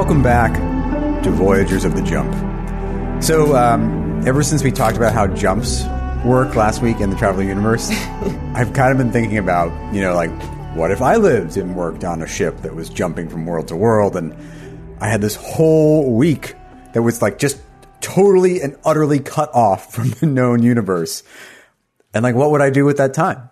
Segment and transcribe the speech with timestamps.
[0.00, 0.54] Welcome back
[1.24, 2.32] to Voyagers of the Jump.
[3.22, 5.84] So, um, ever since we talked about how jumps
[6.24, 7.90] work last week in the Traveller Universe,
[8.54, 10.30] I've kind of been thinking about, you know, like,
[10.74, 13.76] what if I lived and worked on a ship that was jumping from world to
[13.76, 14.16] world?
[14.16, 14.34] And
[15.02, 16.54] I had this whole week
[16.94, 17.60] that was like just
[18.00, 21.22] totally and utterly cut off from the known universe.
[22.14, 23.50] And like, what would I do with that time?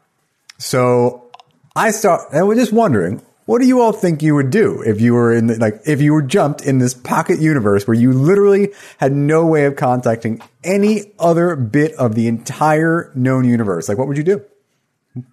[0.57, 1.30] So
[1.77, 2.30] I start.
[2.30, 5.15] and I was just wondering, what do you all think you would do if you
[5.15, 8.74] were in the, like if you were jumped in this pocket universe where you literally
[8.99, 13.88] had no way of contacting any other bit of the entire known universe?
[13.88, 14.45] Like, what would you do?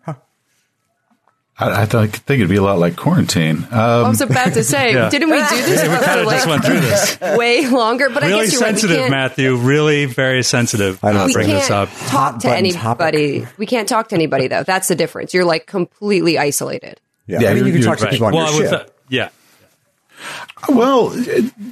[0.07, 3.57] I, I think it'd be a lot like quarantine.
[3.69, 5.09] Um, I was about to say, Yeah.
[5.09, 7.19] didn't we do this we kind of like just went through this.
[7.37, 8.09] way longer?
[8.09, 8.67] But I Really guess you're right.
[8.69, 9.55] Sensitive, can't, Matthew.
[9.57, 11.03] Really very sensitive.
[11.03, 11.19] I know.
[11.19, 11.89] to we bring this up.
[11.89, 13.45] talk Hot to button anybody.
[13.57, 14.63] We can't talk to anybody though.
[14.63, 15.33] That's the difference.
[15.33, 17.01] You're like completely isolated.
[17.27, 18.69] Yeah, Yeah, I mean, you you're- can talk to you're people on Well, your with
[18.71, 18.87] ship.
[19.09, 19.29] the- yeah.
[20.69, 21.09] well,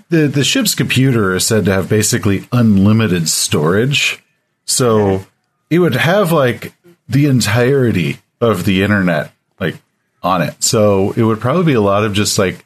[0.09, 4.21] the the ship's computer is said to have basically unlimited storage,
[4.65, 5.25] so
[5.69, 6.73] it would have like
[7.07, 9.75] the entirety of the internet like
[10.21, 10.61] on it.
[10.63, 12.65] So it would probably be a lot of just like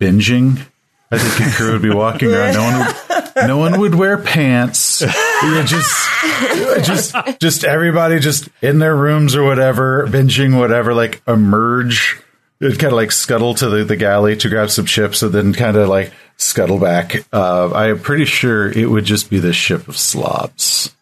[0.00, 0.60] binging.
[1.10, 2.54] I think the crew would be walking around.
[2.54, 2.96] No one would,
[3.36, 5.00] no one would wear pants.
[5.00, 6.08] You would just,
[6.84, 12.20] just, just everybody just in their rooms or whatever, binging whatever, like emerge.
[12.60, 15.52] It'd kind of like scuttle to the, the galley to grab some chips and then
[15.52, 17.26] kind of like scuttle back.
[17.32, 20.94] Uh, I am pretty sure it would just be the ship of slobs.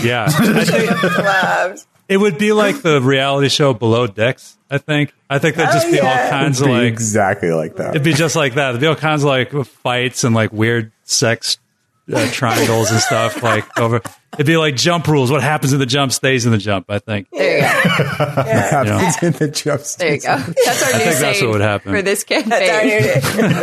[0.00, 0.26] Yeah.
[0.30, 5.12] I think it would be like the reality show Below Decks, I think.
[5.28, 7.90] I think that'd just be all oh, kinds of Be like exactly like that.
[7.90, 8.72] it'd be just like that.
[8.72, 11.58] There'd be all kinds of like fights and like weird sex
[12.12, 14.00] uh, triangles and stuff like over
[14.34, 15.30] it'd be like jump rules.
[15.30, 17.28] What happens in the jump stays in the jump, I think.
[17.30, 17.68] There you go.
[18.44, 20.36] happens in the jump There you go.
[20.36, 21.92] That's our new think that's saying what would happen.
[21.92, 22.50] for this campaign.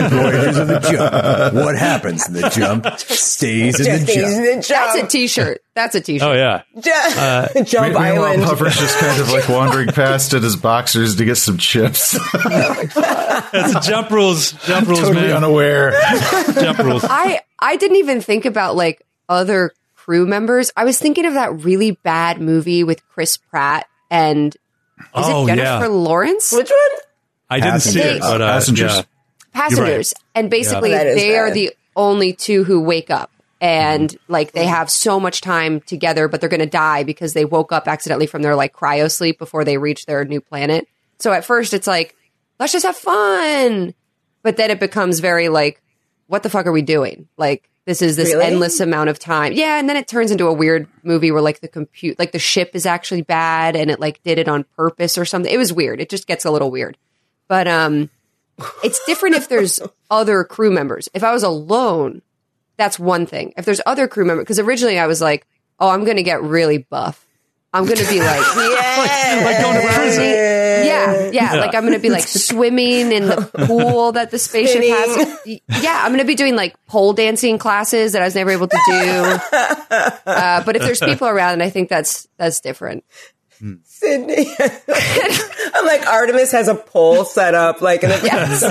[0.09, 1.53] Voyagers of the jump.
[1.55, 4.67] What happens in the jump stays in the jump.
[4.67, 5.61] That's a T-shirt.
[5.75, 6.27] That's a T-shirt.
[6.27, 6.61] Oh yeah.
[7.63, 8.43] Jump Meanwhile, Island.
[8.43, 13.85] Puffer's just kind of like wandering past in his boxers to get some chips, That's
[13.85, 14.53] jump rules.
[14.65, 15.35] Jump rules, totally man.
[15.35, 15.91] unaware.
[16.53, 17.03] Jump rules.
[17.03, 20.71] I I didn't even think about like other crew members.
[20.77, 24.59] I was thinking of that really bad movie with Chris Pratt and is
[25.13, 25.87] Oh, it Jennifer yeah.
[26.53, 26.99] Which one?
[27.49, 28.95] I didn't see it, but uh, Passengers.
[28.97, 29.01] yeah.
[29.51, 30.13] Passengers.
[30.35, 30.99] And basically Yeah.
[30.99, 33.31] That is they are the only two who wake up
[33.61, 37.45] and like they have so much time together but they're going to die because they
[37.45, 40.87] woke up accidentally from their like cryo sleep before they reach their new planet.
[41.19, 42.15] So at first it's like
[42.59, 43.95] let's just have fun.
[44.43, 45.81] But then it becomes very like
[46.27, 47.27] what the fuck are we doing?
[47.37, 48.45] Like this is this Really?
[48.45, 49.53] endless amount of time.
[49.53, 52.39] Yeah, and then it turns into a weird movie where like the compute like the
[52.39, 55.51] ship is actually bad and it like did it on purpose or something.
[55.53, 56.01] It was weird.
[56.01, 56.97] It just gets a little weird.
[57.47, 58.09] But um
[58.83, 61.09] it's different if there's other crew members.
[61.13, 62.21] If I was alone,
[62.77, 63.53] that's one thing.
[63.57, 65.45] If there's other crew members, because originally I was like,
[65.79, 67.24] oh, I'm going to get really buff.
[67.75, 69.41] I'm going to be like, Yeah.
[69.45, 70.23] Like going to prison.
[70.23, 74.81] yeah, yeah, like I'm going to be like swimming in the pool that the spaceship
[74.81, 75.37] has.
[75.45, 78.67] Yeah, I'm going to be doing like pole dancing classes that I was never able
[78.67, 79.39] to do.
[80.25, 83.03] Uh, but if there's people around, I think that's that's different.
[83.83, 84.47] Sydney.
[84.59, 88.61] I'm like Artemis has a pole set up, like in a Yes,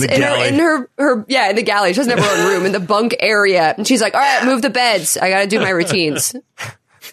[0.00, 1.92] the in, her, in her, her, yeah, in the galley.
[1.92, 4.44] She doesn't have her own room in the bunk area, and she's like, "All right,
[4.44, 5.16] move the beds.
[5.16, 6.34] I got to do my routines."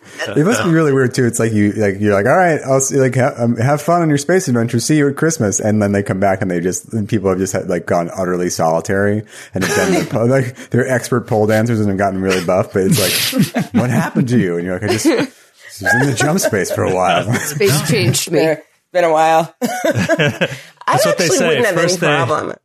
[0.36, 1.26] It must be really weird too.
[1.26, 4.02] It's like you like you're like, all right, I'll see, like ha- um, have fun
[4.02, 4.80] on your space adventure.
[4.80, 7.40] See you at Christmas, and then they come back and they just and people have
[7.40, 9.24] just had, like gone utterly solitary
[9.54, 12.74] and have done the po- like they're expert pole dancers and have gotten really buff.
[12.74, 14.58] But it's like, what happened to you?
[14.58, 17.32] And you're like, I just, just was in the jump space for a while.
[17.40, 18.56] Space changed me.
[18.92, 19.56] Been a while.
[19.62, 20.48] I
[20.88, 21.48] That's what they actually say.
[21.48, 22.56] wouldn't have First any day- problem.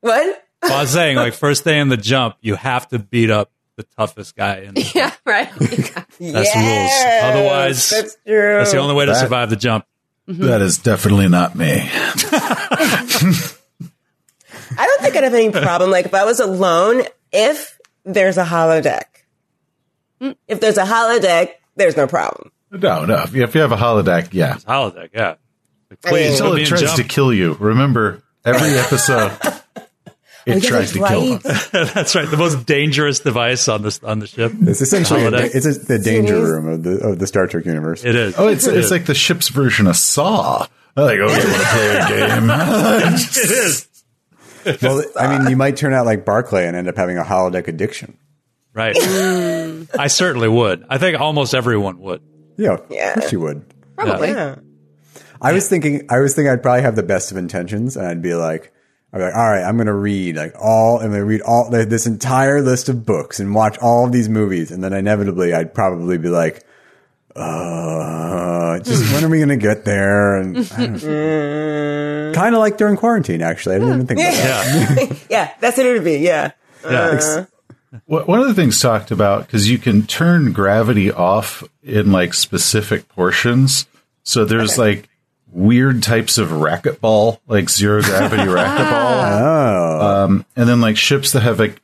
[0.00, 0.42] What?
[0.62, 3.50] Well, I was saying, like, first day in the jump, you have to beat up
[3.76, 4.58] the toughest guy.
[4.60, 5.48] In the, Yeah, right.
[5.58, 6.92] that's the rules.
[7.22, 8.56] Otherwise, that's true.
[8.56, 9.86] that's the only way to That- survive the jump.
[10.28, 10.44] Mm-hmm.
[10.44, 11.68] That is definitely not me.
[14.78, 15.90] I don't think I'd have any problem.
[15.92, 19.04] Like if I was alone, if there's a holodeck,
[20.20, 20.34] mm.
[20.48, 22.50] if there's a holodeck, there's no problem.
[22.72, 23.22] No, no.
[23.22, 24.56] If you, have a holodeck, yeah.
[24.56, 25.10] holodeck.
[25.14, 25.36] Yeah.
[25.90, 26.96] Like, I please mean- Until it tries jump.
[26.96, 27.54] to kill you.
[27.54, 29.30] Remember, every episode,
[30.46, 31.88] it Yeah, tries that's to kill them.
[31.94, 32.30] That's right.
[32.30, 34.52] The most dangerous device on this on the ship.
[34.62, 38.04] It's essentially a, it's a, the danger room of the of the Star Trek universe.
[38.04, 38.34] It is.
[38.38, 38.90] Oh, it's It it's is.
[38.92, 40.60] like the ship's version of Saw.
[40.60, 42.48] Like, oh, you want to play a game?
[42.50, 43.88] it is.
[44.82, 47.68] Well, I mean, you might turn out like Barclay and end up having a holodeck
[47.68, 48.16] addiction.
[48.72, 48.96] Right.
[49.98, 50.84] I certainly would.
[50.88, 52.22] I think almost everyone would.
[52.56, 53.08] Yeah, Yeah.
[53.10, 53.64] of course you would.
[53.96, 54.28] Probably.
[54.28, 54.56] Yeah.
[55.40, 58.22] I was thinking, I was thinking I'd probably have the best of intentions, and I'd
[58.22, 58.72] be like,
[59.12, 61.40] I'd be like, all right, I'm going to read like all, I'm going to read
[61.42, 64.92] all like, this entire list of books and watch all of these movies, and then
[64.92, 66.64] inevitably, I'd probably be like,
[67.34, 70.36] uh, just when are we going to get there?
[70.36, 70.56] And
[72.34, 75.08] kind of like during quarantine, actually, I didn't even think about that.
[75.10, 75.16] Yeah.
[75.30, 76.18] Yeah, that's what it would be.
[76.18, 76.52] Yeah.
[76.84, 77.44] Yeah.
[78.06, 82.34] Wh- One of the things talked about because you can turn gravity off in like
[82.34, 83.86] specific portions.
[84.22, 85.08] So there's like
[85.56, 91.40] weird types of racquetball, like zero gravity racquetball, Oh, um, and then like ships that
[91.42, 91.80] have like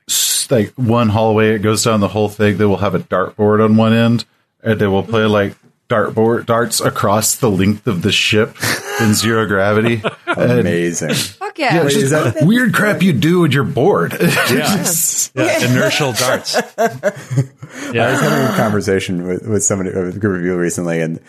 [0.51, 1.55] like one hallway.
[1.55, 2.59] It goes down the whole thing.
[2.59, 4.25] They will have a dartboard on one end,
[4.63, 5.57] and they will play like
[5.89, 8.57] dartboard darts across the length of the ship
[9.01, 10.03] in zero gravity.
[10.35, 11.13] And amazing.
[11.13, 11.75] Fuck yeah.
[11.75, 14.13] yeah, it's is just that- weird crap you do when you're bored.
[14.23, 14.83] Yeah.
[15.35, 15.65] yeah.
[15.67, 16.57] Inertial darts.
[16.57, 21.21] I was having a conversation with, with somebody, with a group of you recently, and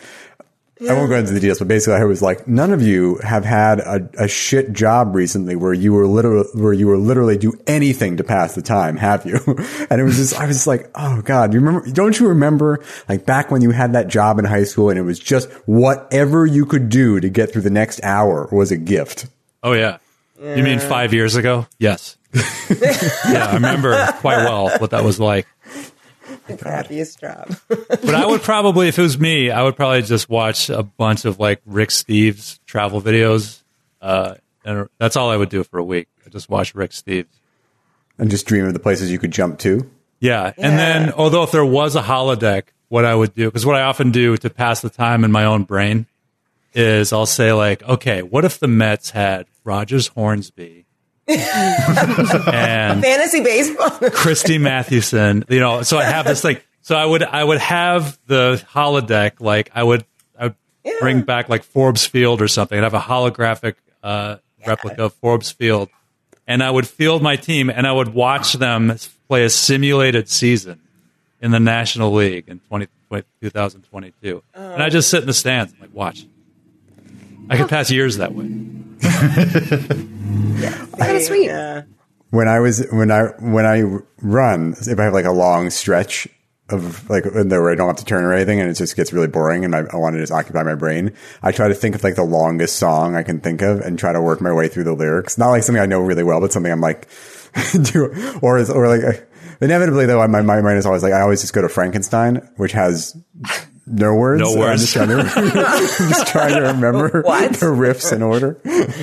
[0.90, 3.46] I won't go into the details, but basically, I was like, none of you have
[3.46, 7.54] had a, a shit job recently where you were literally, where you were literally do
[7.68, 9.40] anything to pass the time, have you?
[9.90, 12.84] And it was just, I was just like, oh God, you remember, don't you remember
[13.08, 16.46] like back when you had that job in high school and it was just whatever
[16.46, 19.28] you could do to get through the next hour was a gift?
[19.62, 19.98] Oh yeah.
[20.40, 21.68] You mean five years ago?
[21.80, 22.18] Yes.
[22.34, 25.48] yeah, I remember quite well what that was like.
[26.48, 27.56] The crappiest job.
[27.88, 31.24] But I would probably, if it was me, I would probably just watch a bunch
[31.24, 33.62] of like Rick Steves travel videos.
[34.02, 34.36] Uh,
[34.66, 36.10] and that's all I would do for a week.
[36.26, 37.28] I just watch Rick Steves.
[38.18, 39.90] And just dream of the places you could jump to.
[40.20, 40.54] Yeah.
[40.58, 43.84] And then, although if there was a holodeck, what I would do, because what I
[43.84, 46.06] often do to pass the time in my own brain
[46.74, 50.83] is I'll say, like, okay, what if the Mets had Rogers Hornsby
[51.28, 53.90] and Fantasy baseball.
[54.12, 58.20] Christy Mathewson, you know, so I have this like, so I would, I would have
[58.28, 60.06] the holodeck, like I would,
[60.38, 60.56] I would
[61.00, 64.38] bring back like Forbes Field or something and have a holographic, uh,
[64.68, 65.90] replica of Forbes Field.
[66.46, 68.98] And I would field my team and I would watch them
[69.30, 70.82] play a simulated season
[71.42, 72.88] in the National League in 20,
[73.42, 74.44] 2022.
[74.54, 76.26] And I just sit in the stands and like watch.
[77.50, 78.46] I could pass years that way.
[80.98, 81.46] kind of sweet.
[81.46, 81.84] Yeah.
[82.30, 83.84] when I was when I when I
[84.22, 86.28] run, if I have like a long stretch
[86.70, 89.28] of like where I don't have to turn or anything, and it just gets really
[89.28, 92.04] boring, and I, I want to just occupy my brain, I try to think of
[92.04, 94.86] like the longest song I can think of and try to work my way through
[94.86, 95.38] the lyrics.
[95.38, 97.08] Not like something I know really well, but something I'm like,
[97.84, 99.30] do or or like
[99.62, 102.72] inevitably though, my my mind is always like I always just go to Frankenstein, which
[102.72, 103.16] has.
[103.86, 104.42] No words.
[104.42, 104.82] No I'm words.
[104.82, 105.24] just trying to,
[106.10, 107.54] just trying to remember What?
[107.54, 108.58] the riffs in order.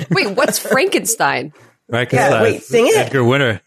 [0.09, 1.53] Wait, what's Frankenstein?
[1.87, 2.09] Right?
[2.09, 2.95] 'Cause, Yeah, uh, wait, sing it.
[2.97, 3.61] Edgar Winter.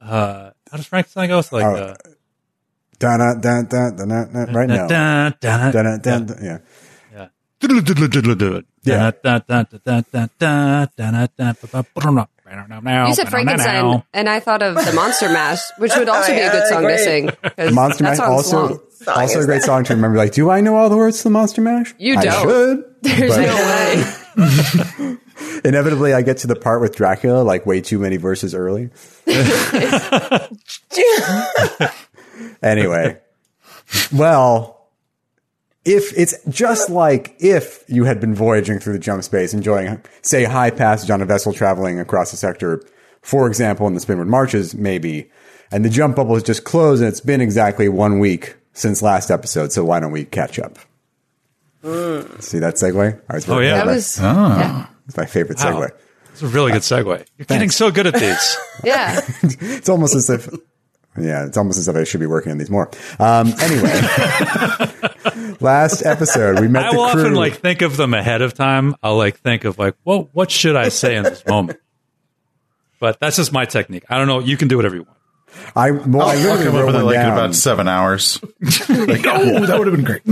[0.00, 1.38] Uh, how does Frankenstein go?
[1.40, 1.94] It's like, Oh, uh,
[2.98, 4.86] Dun, dun, dun, dun, dun, dun, dun, right now.
[4.86, 6.58] Dun, dun, Dun, dun, dun, dun, yeah.
[8.84, 9.10] Yeah.
[12.50, 16.34] You You said Frankenstein, and I thought of the Monster Mash, which would also Oh,
[16.34, 17.28] be a good song to sing.
[17.28, 17.52] sing.
[17.56, 18.80] 'cause Monster Mash also long.
[18.90, 20.18] Song also a great song to remember.
[20.18, 21.94] Like, do I know all the words to the Monster Mash?
[21.98, 22.42] You I don't.
[22.48, 22.84] should.
[23.02, 23.54] There's but no
[25.06, 25.16] way.
[25.64, 28.90] Inevitably, I get to the part with Dracula like way too many verses early.
[32.62, 33.18] anyway,
[34.12, 34.79] well,
[35.84, 40.44] if it's just like if you had been voyaging through the jump space, enjoying, say,
[40.44, 42.82] high passage on a vessel traveling across the sector,
[43.22, 45.30] for example, in the Spinward Marches, maybe,
[45.72, 49.30] and the jump bubble has just closed and it's been exactly one week since last
[49.30, 50.78] episode, so why don't we catch up?
[51.82, 52.22] Hmm.
[52.40, 53.14] See that segue?
[53.28, 53.76] I oh, was Oh, yeah.
[53.78, 54.86] That my- was yeah.
[55.08, 55.80] it's my favorite Wow.
[55.80, 55.90] segue.
[56.32, 57.26] It's a really good segue.
[57.38, 58.56] You're getting so good at these.
[58.84, 59.20] yeah.
[59.42, 60.48] It's almost as if,
[61.18, 62.88] yeah, it's almost as if I should be working on these more.
[63.18, 64.00] Um, anyway,
[65.60, 67.20] last episode we met I the will crew.
[67.22, 68.94] often like think of them ahead of time.
[69.02, 71.80] I'll like think of like, well, what should I say in this moment?
[73.00, 74.04] But that's just my technique.
[74.08, 74.38] I don't know.
[74.40, 75.16] You can do whatever you want.
[75.74, 77.32] I well, I I'll literally come up wrote with it one like in down.
[77.38, 78.40] about seven hours.
[78.42, 78.52] like,
[79.26, 80.22] oh, that would have been great.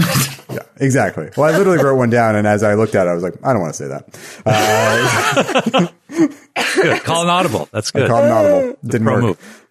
[0.49, 1.31] Yeah, exactly.
[1.37, 3.35] Well, I literally wrote one down, and as I looked at it, I was like,
[3.45, 5.93] I don't want to say that.
[6.77, 7.03] Good.
[7.03, 7.69] Call an audible.
[7.73, 8.09] That's good.
[8.09, 8.77] Call it an audible.
[8.85, 9.23] Didn't work.
[9.23, 9.65] move.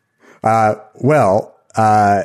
[0.44, 2.24] Well, uh,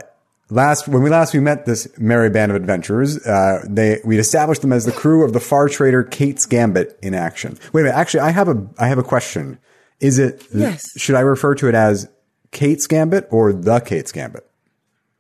[0.51, 4.63] last when we last we met this merry band of adventurers, uh, they we established
[4.63, 7.59] them as the crew of the far trader Kate's Gambit in action.
[7.73, 9.59] Wait a minute, actually, I have a I have a question.
[10.01, 10.91] Is it Yes.
[11.01, 12.09] should I refer to it as
[12.51, 14.45] Kate's Gambit or the Kate's Gambit?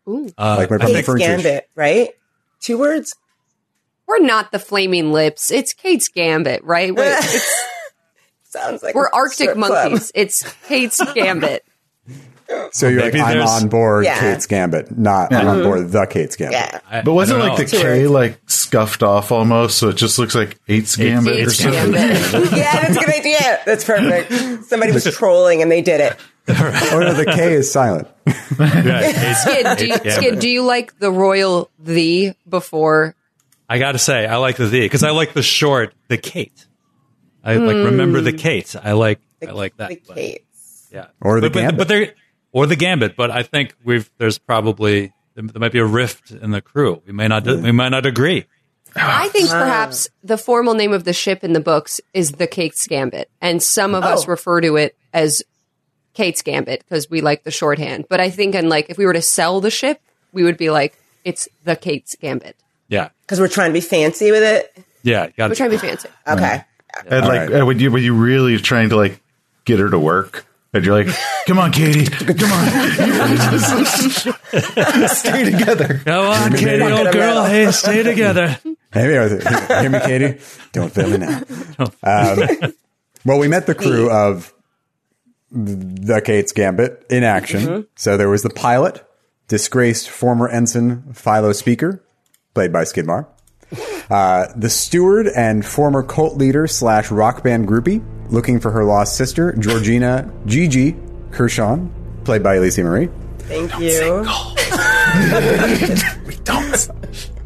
[0.07, 2.11] Uh, Like my I Kate's Gambit, right?
[2.61, 3.15] Two words.
[4.07, 5.51] We're not the flaming lips.
[5.53, 6.95] It's Kate's Gambit, right?
[6.95, 7.17] Wait,
[8.45, 9.93] Sounds like we're Arctic strip club.
[9.93, 10.13] monkeys.
[10.15, 11.65] It's Kate's Gambit.
[12.73, 14.19] So you're like I'm there's- on board Yeah.
[14.19, 16.59] Kate's Gambit, not I'm on board the Kate's Gambit.
[16.59, 16.81] Yeah.
[16.91, 17.83] I- But wasn't I like don't the know.
[17.83, 21.93] K like scuffed off almost, so it just looks like eight's gambit or Kate's something.
[21.93, 22.53] Gambit.
[22.53, 23.61] yeah, that's a good idea.
[23.67, 24.65] That's perfect.
[24.65, 26.17] Somebody was trolling and they did it.
[26.49, 28.09] Oh no, the K is silent.
[28.59, 30.17] Yeah, it's- Skid, do you, Yeah.
[30.17, 33.15] Skid, do you like the royal the before?
[33.69, 36.67] I got to say, I like the the because I like the short, the Kate.
[37.45, 38.37] I like remember the hmm.
[38.37, 38.77] Kate.
[38.83, 39.89] I like I like that.
[39.89, 40.89] The but- Kates.
[40.93, 41.79] yeah, Or the but, but, Gambit.
[41.79, 42.15] but there
[42.53, 43.17] or the Gambit.
[43.17, 47.03] But I think we've there's probably there, there might be a rift in the crew.
[47.07, 48.47] We may not we might not agree.
[48.95, 52.87] I think perhaps the formal name of the ship in the books is the Kate's
[52.87, 54.29] Gambit, and some of us Oh.
[54.29, 55.43] refer to it as
[56.13, 58.05] Kate's Gambit because we like the shorthand.
[58.11, 59.99] But I think, and like, if we were to sell the ship,
[60.33, 62.55] we would be like, it's the Kate's Gambit.
[62.89, 64.85] Yeah, Because we're trying to be fancy with it.
[65.03, 65.29] yeah.
[65.39, 66.11] Got We're trying to be fancy.
[66.29, 66.63] Okay.
[67.07, 67.63] And like right.
[67.63, 69.23] uh, when you when you really trying to like
[69.65, 71.15] get her to work, and you're like,
[71.47, 72.67] "Come on, Katie, come on,
[75.09, 77.45] stay together." Come on, Katie, old girl.
[77.45, 78.59] Hey, stay together.
[78.93, 80.41] Hey, hear me, Katie?
[80.73, 81.43] Don't fail me now.
[82.03, 82.73] Um,
[83.25, 84.53] well, we met the crew of
[85.51, 87.87] the Kate's Gambit in action.
[87.97, 89.05] So there was the pilot,
[89.49, 92.03] disgraced former ensign Philo Speaker,
[92.55, 93.29] played by Skid Maher.
[94.11, 98.03] Uh, the steward and former cult leader slash rock band groupie,
[98.33, 100.97] looking for her lost sister, Georgina Gigi
[101.31, 101.79] Kershaw,
[102.25, 103.09] played by Elise Marie.
[103.39, 104.25] Thank you.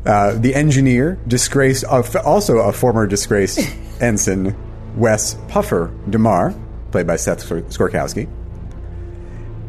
[0.06, 3.58] Uh, the engineer, disgraced, uh, f- also a former disgraced
[4.00, 4.54] ensign,
[4.96, 6.54] Wes Puffer DeMar,
[6.92, 8.28] played by Seth Skorkowski.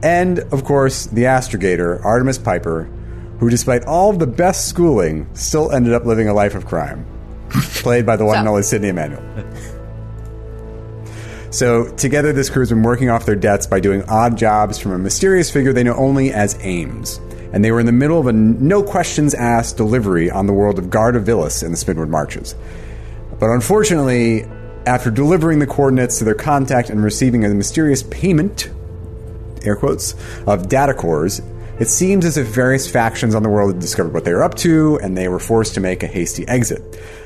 [0.03, 2.83] And, of course, the astrogator, Artemis Piper,
[3.39, 7.03] who, despite all of the best schooling, still ended up living a life of crime,
[7.49, 9.23] played by the one and only Sidney Emanuel.
[11.49, 14.97] So, together, this crew's been working off their debts by doing odd jobs from a
[14.97, 17.19] mysterious figure they know only as Ames.
[17.53, 20.77] And they were in the middle of a no questions asked delivery on the world
[20.77, 22.53] of Gardavillis in the Spinward Marches.
[23.39, 24.45] But unfortunately,
[24.85, 28.69] after delivering the coordinates to their contact and receiving a mysterious payment,
[29.63, 31.41] air quotes, of data cores,
[31.79, 34.55] it seems as if various factions on the world had discovered what they were up
[34.55, 36.81] to, and they were forced to make a hasty exit.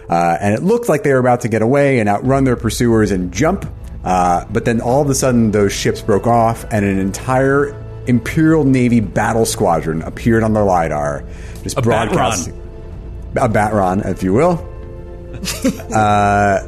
[0.09, 3.11] Uh, and it looked like they were about to get away and outrun their pursuers
[3.11, 3.71] and jump.
[4.03, 7.75] Uh, but then all of a sudden, those ships broke off, and an entire
[8.07, 11.23] Imperial Navy battle squadron appeared on the lidar,
[11.63, 12.61] just A broadcasting
[13.35, 14.67] a Batron, if you will.
[15.95, 16.67] uh,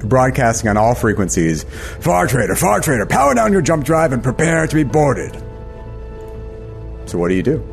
[0.00, 1.64] broadcasting on all frequencies.
[2.00, 5.32] Far trader, far trader, power down your jump drive and prepare to be boarded.
[7.06, 7.71] So what do you do?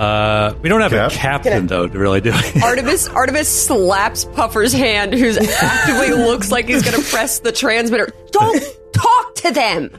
[0.00, 1.12] Uh, we don't have Cap?
[1.12, 2.62] a captain though to really do it.
[2.62, 8.08] Artemis Artemis slaps Puffer's hand, who's actively looks like he's going to press the transmitter.
[8.30, 8.62] Don't
[8.94, 9.90] talk to them.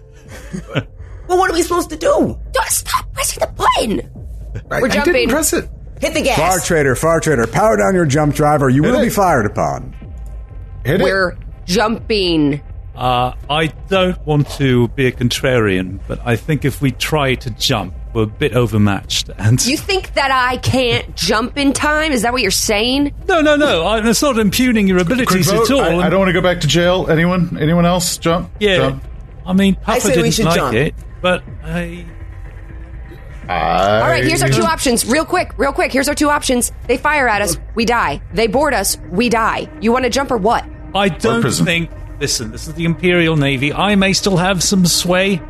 [1.28, 2.08] Well, what are we supposed to do?
[2.52, 4.10] Don't stop pressing the button.
[4.72, 5.14] I, We're I jumping.
[5.14, 5.70] didn't press it.
[6.02, 6.38] Hit the gas.
[6.38, 9.04] Far trader, far trader, power down your jump drive or you will it.
[9.04, 9.96] be fired upon.
[10.84, 11.04] Hit it.
[11.04, 12.60] We're jumping.
[12.96, 17.52] Uh, I don't want to be a contrarian, but I think if we try to
[17.52, 19.30] jump, we're a bit overmatched.
[19.38, 22.12] And You think that I can't jump in time?
[22.12, 23.14] Is that what you're saying?
[23.28, 25.70] no, no, no, I, it's not impugning your abilities vote.
[25.70, 26.00] at all.
[26.02, 27.08] I, I don't want to go back to jail.
[27.10, 27.58] Anyone?
[27.60, 28.18] Anyone else?
[28.18, 28.52] Jump.
[28.60, 29.04] Yeah, Jump.
[29.46, 30.76] I mean, Papa say we didn't should like jump.
[30.76, 32.06] it, but I.
[33.48, 35.06] I, All right, here's our two options.
[35.06, 35.92] Real quick, real quick.
[35.92, 36.72] Here's our two options.
[36.88, 38.22] They fire at us, we die.
[38.34, 39.70] They board us, we die.
[39.82, 40.64] You want to jump or what?
[40.96, 41.90] I don't think.
[42.20, 43.74] Listen, this is the Imperial Navy.
[43.74, 45.42] I may still have some sway.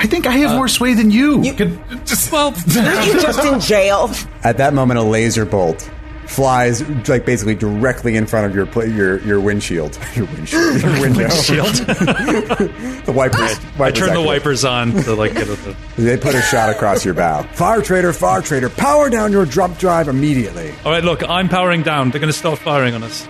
[0.00, 1.42] I think I have uh, more sway than you.
[1.42, 4.10] you Could- just- Well, Aren't you just in jail?
[4.44, 5.90] At that moment, a laser bolt
[6.26, 11.28] flies like basically directly in front of your your your windshield, your windshield, your window.
[11.30, 11.74] shield.
[11.74, 13.58] the wipers.
[13.80, 15.74] I turn the wipers on to like get the.
[15.96, 17.42] They put a shot across your bow.
[17.54, 20.72] Far trader, far trader, power down your drop drive immediately.
[20.84, 22.10] All right, look, I'm powering down.
[22.10, 23.26] They're going to start firing on us.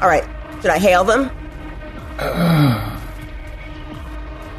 [0.00, 0.24] All right.
[0.62, 1.30] Should I hail them?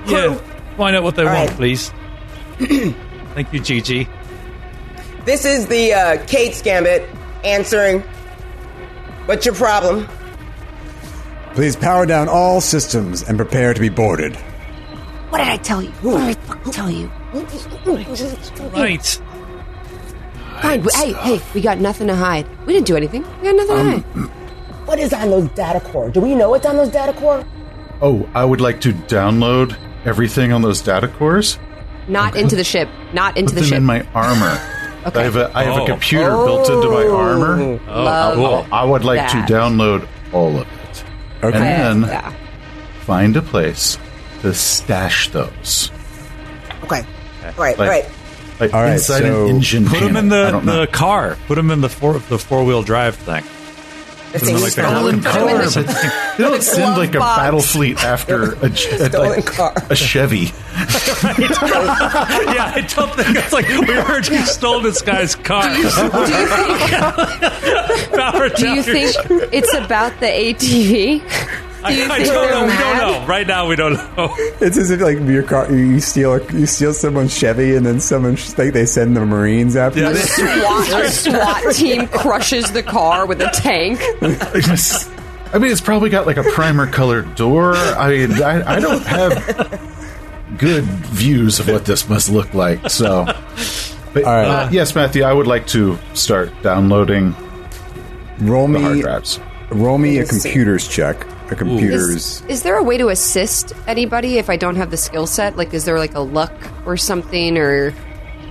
[0.07, 0.39] Yeah,
[0.77, 1.57] find out what they All want, right.
[1.57, 1.91] please.
[2.60, 4.07] Thank you, Gigi.
[5.25, 7.07] This is the uh, Kate's Gambit
[7.43, 8.01] answering.
[9.25, 10.07] What's your problem?
[11.53, 14.36] Please power down all systems and prepare to be boarded.
[15.29, 15.89] What did I tell you?
[16.01, 17.12] What did I fucking tell you?
[18.74, 19.22] Right.
[20.62, 20.84] Fine.
[20.84, 22.48] we- Hey, hey, we got nothing to hide.
[22.65, 23.24] We didn't do anything.
[23.41, 24.29] We got nothing to hide.
[24.88, 26.10] What is on those data core?
[26.10, 27.43] Do we know what's on those data core?
[28.01, 29.75] Oh, I would like to download
[30.06, 31.60] everything on those data cores.
[32.08, 32.89] Not into the ship.
[33.13, 33.77] Not into Put the them ship.
[33.77, 34.60] in my armor.
[35.08, 35.20] Okay.
[35.20, 35.84] I have a I have Oh.
[35.84, 36.75] a computer built oh.
[36.77, 37.62] into my armor.
[37.62, 38.68] Oh, oh Love cool.
[38.74, 39.48] I would like that.
[39.48, 41.04] to download all of it.
[41.44, 41.58] Okay.
[41.58, 42.34] And then yeah.
[43.01, 43.98] find a place
[44.42, 45.92] to stash those.
[46.84, 47.06] Okay.
[47.44, 48.06] All right, Like- all right.
[48.60, 49.86] Like All right, inside so an engine.
[49.86, 51.38] Put them in the, the car.
[51.46, 53.44] Put them in the four the four wheel drive thing.
[54.34, 55.31] The Put them in, like, the stolen, car.
[55.34, 57.39] Put 'em in Car, the- but they don't send like a box.
[57.41, 59.74] battle fleet after a, a, Stolen like, car.
[59.89, 60.38] a Chevy.
[60.77, 65.63] yeah, I don't think it's like we heard you stole this guy's car.
[65.63, 65.89] Do you
[68.17, 69.15] Power Do you down your think
[69.53, 71.22] it's about the ATV?
[71.84, 72.65] I, I don't they're know.
[72.65, 73.27] We don't know.
[73.27, 74.34] Right now, we don't know.
[74.60, 78.00] It's as if like your car, you steal a, you steal someone's Chevy, and then
[78.00, 80.00] someone like they send the Marines after.
[80.01, 80.13] Yeah, you.
[80.15, 84.00] they- SWAT, a SWAT team crushes the car with a tank.
[85.53, 87.75] I mean, it's probably got like a primer colored door.
[87.75, 92.89] I mean, I, I don't have good views of what this must look like.
[92.89, 93.25] So,
[94.13, 94.48] but All right.
[94.48, 97.36] uh, yes, Matthew, I would like to start downloading
[98.39, 99.39] roll the hard me, drives.
[99.69, 100.41] roll me a Let see.
[100.50, 101.25] computers check.
[101.50, 102.10] A computers.
[102.10, 105.56] Is, is there a way to assist anybody if I don't have the skill set?
[105.58, 106.54] Like, is there like a luck
[106.86, 107.94] or something, or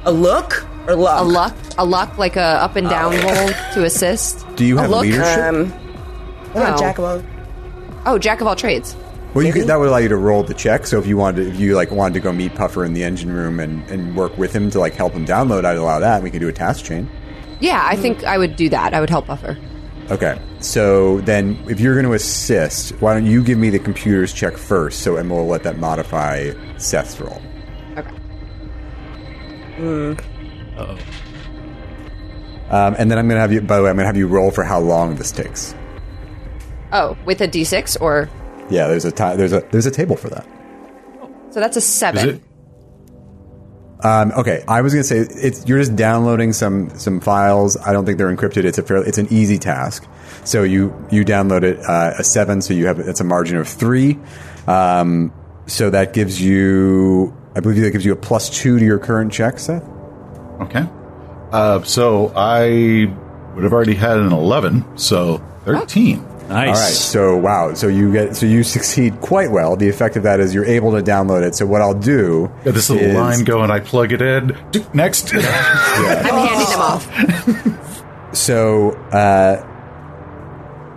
[0.05, 1.21] A look or luck?
[1.21, 4.47] a luck, a luck like a up and down roll to assist?
[4.57, 5.03] Do you A have look?
[5.03, 5.39] leadership?
[5.39, 5.71] Um,
[6.53, 6.79] what about No.
[6.79, 7.23] Jack of all?
[8.07, 8.97] Oh, jack of all trades.
[9.35, 10.87] well, you could, that would allow you to roll the check.
[10.87, 13.03] So if you wanted, to, if you like wanted to go meet Puffer in the
[13.05, 16.23] engine room and, and work with him to like help him download, I'd allow that.
[16.23, 17.11] We could do a task chain.
[17.61, 18.95] Yeah, I think I would do that.
[18.95, 19.59] I would help Puffer.
[20.11, 20.39] Okay.
[20.67, 24.57] So then, if you're going to assist, why don't you give me the computers check
[24.57, 25.01] first?
[25.03, 27.41] So, and we'll let that modify Seth's roll.
[27.97, 28.11] Okay.
[32.69, 33.61] Um, and then I'm going to have you.
[33.61, 35.73] By the way, I'm going to have you roll for how long this takes.
[36.93, 38.29] Oh, with a d6 or
[38.69, 40.47] Yeah, there's a ti there's a there's a table for that.
[41.51, 42.43] so that's a Is seven.
[44.03, 47.77] Um, okay, I was to say it's you're just downloading some some files.
[47.79, 48.65] I don't think they're encrypted.
[48.65, 50.07] It's a fairly, it's an easy task.
[50.45, 52.61] So you you download it uh, a seven.
[52.61, 54.19] So you have it's a margin of three.
[54.67, 55.33] Um,
[55.67, 59.33] so that gives you, I believe that gives you a plus two to your current
[59.33, 59.83] check, Seth.
[60.61, 60.87] Okay.
[61.51, 63.13] Uh, so I
[63.55, 66.25] would have already had an 11, so 13.
[66.49, 66.67] Nice.
[66.69, 66.93] All right.
[66.93, 67.75] So wow.
[67.75, 69.77] So you get so you succeed quite well.
[69.77, 71.55] The effect of that is you're able to download it.
[71.55, 74.57] So what I'll do Got this little is- line going, I plug it in.
[74.71, 75.35] Do- Next.
[75.35, 78.03] I'm handing them off.
[78.33, 79.65] So uh,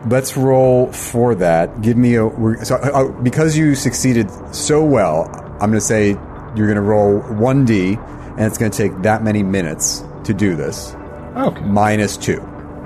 [0.09, 1.81] let's roll for that.
[1.81, 5.29] Give me a we're, so uh, uh, because you succeeded so well.
[5.62, 6.09] I'm going to say
[6.55, 10.33] you're going to roll one d, and it's going to take that many minutes to
[10.33, 10.93] do this.
[11.38, 11.62] okay.
[11.62, 12.41] Minus two.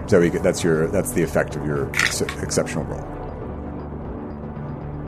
[0.08, 3.04] So we that's your that's the effect of your ex- exceptional roll.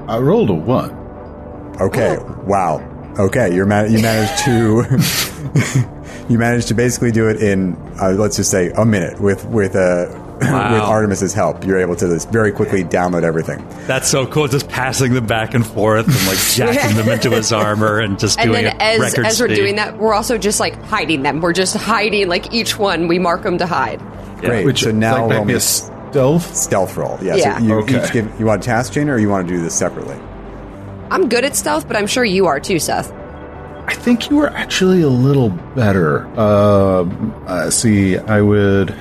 [0.07, 1.77] I rolled a 1.
[1.81, 2.17] Okay.
[2.45, 3.13] Wow.
[3.19, 3.53] Okay.
[3.53, 8.51] You're man- you managed to you managed to basically do it in uh, let's just
[8.51, 10.07] say a minute with with uh,
[10.39, 11.65] with Artemis's help.
[11.65, 13.65] You're able to just very quickly download everything.
[13.87, 14.47] That's so cool.
[14.47, 18.37] Just passing them back and forth and like jacking them into his armor and just
[18.39, 19.55] And doing then it as record as we're speed.
[19.55, 21.41] doing that, we're also just like hiding them.
[21.41, 23.07] We're just hiding like each one.
[23.07, 24.01] We mark them to hide.
[24.41, 24.65] Great.
[24.65, 26.55] Which so now like, roll might be me a stealth.
[26.55, 27.17] stealth roll.
[27.21, 27.35] Yeah.
[27.35, 27.57] Yeah.
[27.59, 28.03] So you Okay.
[28.03, 30.17] each give you want a task chain or you want to do this separately?
[31.11, 33.11] I'm good at stealth, but I'm sure you are too, Seth.
[33.87, 36.25] I think you were actually a little better.
[36.35, 37.03] Uh,
[37.45, 38.91] uh, see, I would.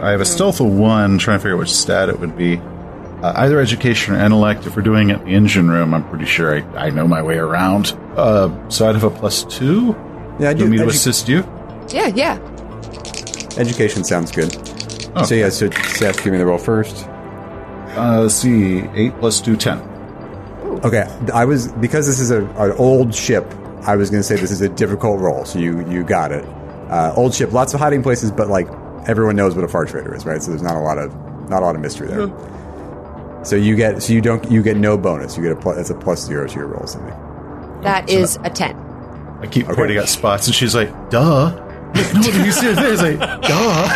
[0.00, 2.56] I have a stealth of one, trying to figure out which stat it would be.
[2.58, 4.66] Uh, either education or intellect.
[4.66, 7.22] If we're doing it in the engine room, I'm pretty sure I, I know my
[7.22, 7.96] way around.
[8.16, 9.94] Uh, so I'd have a plus two.
[10.40, 10.64] Yeah, I Do do.
[10.64, 11.38] you want me to assist you?
[11.90, 12.38] Yeah, yeah.
[13.58, 14.54] Education sounds good.
[15.16, 15.24] Oh.
[15.24, 15.48] So yeah.
[15.48, 17.06] So Seth, give me the roll first.
[17.96, 19.78] Uh, let's see, eight plus two, ten.
[20.84, 23.44] Okay, I was because this is a, an old ship.
[23.82, 26.44] I was going to say this is a difficult roll, so you you got it.
[26.90, 28.66] Uh, old ship, lots of hiding places, but like
[29.06, 30.42] everyone knows what a far trader is, right?
[30.42, 31.14] So there's not a lot of
[31.48, 32.28] not a lot of mystery there.
[33.44, 35.36] So you get so you don't you get no bonus.
[35.36, 35.78] You get a plus.
[35.78, 37.14] It's a plus zero to your roll, something.
[37.82, 38.76] That is a ten.
[39.40, 41.63] I keep pointing at spots, and she's like, "Duh."
[41.94, 43.88] Like, no, you see it like, "Duh."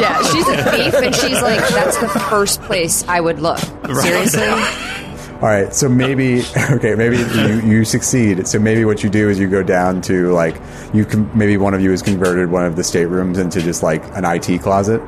[0.00, 3.58] Yeah, she's a thief, and she's like, that's the first place I would look.
[4.00, 4.42] Seriously?
[5.42, 8.46] All right, so maybe okay, maybe you, you succeed.
[8.46, 10.54] So maybe what you do is you go down to like
[10.94, 14.04] you can maybe one of you has converted one of the staterooms into just like
[14.16, 15.00] an IT closet,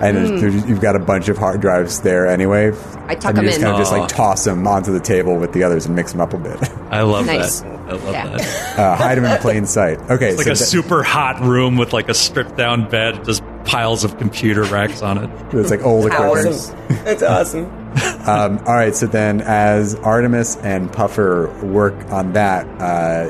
[0.00, 2.72] And there's- there's- you've got a bunch of hard drives there anyway.
[3.06, 3.62] I tuck and you 'em just in.
[3.62, 6.20] kind of just like toss them onto the table with the others and mix them
[6.20, 6.58] up a bit.
[6.90, 7.60] I love Nice.
[7.60, 7.68] that.
[7.88, 8.26] I love Yeah.
[8.26, 8.46] that.
[8.78, 10.00] Uh, hide them in plain sight.
[10.10, 13.24] Okay, It's like so a that- super hot room with like a stripped down bed,
[13.24, 15.30] just piles of computer racks on it.
[15.52, 16.48] it's like old equipment.
[16.48, 16.76] Awesome.
[17.04, 17.66] That's awesome.
[18.26, 23.26] Um, all right, so then as Artemis and Puffer work on that, uh,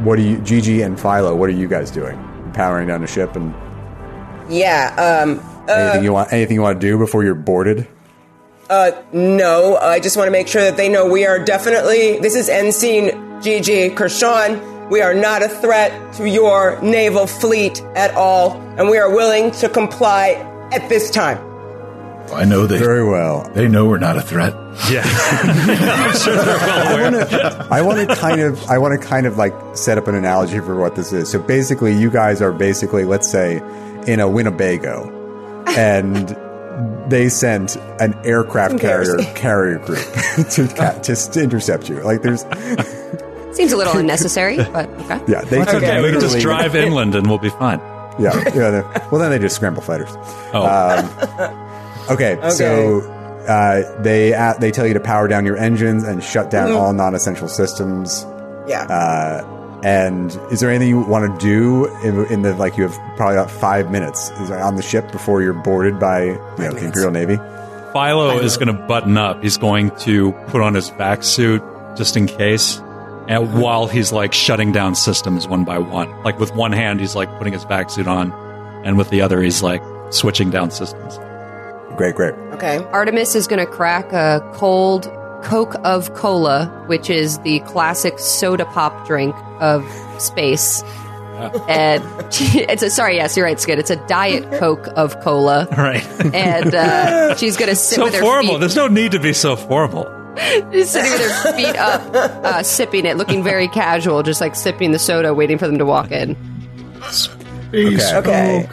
[0.00, 2.18] what do you, Gigi and Philo, what are you guys doing?
[2.52, 3.54] Powering down the ship and
[4.50, 4.92] Yeah.
[5.22, 5.40] Um.
[5.68, 6.32] Uh, anything you want?
[6.32, 7.86] Anything you want to do before you're boarded?
[8.68, 12.18] Uh, no, I just want to make sure that they know we are definitely.
[12.18, 14.88] This is Ensign Gigi Kershaw.
[14.90, 19.50] We are not a threat to your naval fleet at all, and we are willing
[19.52, 20.32] to comply
[20.72, 21.38] at this time.
[22.32, 23.50] I know they Very well.
[23.54, 24.54] they know we're not a threat.
[24.90, 25.02] Yeah.
[25.04, 27.66] I'm sure they're well aware.
[27.70, 30.58] I want to kind of, I want to kind of like set up an analogy
[30.60, 31.30] for what this is.
[31.30, 33.58] So basically, you guys are basically, let's say,
[34.06, 35.23] in a Winnebago,
[35.68, 36.36] and
[37.10, 39.98] they sent an aircraft carrier carrier group
[40.50, 42.00] to, ca- to to intercept you.
[42.00, 42.42] Like there's,
[43.56, 45.20] Seems a little unnecessary, but okay.
[45.28, 46.02] yeah, they It's took okay.
[46.02, 47.78] We can just drive inland and we'll be fine.
[48.18, 49.08] Yeah, yeah.
[49.10, 50.10] well, then they just scramble fighters.
[50.52, 53.00] Oh, Okay, so
[53.48, 56.92] uh, they uh, they tell you to power down your engines and shut down all
[56.92, 58.26] non-essential systems.
[58.66, 58.82] Yeah.
[58.84, 59.53] Uh,
[59.84, 63.36] and is there anything you want to do in, in the like you have probably
[63.36, 66.86] about five minutes is there on the ship before you're boarded by you know, the
[66.86, 67.36] Imperial Navy?
[67.92, 69.42] Philo is going to button up.
[69.42, 71.62] He's going to put on his vac suit
[71.96, 72.78] just in case.
[73.28, 77.14] And while he's like shutting down systems one by one, like with one hand, he's
[77.14, 78.32] like putting his vac suit on,
[78.84, 81.18] and with the other, he's like switching down systems.
[81.96, 82.34] Great, great.
[82.52, 82.78] okay.
[82.86, 85.06] Artemis is going to crack a cold
[85.44, 89.84] Coke of Cola, which is the classic soda pop drink of
[90.18, 90.82] space.
[91.68, 93.78] And it's a sorry, yes, you're right, Skid.
[93.78, 96.04] It's a diet Coke of cola, Right.
[96.34, 98.54] and uh, she's going to sit so with her formal.
[98.54, 100.04] feet, There's no need to be so formal.
[100.72, 104.90] She's sitting with her feet up, uh, sipping it, looking very casual, just like sipping
[104.90, 106.34] the soda, waiting for them to walk in.
[107.10, 108.68] Space Okay.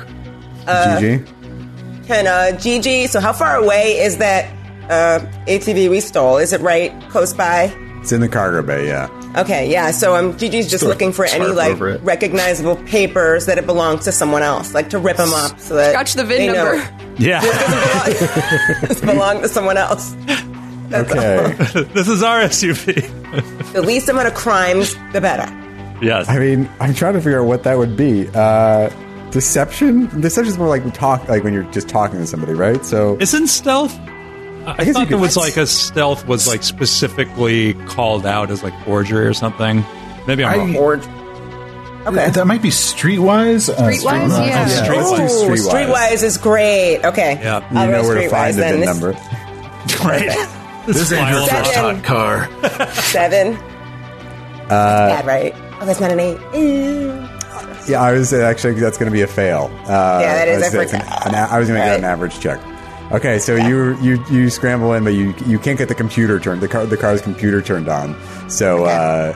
[0.67, 0.99] Okay.
[0.99, 3.05] Gigi, Can uh, Gigi?
[3.07, 4.51] So how far away is that
[4.91, 6.37] uh, ATV we stole?
[6.37, 7.73] Is it right close by?
[8.01, 8.87] it's in the cargo bay.
[8.87, 9.09] Yeah.
[9.37, 9.91] Okay, yeah.
[9.91, 12.01] So um, Gigi's just Sort looking for any tarp like over it.
[12.01, 15.91] recognizable papers that it belongs to someone else, like to rip them up so that
[15.91, 16.97] Scratch the VIN they know number.
[17.17, 17.41] Yeah.
[17.43, 20.15] it belong to someone else.
[20.91, 21.53] Okay.
[21.93, 23.71] this is our SUV.
[23.73, 25.45] The least amount of crimes, the better.
[26.03, 26.27] yes.
[26.27, 28.27] I mean, I'm trying to figure out what that would be.
[28.33, 28.89] Uh,
[29.29, 30.07] deception.
[30.19, 32.83] Deception is more like talk, like when you're just talking to somebody, right?
[32.83, 33.97] So Isn't stealth?
[34.65, 38.63] I, I guess thought there was like a stealth was like specifically called out as
[38.63, 39.83] like forgery or something.
[40.27, 40.75] Maybe I'm wrong.
[40.75, 40.93] I, Or
[42.07, 42.29] okay.
[42.29, 43.69] that might be streetwise.
[43.69, 44.67] Uh, Streetwise, yeah.
[44.69, 45.01] Yeah.
[45.01, 45.71] Oh, Let's Streetwise.
[45.87, 47.03] Streetwise is great.
[47.03, 47.39] Okay.
[47.41, 47.59] Yeah.
[47.71, 48.61] you I'll know where to find the.
[48.61, 49.13] VIN number.
[50.03, 50.29] Right.
[50.87, 51.95] This is Andrew File first Seven.
[51.97, 52.91] hot car.
[52.93, 53.55] Seven.
[54.65, 55.53] Uh, Bad, right?
[55.79, 56.39] Oh, that's not an eight.
[56.55, 57.27] Ew.
[57.87, 59.69] Yeah, I was actually that's going to be a fail.
[59.85, 60.63] Uh, Yeah, that is.
[60.63, 61.27] I was- that's forgot.
[61.27, 62.59] an- an- I was going to get an average check.
[63.11, 66.61] Okay, so you you you scramble in, but you you can't get the computer turned.
[66.61, 68.15] The car the car's computer turned on.
[68.49, 69.33] So uh,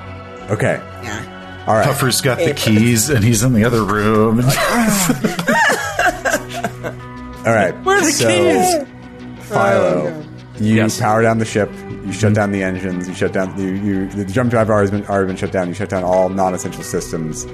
[0.50, 1.64] okay, Yeah.
[1.68, 1.86] all right.
[1.86, 4.40] Puffer's got the keys and he's in the other room.
[7.46, 7.76] All right.
[7.84, 9.48] Where are the so, keys?
[9.50, 10.24] Philo,
[10.60, 11.00] you Yes.
[11.00, 11.70] power down the ship.
[12.04, 13.08] You shut down the engines.
[13.08, 15.68] You shut down you, you the jump drive has been already been shut down.
[15.68, 17.46] You shut down all non-essential systems,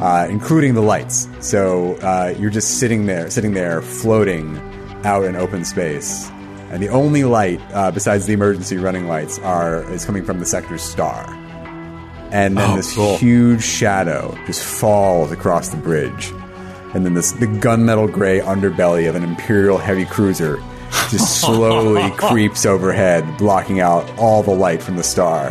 [0.00, 1.28] uh, including the lights.
[1.40, 4.56] So uh, you're just sitting there, sitting there, floating
[5.04, 6.28] out in open space.
[6.70, 10.46] And the only light uh, besides the emergency running lights are is coming from the
[10.46, 11.24] sector's star.
[12.32, 13.16] And then Oh, this cool.
[13.18, 16.32] huge shadow just falls across the bridge.
[16.94, 20.60] And then this the gunmetal gray underbelly of an Imperial heavy cruiser
[21.10, 25.50] just slowly creeps overhead, blocking out all the light from the star.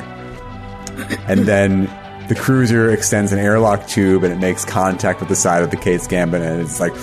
[1.27, 1.85] And then
[2.27, 5.77] the cruiser extends an airlock tube and it makes contact with the side of the
[5.77, 6.93] Kate's Gambit and it's like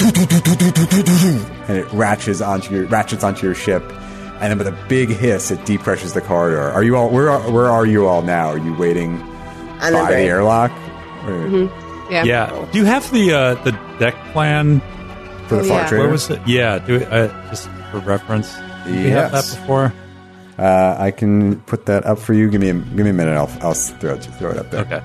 [0.00, 3.82] and it ratchets onto your ratchets onto your ship.
[4.40, 6.60] And then with a big hiss, it depressures the corridor.
[6.60, 8.48] Are you all where are, where are you all now?
[8.48, 10.28] Are you waiting On the by the bridge.
[10.28, 10.72] airlock?
[11.26, 11.46] Or
[12.10, 12.24] Yeah.
[12.24, 12.66] Yeah.
[12.72, 14.80] Do you have the uh, the deck plan?
[15.48, 15.88] For the Oh, far yeah.
[15.88, 16.02] trader?
[16.04, 16.40] Where was it?
[16.46, 16.78] Yeah.
[16.78, 18.54] Do it uh, just for reference.
[18.86, 19.92] Did you have that before?
[20.58, 22.48] Uh, I can put that up for you.
[22.50, 23.36] Give me a, give me a minute.
[23.36, 24.82] I'll, I'll throw it, throw it up there.
[24.82, 25.02] Okay.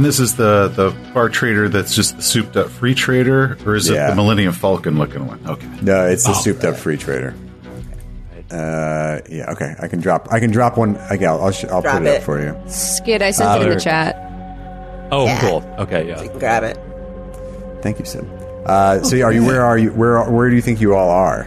[0.00, 3.74] And this is the the far trader that's just the souped up free trader, or
[3.74, 4.06] is Yeah.
[4.06, 5.38] it the Millennium Falcon looking one?
[5.46, 5.66] Okay.
[5.82, 7.34] No, it's the Oh, souped up free trader.
[8.50, 9.50] Uh, yeah.
[9.50, 9.74] Okay.
[9.78, 10.28] I can drop.
[10.32, 10.96] I can drop one.
[11.12, 12.16] Okay, I'll I'll, sh- I'll put it, it.
[12.16, 12.56] up for you.
[12.66, 14.16] Skid, I sent it in the chat.
[15.12, 15.38] Oh, Yeah.
[15.42, 15.74] cool.
[15.80, 16.08] Okay.
[16.08, 16.26] Yeah.
[16.38, 16.78] Grab it.
[17.82, 18.24] Thank you, Sid.
[18.64, 19.44] Uh, so are you?
[19.44, 19.90] Where are you?
[19.90, 21.46] Where Where do you think you all are?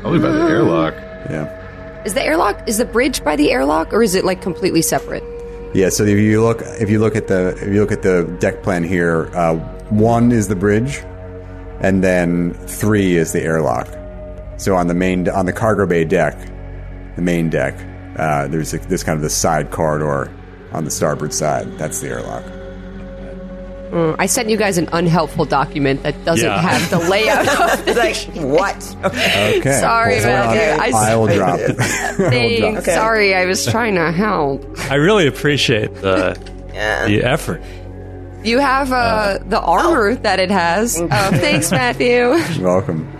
[0.00, 0.94] Probably by the airlock.
[1.28, 2.02] Yeah.
[2.06, 5.22] Is the airlock is the bridge by the airlock or is it like completely separate?
[5.74, 8.24] Yeah, so if you look, if you look at the, if you look at the
[8.40, 9.56] deck plan here, uh,
[9.90, 10.98] one is the bridge,
[11.80, 13.88] and then three is the airlock.
[14.58, 16.38] So on the main, on the cargo bay deck,
[17.16, 17.74] the main deck,
[18.18, 20.32] uh, there's a, this kind of the side corridor
[20.72, 21.66] on the starboard side.
[21.78, 22.55] That's the airlock.
[23.96, 26.60] Mm, I sent you guys an unhelpful document that doesn't Yeah.
[26.60, 28.96] have the layout of the Like what?
[29.06, 29.58] Okay.
[29.60, 29.72] Okay.
[29.80, 30.72] Sorry, Well, hold Matthew.
[30.72, 30.94] on.
[30.94, 31.58] I- I'll drop.
[31.60, 31.80] it.
[31.80, 32.82] I'll drop.
[32.82, 32.94] Okay.
[32.94, 34.64] Sorry, I was trying to help.
[34.90, 36.38] I really appreciate the
[37.06, 37.62] the effort.
[38.44, 41.00] You have uh, the armor that it has.
[41.00, 42.34] Oh, thanks, Matthew.
[42.36, 43.10] You're welcome.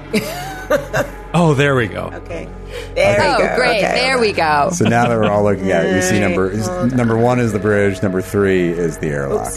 [1.34, 2.10] Oh, there we go.
[2.12, 2.48] Okay.
[2.94, 3.56] There Oh, we go.
[3.56, 3.78] great.
[3.84, 3.94] Okay.
[3.94, 4.68] There we go.
[4.72, 6.52] So now that we're all looking at it, you see number
[6.94, 9.52] number one is the bridge, number three is the airlock.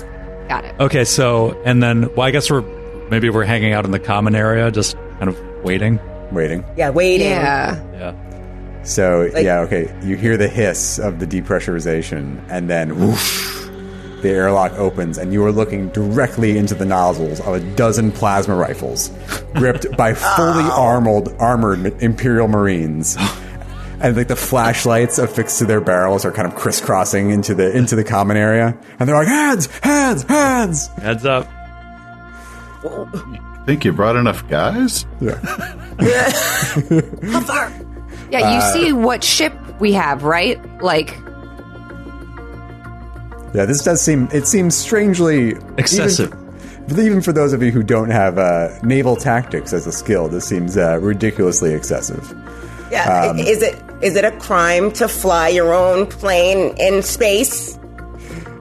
[0.49, 0.75] Got it.
[0.79, 2.63] Okay, so and then well, I guess we're
[3.09, 5.99] maybe we're hanging out in the common area, just kind of waiting.
[6.31, 6.65] Waiting.
[6.75, 7.27] Yeah, waiting.
[7.27, 7.81] Yeah.
[7.93, 8.83] Yeah.
[8.83, 9.93] So Like- yeah, okay.
[10.03, 13.67] You hear the hiss of the depressurization, and then whoosh,
[14.21, 18.55] the airlock opens, and you are looking directly into the nozzles of a dozen plasma
[18.55, 19.12] rifles,
[19.55, 23.17] gripped by fully armored, armored Imperial Marines.
[24.01, 27.95] And like the flashlights affixed to their barrels are kind of crisscrossing into the into
[27.95, 30.88] the common area, and they're like hands, hands, hands.
[30.88, 31.47] Heads up.
[33.65, 35.05] Think you brought enough guys?
[38.31, 40.59] Yeah, you see what ship we have, right?
[40.81, 41.17] Like,
[43.53, 46.31] Yeah, this does seem it seems strangely Excessive.
[46.89, 50.27] Even, even for those of you who don't have uh, naval tactics as a skill,
[50.29, 52.33] this seems uh, ridiculously excessive.
[52.91, 53.29] Yeah.
[53.29, 57.77] Um, is it is it a crime to fly your own plane in space?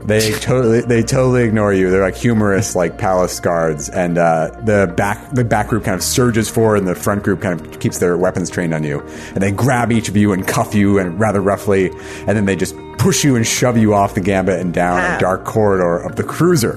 [0.04, 1.90] They totally they totally ignore you.
[1.90, 6.02] They're like humorous, like palace guards, and uh, the back the back group kind of
[6.02, 9.00] surges forward, and the front group kind of keeps their weapons trained on you.
[9.34, 11.90] And they grab each of you and cuff you, and rather roughly,
[12.26, 15.16] and then they just push you and shove you off the gambit and down Ah.
[15.16, 16.76] a dark corridor of the cruiser.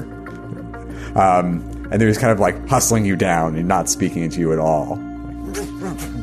[1.15, 4.51] Um, and they're just kind of like hustling you down and not speaking to you
[4.51, 4.97] at all.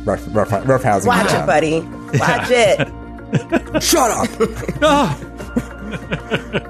[0.04, 1.08] Rough, rough, rough housing.
[1.08, 1.80] Watch it, buddy.
[2.18, 3.82] Watch it.
[3.82, 4.28] Shut up.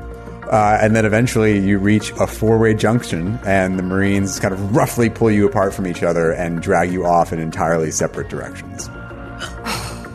[0.49, 5.11] Uh, and then eventually you reach a four-way junction, and the Marines kind of roughly
[5.11, 8.89] pull you apart from each other and drag you off in entirely separate directions.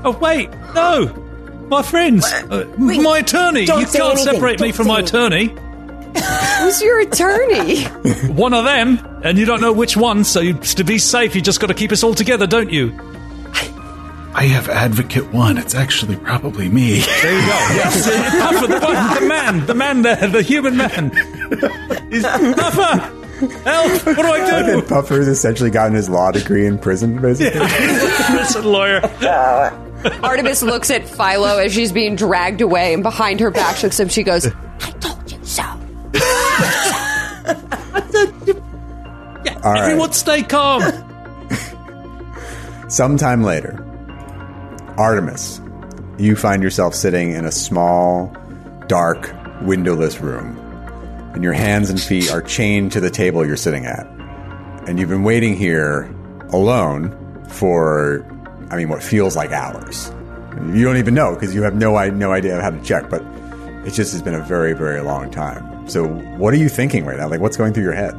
[0.03, 1.05] Oh wait, no,
[1.69, 3.65] my friends, uh, my attorney.
[3.67, 4.33] don't You say can't anything.
[4.33, 5.51] separate me Don't from say my anything.
[5.51, 6.61] attorney.
[6.63, 7.83] who's your attorney?
[8.33, 10.23] One of them, and you don't know which one.
[10.23, 12.89] So you, to be safe, you just got to keep us all together, don't you?
[14.35, 15.57] I have advocate one.
[15.57, 16.99] It's actually probably me.
[17.01, 17.47] There you go.
[17.75, 21.11] Yes, uh, Puffer, the, one, the man, the man there, the human man.
[22.09, 22.97] He's, Puffer,
[23.63, 24.05] help!
[24.05, 24.87] What do I And do?
[24.87, 27.59] Puffer's essentially gotten his law degree in prison, basically.
[27.59, 29.01] Listen, lawyer.
[30.23, 33.99] Artemis looks at Philo as she's being dragged away, and behind her back, she looks
[33.99, 34.09] up.
[34.09, 35.63] She goes, "I told you so."
[39.63, 39.83] All right.
[39.83, 40.81] Everyone, stay calm.
[42.89, 43.79] Sometime later,
[44.97, 45.59] Artemis,
[46.19, 48.35] you find yourself sitting in a small,
[48.87, 50.57] dark, windowless room,
[51.33, 54.05] and your hands and feet are chained to the table you're sitting at.
[54.87, 56.03] And you've been waiting here
[56.49, 57.17] alone
[57.49, 58.23] for,
[58.69, 60.11] I mean, what feels like hours.
[60.73, 63.23] You don't even know because you have no, no idea how to check, but
[63.85, 65.89] it just has been a very, very long time.
[65.89, 67.27] So, what are you thinking right now?
[67.27, 68.13] Like, what's going through your head?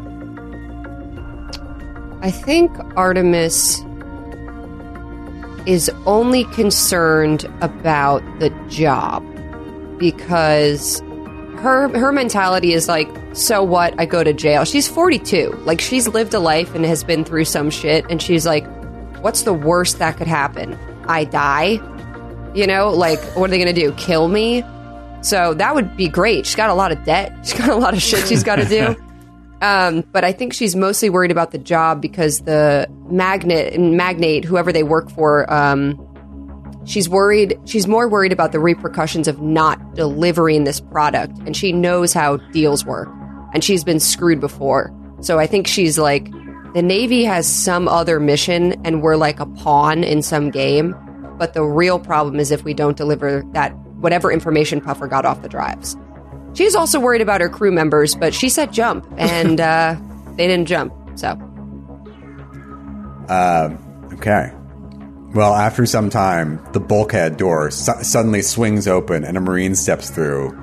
[2.20, 3.80] I think Artemis
[5.66, 9.22] is only concerned about the job
[9.98, 11.00] because
[11.58, 13.98] her her mentality is like, so what?
[13.98, 14.64] I go to jail.
[14.64, 15.50] She's 42.
[15.64, 18.66] Like she's lived a life and has been through some shit and she's like,
[19.22, 20.78] what's the worst that could happen?
[21.06, 21.80] I die?
[22.54, 23.92] You know, like what are they going to do?
[23.92, 24.62] Kill me?
[25.22, 26.44] So that would be great.
[26.46, 27.34] She's got a lot of debt.
[27.42, 28.96] She's got a lot of shit she's got to do.
[29.60, 34.44] Um, but I think she's mostly worried about the job because the magnet and magnate,
[34.44, 35.98] whoever they work for, um,
[36.84, 37.58] she's worried.
[37.64, 42.36] She's more worried about the repercussions of not delivering this product, and she knows how
[42.52, 43.08] deals work,
[43.54, 44.92] and she's been screwed before.
[45.20, 46.30] So I think she's like,
[46.74, 50.94] the Navy has some other mission, and we're like a pawn in some game.
[51.38, 55.40] But the real problem is if we don't deliver that whatever information Puffer got off
[55.42, 55.96] the drives.
[56.54, 59.96] She's also worried about her crew members, but she said jump, and uh,
[60.36, 60.92] they didn't jump.
[61.16, 61.38] So
[64.14, 64.52] Okay.
[65.34, 70.10] Well, after some time, the bulkhead door su- suddenly swings open and a Marine steps
[70.10, 70.58] through.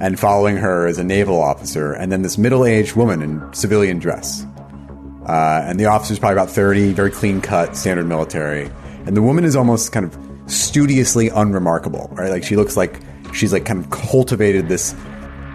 [0.00, 3.98] And following her is a naval officer and then this middle aged woman in civilian
[3.98, 4.44] dress.
[5.26, 8.70] Uh, and the officer's probably about 30, very clean cut, standard military.
[9.06, 12.30] And the woman is almost kind of studiously unremarkable, right?
[12.30, 13.00] Like she looks like
[13.32, 14.94] she's like kind of cultivated this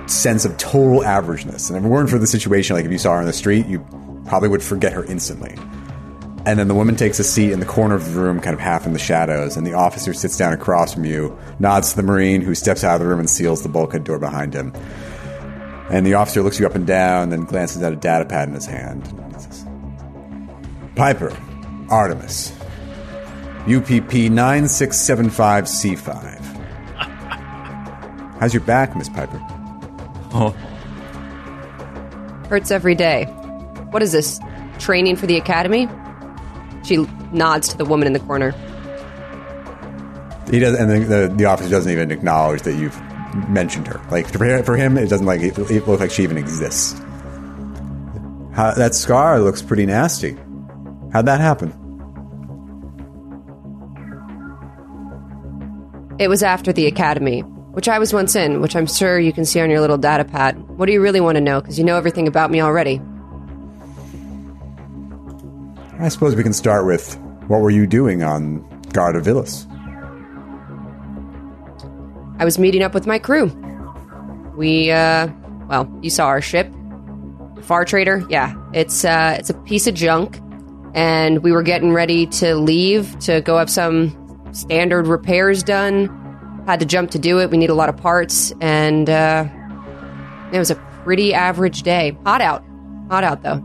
[0.10, 1.70] sense of total averageness.
[1.70, 3.68] And if it weren't for the situation, like if you saw her on the street,
[3.68, 3.86] you
[4.26, 5.56] probably would forget her instantly.
[6.46, 8.60] And then the woman takes a seat in the corner of the room, kind of
[8.60, 12.04] half in the shadows, and the officer sits down across from you, nods to the
[12.04, 14.74] Marine, who steps out of the room and seals the bulkhead door behind him.
[15.92, 18.54] And the officer looks you up and down, then glances at a data pad in
[18.54, 19.06] his hand.
[19.40, 19.66] Says,
[20.96, 21.36] Piper,
[21.90, 22.52] Artemis,
[23.64, 26.40] UPP 9675C5.
[28.40, 29.59] How's your back, Miss Piper?
[30.32, 30.56] Oh,
[32.50, 33.26] Hurts every day.
[33.92, 34.40] What is this?
[34.80, 35.88] Training for the academy?
[36.84, 36.98] She
[37.32, 38.52] nods to the woman in the corner.
[40.50, 43.00] He does, and the, the, the officer doesn't even acknowledge that you've
[43.50, 44.02] mentioned her.
[44.10, 46.94] Like for him, for him it doesn't like it, it look like she even exists.
[48.54, 50.36] How, that scar looks pretty nasty.
[51.14, 51.70] How'd that happen?
[56.20, 57.44] It was after the academy,
[57.80, 60.26] which I was once in, which I'm sure you can see on your little data
[60.26, 60.60] pad.
[60.78, 61.62] What do you really want to know?
[61.62, 63.00] Because you know everything about me already.
[65.98, 69.66] I suppose we can start with what were you doing on Garda-Vilis?
[72.38, 73.46] I was meeting up with my crew.
[74.58, 75.30] We, uh,
[75.70, 76.70] well, you saw our ship,
[77.62, 78.26] Far Trader.
[78.28, 80.38] Yeah, it's uh, it's a piece of junk,
[80.94, 84.14] and we were getting ready to leave to go have some
[84.52, 86.14] standard repairs done.
[86.70, 87.50] Had to jump to do it.
[87.50, 89.48] We need a lot of parts, and uh,
[90.54, 92.16] it was a pretty average day.
[92.26, 92.64] Hot out,
[93.10, 93.56] hot out though.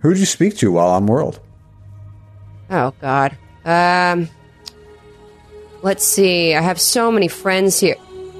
[0.00, 1.38] Who did you speak to while on World?
[2.70, 3.38] Oh God.
[3.64, 4.28] Um.
[5.82, 6.56] Let's see.
[6.56, 7.94] I have so many friends here.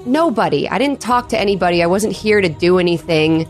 [0.04, 0.68] Nobody.
[0.68, 1.85] I didn't talk to anybody.
[1.85, 3.48] I wasn't here to do anything.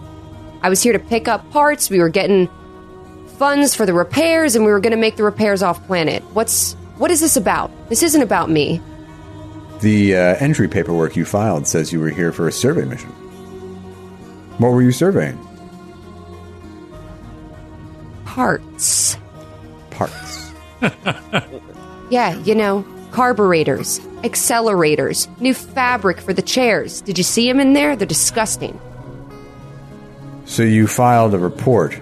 [0.60, 1.88] I was here to pick up parts.
[1.88, 2.50] We were getting
[3.38, 6.22] funds for the repairs, and we were going to make the repairs off planet.
[6.34, 7.70] What's what is this about?
[7.88, 8.82] This isn't about me.
[9.80, 13.10] The uh, entry paperwork you filed says you were here for a survey mission.
[14.58, 15.38] What were you surveying?
[18.24, 19.18] Parts.
[19.90, 20.52] Parts.
[22.08, 27.00] Yeah, you know, carburetors, accelerators, new fabric for the chairs.
[27.00, 27.96] Did you see them in there?
[27.96, 28.78] They're disgusting.
[30.44, 31.98] So you filed a report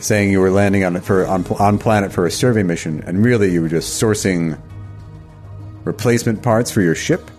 [0.00, 3.52] saying you were landing on for on, on planet for a survey mission, and really
[3.52, 4.58] you were just sourcing
[5.84, 7.30] replacement parts for your ship.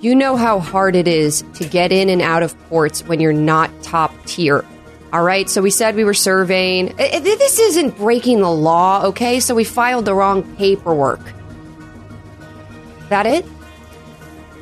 [0.00, 3.32] You know how hard it is to get in and out of ports when you're
[3.32, 4.64] not top tier.
[5.12, 6.94] All right, so we said we were surveying.
[6.98, 9.38] I- I- This isn't breaking the law, okay?
[9.40, 11.20] So we filed the wrong paperwork.
[13.10, 13.46] That it?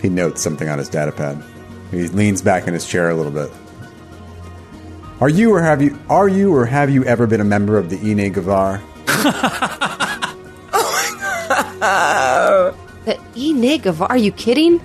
[0.03, 1.41] He notes something on his data pad.
[1.91, 3.51] He leans back in his chair a little bit.
[5.21, 7.91] Are you or have you are you or have you ever been a member of
[7.91, 8.81] the Ine Givar?
[13.05, 14.81] The Enig of Are you kidding?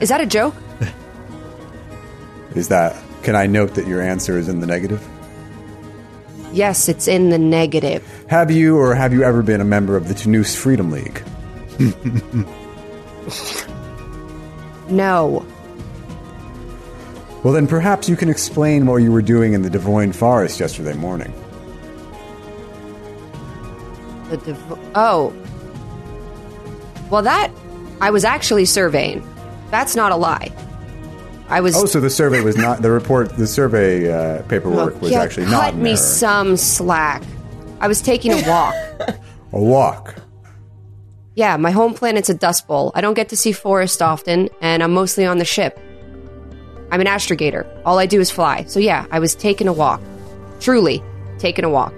[0.00, 0.54] Is that a joke?
[2.54, 5.06] Is that can I note that your answer is in the negative?
[6.52, 8.02] Yes, it's in the negative.
[8.28, 11.22] Have you or have you ever been a member of the Tunus Freedom League?
[14.90, 15.46] No.
[17.42, 20.94] Well, then perhaps you can explain what you were doing in the Devoyne Forest yesterday
[20.94, 21.32] morning.
[24.28, 25.32] The dev- oh.
[27.10, 27.50] Well, that
[28.00, 29.26] I was actually surveying.
[29.70, 30.50] That's not a lie.
[31.48, 31.76] I was.
[31.76, 33.36] Oh, so the survey was not the report.
[33.36, 35.96] The survey uh, paperwork was Yeah, actually cut not in me error.
[35.96, 37.22] some slack.
[37.80, 38.74] I was taking a walk.
[39.52, 40.14] a walk.
[41.34, 42.92] yeah, my home planet's a dust bowl.
[42.94, 45.78] I don't get to see forest often, and I'm mostly on the ship.
[46.92, 47.66] I'm an astrogator.
[47.84, 48.64] All I do is fly.
[48.64, 50.00] So yeah, I was taking a walk.
[50.60, 51.02] Truly,
[51.38, 51.94] taking a walk.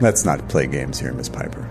[0.00, 1.68] Let's not play games here, Miss Piper.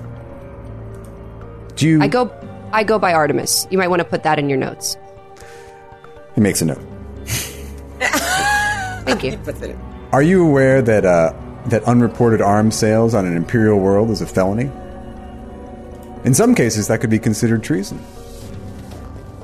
[1.76, 2.02] Do you?
[2.02, 2.32] I go
[2.72, 3.68] I go by Artemis.
[3.70, 4.98] You might want to put that in your notes.
[6.36, 6.82] He makes a note.
[9.06, 9.40] Thank you.
[10.12, 11.34] Are you aware that uh,
[11.68, 14.70] that unreported arms sales on an imperial world is a felony?
[16.26, 18.04] In some cases, that could be considered treason.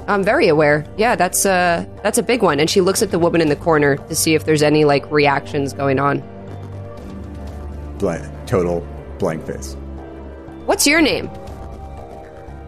[0.07, 0.85] I'm very aware.
[0.97, 2.59] Yeah, that's uh that's a big one.
[2.59, 5.09] And she looks at the woman in the corner to see if there's any like
[5.11, 6.21] reactions going on.
[7.99, 8.85] Blank, total
[9.19, 9.75] blank face.
[10.65, 11.29] What's your name?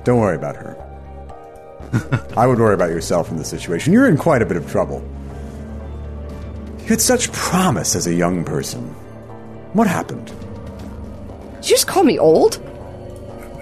[0.03, 0.77] Don't worry about her.
[2.37, 3.93] I would worry about yourself in this situation.
[3.93, 5.07] You're in quite a bit of trouble.
[6.79, 8.81] You had such promise as a young person.
[9.73, 10.27] What happened?
[10.27, 12.57] Did you just call me old?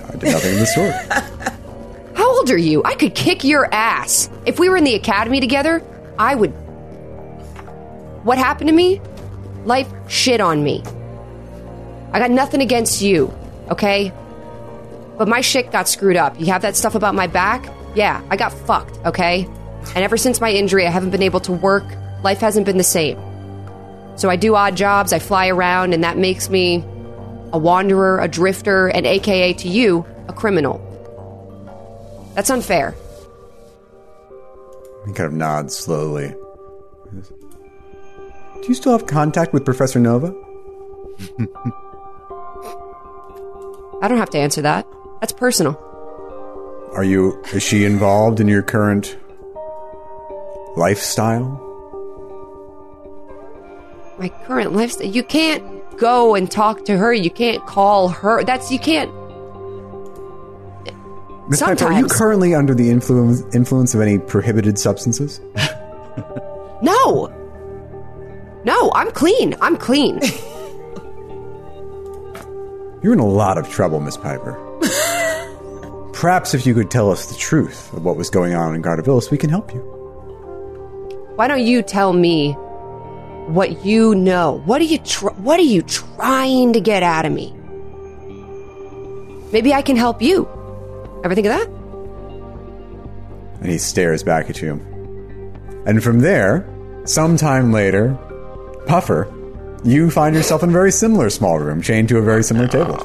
[0.07, 0.93] I did nothing of the sort.
[2.15, 2.83] How old are you?
[2.83, 4.29] I could kick your ass.
[4.45, 5.83] If we were in the academy together,
[6.17, 6.51] I would.
[8.23, 9.01] What happened to me?
[9.65, 10.83] Life shit on me.
[12.11, 13.33] I got nothing against you,
[13.69, 14.11] okay?
[15.21, 16.39] But my shit got screwed up.
[16.39, 17.71] You have that stuff about my back?
[17.93, 19.47] Yeah, I got fucked, okay?
[19.93, 21.83] And ever since my injury, I haven't been able to work.
[22.23, 23.19] Life hasn't been the same.
[24.15, 26.83] So I do odd jobs, I fly around, and that makes me
[27.53, 30.81] a wanderer, a drifter, and AKA to you, a criminal.
[32.33, 32.95] That's unfair.
[35.05, 36.33] He kind of nods slowly.
[37.11, 40.33] Do you still have contact with Professor Nova?
[44.01, 44.87] I don't have to answer that.
[45.21, 45.79] That's personal.
[46.93, 49.17] Are you is she involved in your current
[50.75, 51.59] lifestyle?
[54.19, 55.07] My current lifestyle.
[55.07, 55.63] You can't
[55.97, 57.13] go and talk to her.
[57.13, 58.43] You can't call her.
[58.43, 59.09] That's you can't.
[61.49, 65.39] Miss Piper, are you currently under the influence influence of any prohibited substances?
[66.81, 67.27] No.
[68.63, 69.55] No, I'm clean.
[69.61, 70.19] I'm clean.
[73.03, 74.57] You're in a lot of trouble, Miss Piper.
[76.21, 79.31] Perhaps if you could tell us the truth of what was going on in Garda-Vilis,
[79.31, 79.79] we can help you.
[81.35, 82.51] Why don't you tell me
[83.47, 84.61] what you know?
[84.65, 87.51] What are you tr- what are you trying to get out of me?
[89.51, 90.47] Maybe I can help you.
[91.23, 91.67] Ever think of that?
[93.61, 94.73] And he stares back at you.
[95.87, 96.69] And from there,
[97.05, 98.15] sometime later,
[98.85, 99.27] Puffer,
[99.83, 102.97] you find yourself in a very similar small room, chained to a very similar table.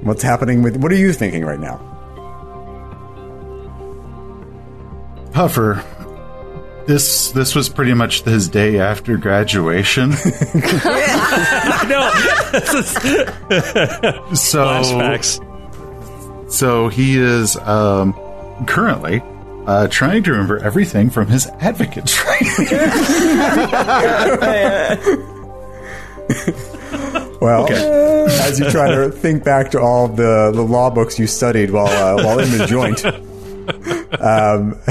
[0.00, 0.78] What's happening with.
[0.78, 1.84] What are you thinking right now?
[5.38, 5.84] Puffer,
[6.88, 10.10] this this was pretty much his day after graduation.
[10.14, 12.10] I know.
[14.34, 15.38] so Flashbacks.
[16.50, 18.14] so he is um,
[18.66, 19.22] currently
[19.64, 22.66] uh, trying to remember everything from his advocate training.
[27.40, 31.70] Well, as you try to think back to all the, the law books you studied
[31.70, 33.04] while uh, while in the joint,
[34.20, 34.78] um,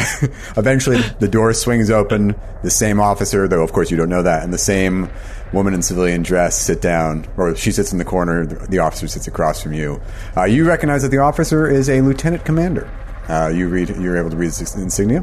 [0.57, 2.35] eventually the door swings open.
[2.63, 5.09] The same officer, though of course you don't know that, and the same
[5.53, 8.45] woman in civilian dress sit down, or she sits in the corner.
[8.45, 10.01] The, officer sits across from you.
[10.35, 12.89] Uh, you recognize that the officer is a lieutenant commander.
[13.27, 15.21] Uh, you read, you're able to read his insignia.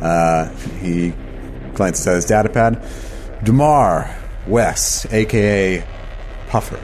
[0.00, 0.48] Uh,
[0.80, 1.12] he
[1.74, 2.82] glances at his data pad.
[3.42, 4.14] Damar
[4.46, 5.84] Wes, aka
[6.48, 6.80] Puffer.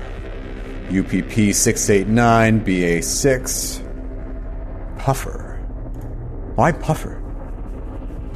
[0.89, 4.99] UPP 689, BA6.
[4.99, 5.50] Puffer.
[6.57, 7.23] Why Puffer?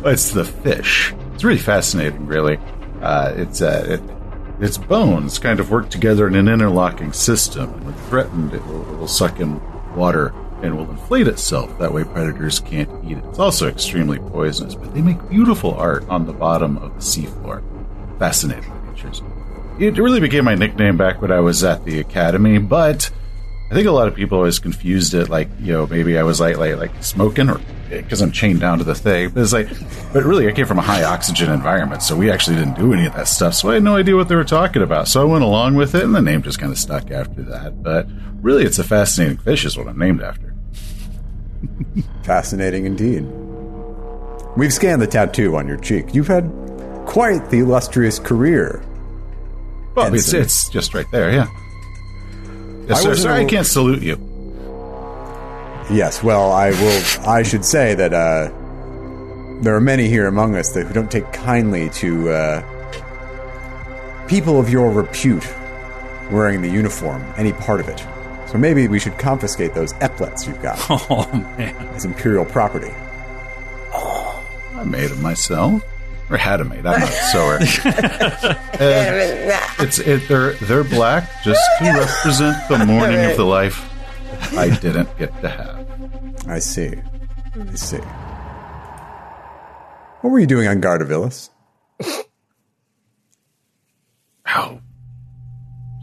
[0.05, 1.15] it's the fish.
[1.33, 2.59] It's really fascinating, really.
[3.01, 7.69] Uh, it's uh, it, its bones kind of work together in an interlocking system.
[7.85, 9.61] When threatened, it will, it will suck in
[9.97, 11.77] water and will inflate itself.
[11.79, 13.25] That way, predators can't eat it.
[13.27, 17.63] It's also extremely poisonous, but they make beautiful art on the bottom of the seafloor.
[18.19, 19.23] Fascinating creatures.
[19.79, 23.11] It really became my nickname back when I was at the academy, but
[23.75, 26.39] I think a lot of people always confused it, like you know, maybe I was
[26.39, 27.61] like like like smoking or
[27.91, 29.31] because I'm chained down to the thing.
[29.31, 29.69] But it's like,
[30.13, 33.05] but really, I came from a high oxygen environment, so we actually didn't do any
[33.05, 33.53] of that stuff.
[33.55, 35.09] So I had no idea what they were talking about.
[35.09, 37.83] So I went along with it, and the name just kind of stuck after that.
[37.83, 38.07] But
[38.41, 40.55] really, it's a fascinating fish, is what I'm named after.
[42.23, 43.23] Fascinating indeed.
[44.57, 46.15] We've scanned the tattoo on your cheek.
[46.15, 46.49] You've had
[47.07, 48.85] quite the illustrious career.
[49.97, 51.49] Well, it's it's just right there, yeah.
[52.89, 53.09] Yes, I sir.
[53.11, 54.17] wasn't Sorry, I can't salute you.
[55.91, 57.03] Yes, well, I will.
[57.29, 58.51] I should say that uh,
[59.63, 64.71] there are many here among us that who don't take kindly to uh, people of
[64.71, 65.47] your repute
[66.31, 67.99] wearing the uniform, any part of it.
[68.49, 71.29] So maybe we should confiscate those epaulets you've got Oh
[71.59, 71.75] man.
[71.95, 72.91] as imperial property.
[73.93, 74.43] Oh,
[74.75, 75.83] I made them myself,
[76.31, 76.87] or had them made.
[76.87, 77.59] I'm not a sewer.
[78.75, 80.27] Uh, it's it.
[80.29, 83.91] They're they're black just to represent the morning of the life
[84.57, 85.87] I didn't get to have.
[86.49, 86.95] I see.
[87.57, 88.01] I see.
[90.21, 91.51] What were you doing on Garda-Vilis?
[94.49, 94.81] Ow.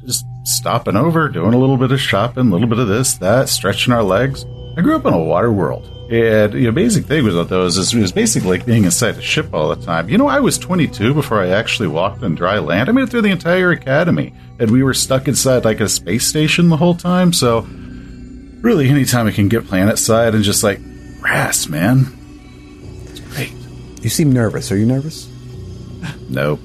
[0.06, 3.50] Just stopping over, doing a little bit of shopping, a little bit of this, that,
[3.50, 4.46] stretching our legs.
[4.78, 5.90] I grew up in a water world.
[6.12, 9.54] And the basic thing with those is it was basically like being inside a ship
[9.54, 10.10] all the time.
[10.10, 12.90] You know, I was 22 before I actually walked on dry land.
[12.90, 16.28] I made it through the entire academy, and we were stuck inside like a space
[16.28, 17.32] station the whole time.
[17.32, 17.62] So,
[18.60, 20.82] really, anytime I can get planet side and just like
[21.22, 22.08] grass, man,
[23.06, 23.54] it's great.
[24.04, 24.70] You seem nervous.
[24.70, 25.30] Are you nervous?
[26.28, 26.58] No,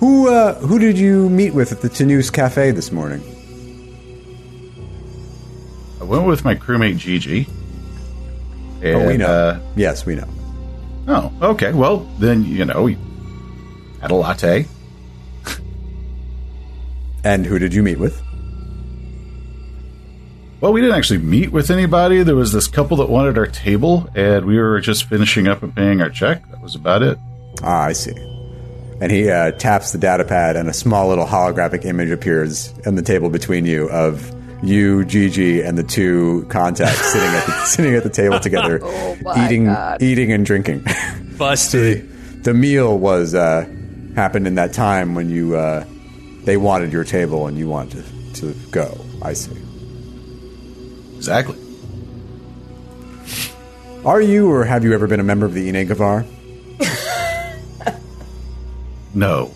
[0.00, 3.22] Who uh, who did you meet with at the Tenus Cafe this morning?
[6.02, 7.46] I went with my crewmate Gigi.
[8.82, 9.26] oh, we know.
[9.26, 10.28] Uh, yes, we know.
[11.06, 11.72] Oh, okay.
[11.72, 12.88] Well, then you know,
[14.00, 14.66] Had a latte.
[17.22, 18.20] And who did you meet with?
[20.60, 22.24] Well, we didn't actually meet with anybody.
[22.24, 25.72] There was this couple that wanted our table, and we were just finishing up and
[25.72, 26.50] paying our check.
[26.50, 27.16] That was about it.
[27.62, 28.14] Ah, I see.
[29.00, 32.96] And he uh, taps the data pad, and a small little holographic image appears on
[32.96, 34.32] the table between you of
[34.62, 39.44] you, Gigi, and the two contacts sitting at the, sitting at the table together, Oh
[39.44, 40.02] eating God.
[40.02, 40.84] eating and drinking.
[41.38, 42.44] Busted.
[42.44, 43.66] the meal was uh,
[44.14, 45.84] happened in that time when you uh,
[46.44, 48.04] they wanted your table and you wanted
[48.34, 48.98] to, to go.
[49.22, 49.56] I see.
[51.16, 51.58] Exactly.
[54.04, 56.26] Are you or have you ever been a member of the Ine Givar?
[59.14, 59.52] No.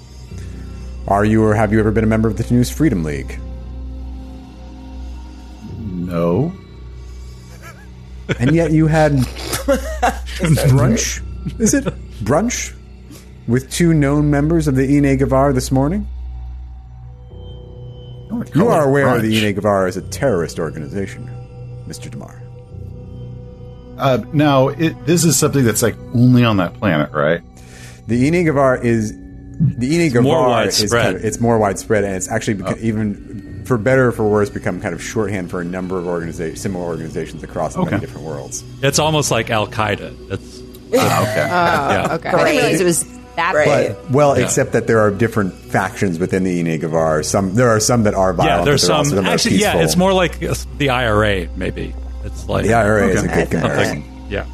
[1.09, 3.41] Are you or have you ever been a member of the News Freedom League?
[6.07, 6.53] No.
[8.39, 9.13] And yet you had
[10.73, 11.23] brunch.
[11.61, 11.85] Is it
[12.25, 12.75] brunch
[13.47, 16.07] with two known members of the Ine Givar this morning?
[18.31, 19.45] You call are it aware the brunch.
[19.45, 21.29] Ine Givar is a terrorist organization,
[21.87, 22.11] Mr.
[22.11, 22.43] Damar.
[23.99, 27.41] Uh, now, it, this is something that's like only on that planet, right?
[28.09, 31.03] The Ine Givar is the Ine Givar more is widespread.
[31.05, 34.49] kind of, it's more widespread, and it's actually beca- even for better or for worse
[34.51, 38.65] become kind of shorthand for a number of organizations, similar organizations across many different worlds.
[38.83, 40.31] It's almost like Al Qaeda.
[40.33, 40.63] It's
[40.95, 41.35] Ah, okay.
[41.37, 42.15] yeah.
[42.15, 42.29] Okay.
[42.29, 43.05] I didn't realize it was
[43.37, 43.89] that Right.
[43.89, 47.25] But well, except that there are different factions within the Ine Givar.
[47.25, 48.61] Some there are some that are violent.
[48.61, 49.27] yeah, there's but there are also some.
[49.27, 51.49] are Actually, yeah, it's more like uh, the IRA.
[51.57, 51.95] Maybe
[52.25, 54.03] it's like the IRA is a good comparison.
[54.05, 54.27] something.
[54.31, 54.47] Yeah.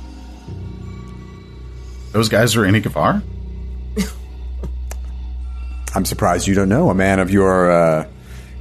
[2.12, 3.22] Those guys are in Gavar?
[5.94, 8.08] I'm surprised you don't know a man of your uh,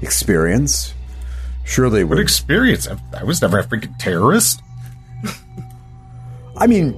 [0.01, 0.93] experience.
[1.63, 2.19] Surely What would.
[2.19, 2.87] experience?
[3.13, 4.61] I, was never a freaking terrorist.
[6.57, 6.95] I mean,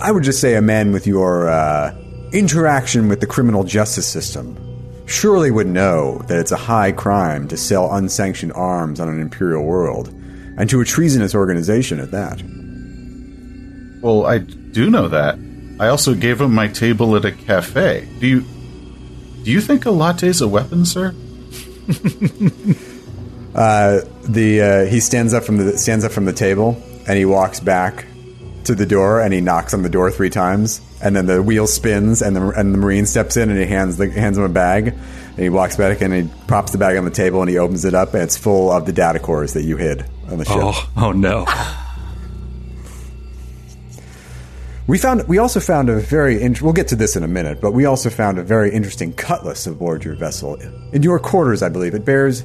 [0.00, 1.96] I would just say a man with your uh,
[2.32, 4.58] interaction with the criminal justice system
[5.06, 9.64] surely would know that it's a high crime to sell unsanctioned arms on an imperial
[9.64, 10.08] world,
[10.56, 12.42] and to a treasonous organization at that.
[14.02, 15.38] Well, I do know that.
[15.80, 18.08] I also gave him my table at a cafe.
[18.20, 18.40] Do you
[19.44, 21.14] do you think a latte's a weapon, sir?
[24.24, 27.60] The uh, he stands up from the stands up from the table and he walks
[27.60, 28.06] back
[28.64, 31.66] to the door and he knocks on the door three times and then the wheel
[31.66, 34.48] spins and the and the marine steps in and he hands the hands him a
[34.48, 37.58] bag and he walks back and he props the bag on the table and he
[37.58, 40.44] opens it up and it's full of the data cores that you hid on the
[40.46, 40.56] ship.
[40.56, 41.44] Oh, oh no.
[44.86, 47.60] We found we also found a very int- we'll get to this in a minute,
[47.60, 50.56] but we also found a very interesting cutlass aboard your vessel
[50.92, 51.94] in your quarters, I believe.
[51.94, 52.44] It bears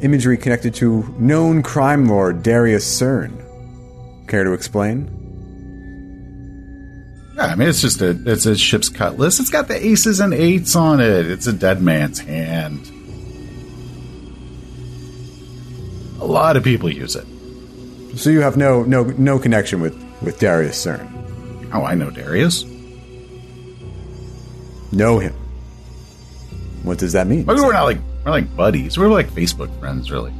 [0.00, 3.42] imagery connected to known crime lord Darius Cern.
[4.26, 5.12] Care to explain?
[7.36, 9.38] Yeah, I mean it's just a it's a ship's cutlass.
[9.38, 11.26] It's got the aces and eights on it.
[11.30, 12.90] It's a dead man's hand.
[16.22, 17.26] A lot of people use it.
[18.16, 21.15] So you have no no no connection with with Darius Cern.
[21.72, 22.64] Oh, I know Darius.
[24.92, 25.34] Know him.
[26.82, 27.44] What does that mean?
[27.44, 28.96] But we're not like we're like buddies.
[28.96, 30.32] We're like Facebook friends, really.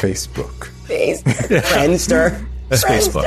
[0.00, 0.66] Facebook.
[0.86, 1.22] Face.
[1.22, 2.46] Friendster.
[2.68, 3.24] That's Facebook.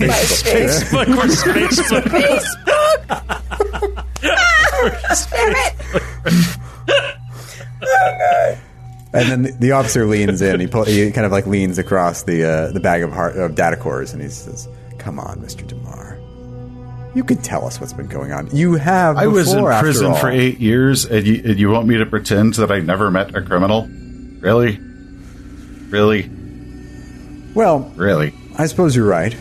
[0.00, 0.82] My face.
[0.84, 2.04] Facebook or Facebook.
[9.12, 10.60] And then the, the officer leans in.
[10.60, 13.54] He pull, he kind of like leans across the uh, the bag of heart, of
[13.54, 14.68] data cores, and he says,
[15.00, 16.18] "Come on, Mister Damar,
[17.14, 18.48] you can tell us what's been going on.
[18.54, 19.16] You have.
[19.16, 22.06] I was in prison all." for eight years, and you, and you want me to
[22.06, 23.88] pretend that I never met a criminal?
[24.40, 24.78] Really?
[25.88, 26.30] Really?
[27.54, 28.32] Well, Really?
[28.56, 29.34] I suppose you're right.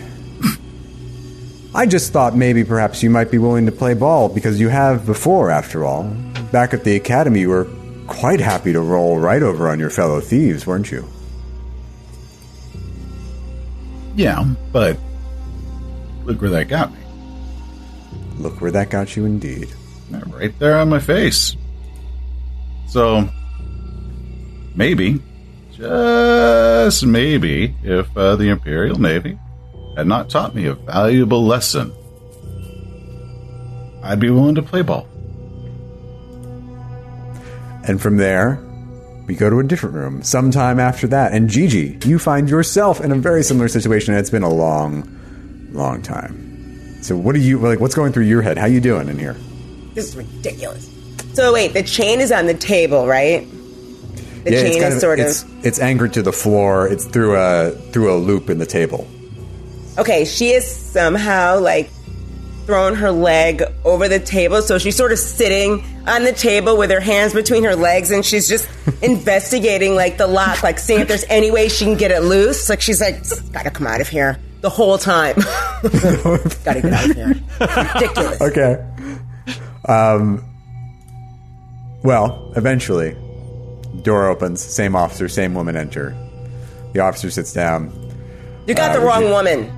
[1.75, 5.05] I just thought maybe perhaps you might be willing to play ball because you have
[5.05, 6.03] before, after all.
[6.51, 7.67] Back at the academy, you were
[8.07, 11.05] quite happy to roll right over on your fellow thieves, weren't you?
[14.15, 14.97] Yeah, but
[16.29, 16.99] look where that got me.
[18.37, 19.67] Look where that got you, indeed.
[20.27, 21.55] Right there on my face.
[22.87, 23.27] So,
[24.75, 25.21] maybe,
[25.71, 29.39] just maybe, if uh, the Imperial Navy
[29.97, 31.91] had not taught me a valuable lesson,
[34.03, 35.07] I'd be willing to play ball.
[37.83, 38.63] And from there,
[39.25, 41.33] we go to a different room sometime after that.
[41.33, 44.13] And Gigi, you find yourself in a very similar situation.
[44.13, 45.18] And it's been a long,
[45.71, 47.01] long time.
[47.01, 47.79] So what are you like?
[47.79, 48.57] What's going through your head?
[48.57, 49.35] How you doing in here?
[49.93, 50.89] This is ridiculous.
[51.33, 53.47] So wait, the chain is on the table, right?
[54.43, 56.87] The it's chain is of sort it's, of it's anchored to the floor.
[56.87, 59.07] It's through a through a loop in the table.
[59.97, 60.25] okay.
[60.25, 61.89] She is somehow like
[62.65, 66.91] thrown her leg over the table, so she's sort of sitting on the table with
[66.91, 68.69] her hands between her legs, and she's just
[69.01, 72.69] investigating like the lock, like seeing if there's any way she can get it loose.
[72.69, 75.35] Like she's like, "Gotta come out of here." The whole time,
[76.65, 77.35] gotta get out of here.
[77.95, 78.41] Ridiculous.
[78.41, 78.85] Okay.
[79.85, 80.43] Um,
[82.03, 83.15] well, eventually,
[84.01, 84.61] door opens.
[84.61, 86.13] Same officer, same woman enter.
[86.93, 87.91] The officer sits down.
[88.67, 89.71] You got Uh, the wrong you- woman.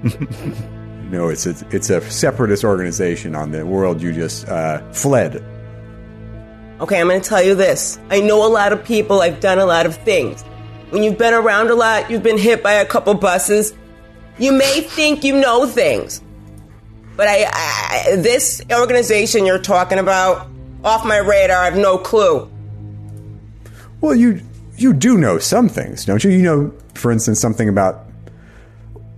[1.10, 5.36] No, it's a, it's a separatist organization on the world you just uh, fled.
[6.80, 7.98] Okay, I'm going to tell you this.
[8.10, 10.42] I know a lot of people, I've done a lot of things.
[10.90, 13.72] When you've been around a lot, you've been hit by a couple buses,
[14.38, 16.22] you may think you know things.
[17.16, 20.48] But I, I this organization you're talking about,
[20.84, 22.50] off my radar, I have no clue.
[24.00, 24.42] Well, you
[24.76, 26.30] you do know some things, don't you?
[26.30, 28.04] You know, for instance, something about.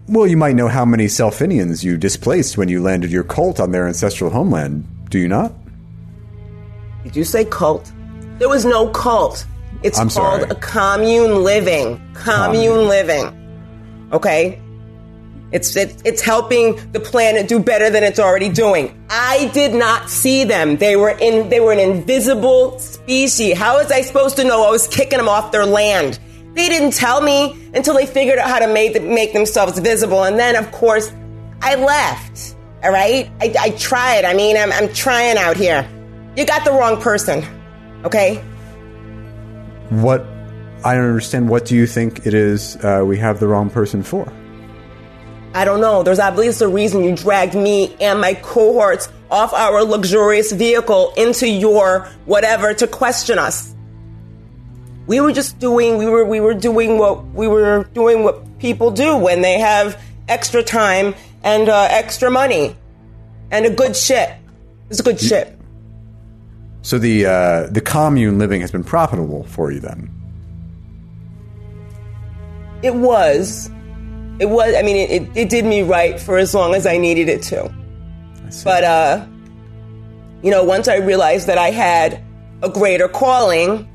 [0.06, 3.72] Well, you might know how many Selfinians you displaced when you landed your cult on
[3.72, 4.86] their ancestral homeland.
[5.10, 5.52] Do you not?
[7.04, 7.92] Did you say cult?
[8.38, 9.44] There was no cult.
[9.82, 10.50] It's I'm called sorry.
[10.50, 12.00] a commune living.
[12.14, 12.88] Commune, Commune.
[12.88, 14.08] living.
[14.12, 14.60] Okay?
[15.50, 19.02] It's, it, it's helping the planet do better than it's already doing.
[19.08, 20.76] I did not see them.
[20.76, 23.56] They were in they were an invisible species.
[23.56, 26.18] How was I supposed to know I was kicking them off their land?
[26.54, 30.24] They didn't tell me until they figured out how to make, make themselves visible.
[30.24, 31.12] And then, of course,
[31.62, 32.56] I left.
[32.82, 33.30] All right?
[33.40, 34.24] I, I tried.
[34.24, 35.88] I mean, I'm, I'm trying out here.
[36.36, 37.44] You got the wrong person.
[38.04, 38.36] Okay?
[39.90, 40.22] What?
[40.84, 41.48] I don't understand.
[41.48, 44.32] What do you think it is uh, we have the wrong person for?
[45.54, 46.02] I don't know.
[46.02, 51.48] There's obviously a reason you dragged me and my cohorts off our luxurious vehicle into
[51.48, 53.74] your whatever to question us.
[55.06, 58.90] We were just doing we were we were doing what we were doing what people
[58.90, 62.76] do when they have extra time and uh, extra money
[63.50, 64.30] and a good ship.
[64.90, 65.58] It's a good ship.
[66.82, 70.10] So the uh, the commune living has been profitable for you then.
[72.82, 73.70] It was.
[74.38, 74.74] It was.
[74.74, 77.42] I mean, it, it, it did me right for as long as I needed it
[77.44, 77.72] to.
[78.64, 79.26] But, uh,
[80.42, 82.22] you know, once I realized that I had
[82.62, 83.88] a greater calling,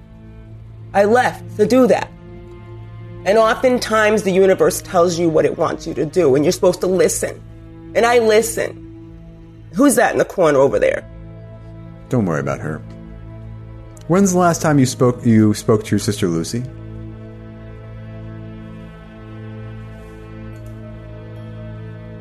[0.94, 2.10] I left to do that.
[3.26, 6.82] And oftentimes the universe tells you what it wants you to do, and you're supposed
[6.82, 7.42] to listen.
[7.96, 8.80] And I listen.
[9.76, 11.10] Who's that in the corner over there?
[12.10, 12.80] Don't worry about her.
[14.08, 16.64] When's the last time you spoke you spoke to your sister Lucy?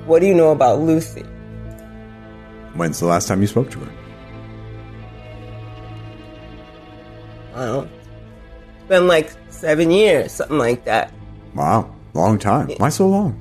[0.06, 1.22] What do you know about Lucy?
[2.74, 3.92] When's the last time you spoke to her?
[7.54, 7.90] I don't.
[8.78, 11.12] It's been like seven years, something like that.
[11.54, 12.70] Wow, long time.
[12.78, 13.38] Why so long?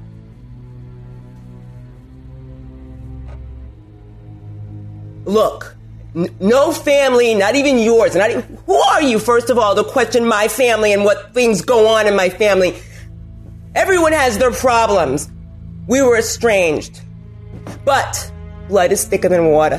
[5.26, 5.76] Look,
[6.16, 8.16] n- no family, not even yours.
[8.16, 11.62] Not even, who are you, first of all, to question my family and what things
[11.62, 12.76] go on in my family?
[13.76, 15.32] Everyone has their problems.
[15.88, 17.02] We were estranged.
[17.86, 18.32] But
[18.68, 19.76] blood is thicker than water.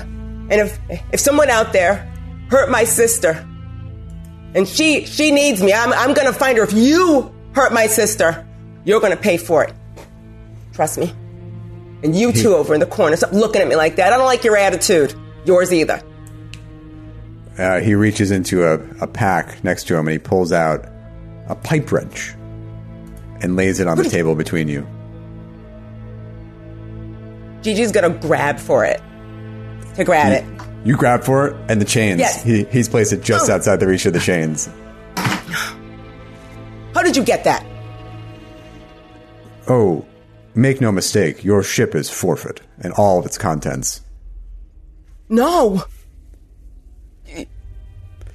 [0.51, 0.79] And if,
[1.13, 2.11] if someone out there
[2.51, 3.47] hurt my sister,
[4.55, 6.65] and she, she needs me, I'm, I'm gonna find her.
[6.65, 8.47] If you hurt my sister,
[8.85, 9.73] you're gonna pay for it.
[10.73, 11.13] Trust me.
[12.03, 14.13] And you two over in the corner, stop looking at me like that.
[14.13, 15.15] I don't like your attitude.
[15.45, 16.03] Yours either.
[17.59, 20.85] uh, he reaches into a, a pack next to him and he pulls out
[21.49, 22.35] a pipe wrench
[23.41, 24.87] and lays it on the table between you.
[27.63, 29.01] Gigi's gonna grab for it
[29.95, 30.45] to grab it.
[30.85, 32.19] You grab for it and the chains.
[32.19, 32.43] Yes.
[32.43, 33.55] He, he's placed it just Oh.
[33.55, 34.69] outside the reach of the chains.
[35.17, 37.65] How did you get that?
[39.69, 40.05] Oh,
[40.55, 44.01] make no mistake, your ship is forfeit and all of its contents.
[45.29, 45.85] No.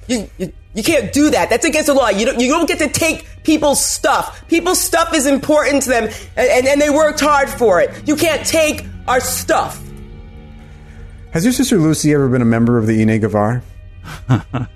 [0.08, 1.50] You, you, you, can't do that.
[1.50, 2.08] That's against the law.
[2.08, 4.46] You don't, you don't get to take people's stuff.
[4.48, 6.04] People's stuff is important to them,
[6.36, 8.06] and, and, and they worked hard for it.
[8.06, 9.82] You can't take our stuff.
[11.32, 13.62] Has your sister Lucy ever been a member of the Ine Givar?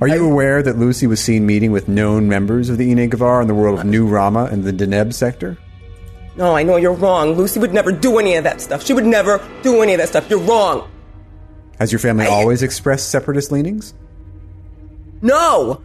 [0.00, 3.42] Are you aware that Lucy was seen meeting with known members of the Ine Givar
[3.42, 5.58] in the world of New Rama and the Deneb sector?
[6.36, 7.32] No, I know you're wrong.
[7.34, 8.82] Lucy would never do any of that stuff.
[8.82, 10.30] She would never do any of that stuff.
[10.30, 10.90] You're wrong.
[11.80, 13.94] Has your family I- always expressed separatist leanings?
[15.22, 15.82] No!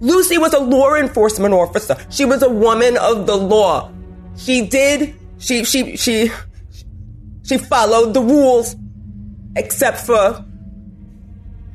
[0.00, 1.96] Lucy was a law enforcement officer.
[2.08, 3.90] She was a woman of the law.
[4.36, 6.30] She did, she, she, she,
[7.42, 8.76] she followed the rules,
[9.56, 10.44] except for,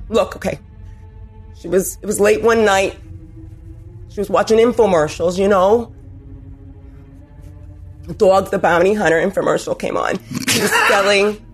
[0.09, 0.59] look, okay.
[1.59, 2.97] She was, it was late one night.
[4.09, 5.93] She was watching infomercials, you know?
[8.17, 10.17] Dog the Bounty Hunter infomercial came on.
[10.49, 11.45] He was selling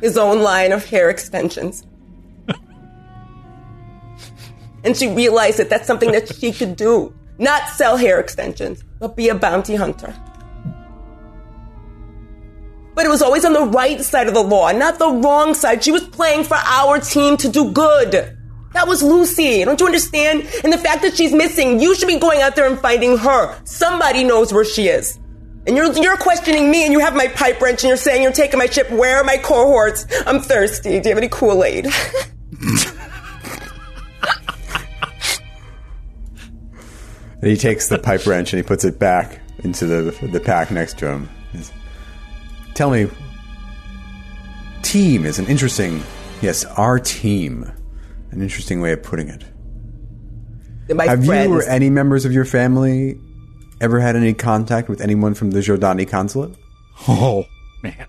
[0.00, 1.84] his own line of hair extensions
[4.84, 7.14] and she realized that that's something that she could do.
[7.38, 10.14] Not sell hair extensions, but be a bounty hunter.
[12.94, 15.82] But it was always on the right side of the law, not the wrong side.
[15.82, 18.36] She was playing for our team to do good.
[18.72, 19.64] That was Lucy.
[19.64, 20.46] Don't you understand?
[20.62, 23.58] And the fact that she's missing, you should be going out there and finding her.
[23.64, 25.18] Somebody knows where she is.
[25.70, 28.32] And you're, you're questioning me and you have my pipe wrench and you're saying you're
[28.32, 28.90] taking my ship.
[28.90, 30.04] Where are my cohorts?
[30.26, 30.88] I'm thirsty.
[30.98, 31.86] Do you have any Kool-Aid?
[37.42, 40.70] And he takes the pipe wrench and he puts it back into the the pack
[40.70, 41.28] next to him.
[41.52, 41.72] He's-
[42.74, 43.08] Tell me,
[44.82, 46.02] team is an interesting,
[46.42, 47.70] yes, our team,
[48.30, 49.44] an interesting way of putting it.
[50.94, 51.48] My Have friends.
[51.50, 53.18] you or any members of your family
[53.80, 56.54] ever had any contact with anyone from the Zhodani consulate?
[57.08, 57.46] Oh
[57.82, 58.06] man.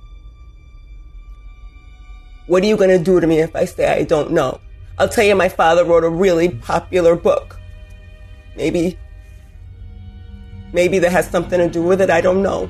[2.48, 4.60] What are you going to do to me if I say I don't know?
[4.98, 7.58] I'll tell you, my father wrote a really popular book.
[8.56, 9.00] Maybe,
[10.74, 12.10] maybe that has something to do with it.
[12.10, 12.70] I don't know.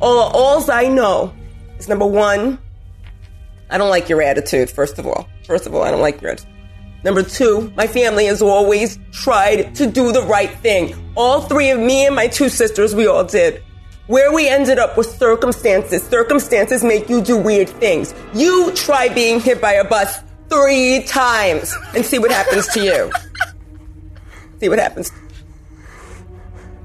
[0.00, 1.34] All, alls I know
[1.78, 2.58] is number one,
[3.70, 5.28] I don't like your attitude, first of all.
[5.46, 6.52] First of all, I don't like your attitude.
[7.02, 10.94] Number two, my family has always tried to do the right thing.
[11.16, 13.62] All three of me and my two sisters, we all did.
[14.06, 16.02] Where we ended up was circumstances.
[16.02, 18.12] Circumstances make you do weird things.
[18.34, 23.12] You try being hit by a bus three times and see what happens to you.
[24.58, 25.12] see what happens.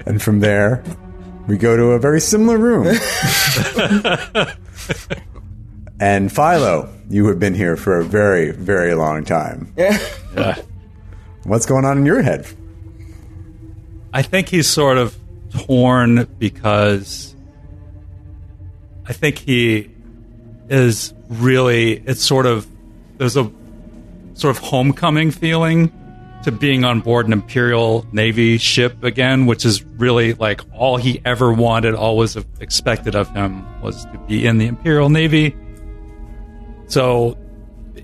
[0.06, 0.84] And from there,
[1.48, 2.86] we go to a very similar room.
[6.00, 9.74] and Philo, you have been here for a very, very long time.
[9.78, 9.98] Yeah.
[11.44, 12.46] What's going on in your head?
[14.12, 15.16] I think he's sort of
[15.52, 17.36] torn because
[19.08, 19.92] I think he
[20.70, 22.68] is really it's sort of
[23.18, 23.50] there's a
[24.34, 25.92] sort of homecoming feeling
[26.44, 31.22] to being on board an Imperial Navy ship again, which is really like all he
[31.26, 35.56] ever wanted, always expected of him was to be in the Imperial Navy.
[36.88, 37.38] So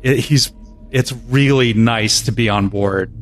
[0.04, 0.54] it, he's
[0.92, 3.14] it's really nice to be on board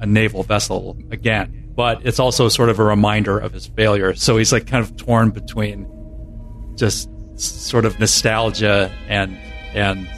[0.00, 4.14] a naval vessel again, but it's also sort of a reminder of his failure.
[4.14, 5.86] So he's like kind of torn between
[6.76, 9.36] just sort of nostalgia and
[9.74, 10.08] and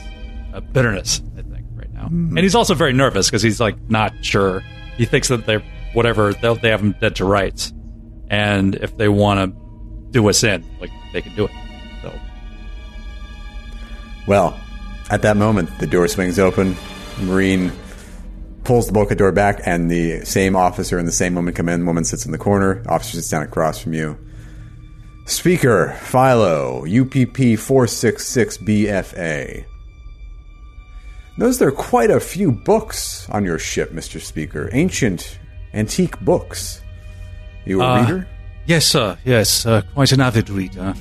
[0.53, 1.21] uh, bitterness.
[1.37, 4.63] I think right now, and he's also very nervous because he's like not sure.
[4.97, 5.63] He thinks that they're
[5.93, 7.73] whatever they'll, they have him dead to rights,
[8.29, 11.51] and if they want to do us in, like they can do it.
[12.01, 12.13] So
[14.27, 14.59] Well,
[15.13, 16.75] at that moment, the door swings open.
[17.21, 17.71] Marine
[18.63, 21.85] pulls the bulkhead door back, and the same officer and the same woman come in.
[21.85, 22.83] Woman sits in the corner.
[22.89, 24.17] Officer sits down across from you.
[25.25, 29.65] Speaker, Philo, UPP 466BFA.
[31.37, 34.19] Notice there are quite a few books on your ship, Mr.
[34.21, 34.69] Speaker.
[34.73, 35.39] Ancient,
[35.73, 36.81] antique books.
[37.65, 38.27] You a Uh, reader?
[38.65, 39.17] Yes, sir.
[39.25, 40.93] Yes, uh, quite an avid reader.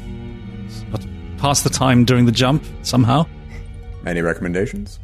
[0.91, 1.05] But
[1.39, 3.27] pass the time during the jump somehow.
[4.07, 4.99] Any recommendations?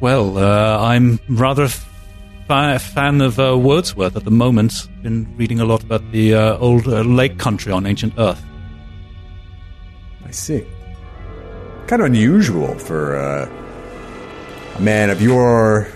[0.00, 4.88] Well, uh, I'm rather a fa- fan of uh, Wordsworth at the moment.
[5.02, 8.42] Been reading a lot about the uh, old uh, lake country on ancient Earth.
[10.26, 10.64] I see.
[11.86, 13.48] kind of unusual for uh,
[14.76, 15.88] a man of your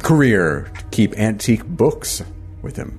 [0.00, 2.22] career to keep antique books
[2.62, 2.98] with him.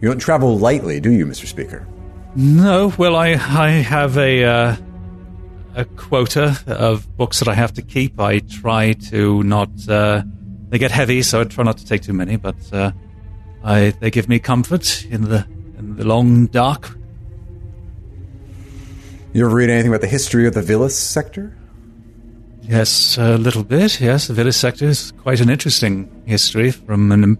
[0.00, 1.46] You don't travel lightly, do you, Mr.
[1.46, 1.86] Speaker?
[2.34, 4.76] No, well, I I have a uh,
[5.74, 8.20] a quota of books that I have to keep.
[8.20, 9.70] I try to not.
[9.88, 10.22] Uh,
[10.68, 12.36] they get heavy, so I try not to take too many.
[12.36, 12.92] But uh,
[13.64, 15.46] I they give me comfort in the
[15.78, 16.96] in the long dark.
[19.32, 21.56] You ever read anything about the history of the Vilis sector?
[22.62, 24.00] Yes, a little bit.
[24.00, 27.38] Yes, the village sector is quite an interesting history from an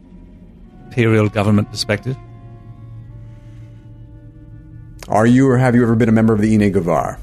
[0.86, 2.16] imperial government perspective.
[5.08, 7.18] Are you or have you ever been a member of the Ine Givar?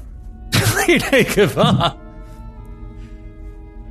[1.24, 1.98] Gavar.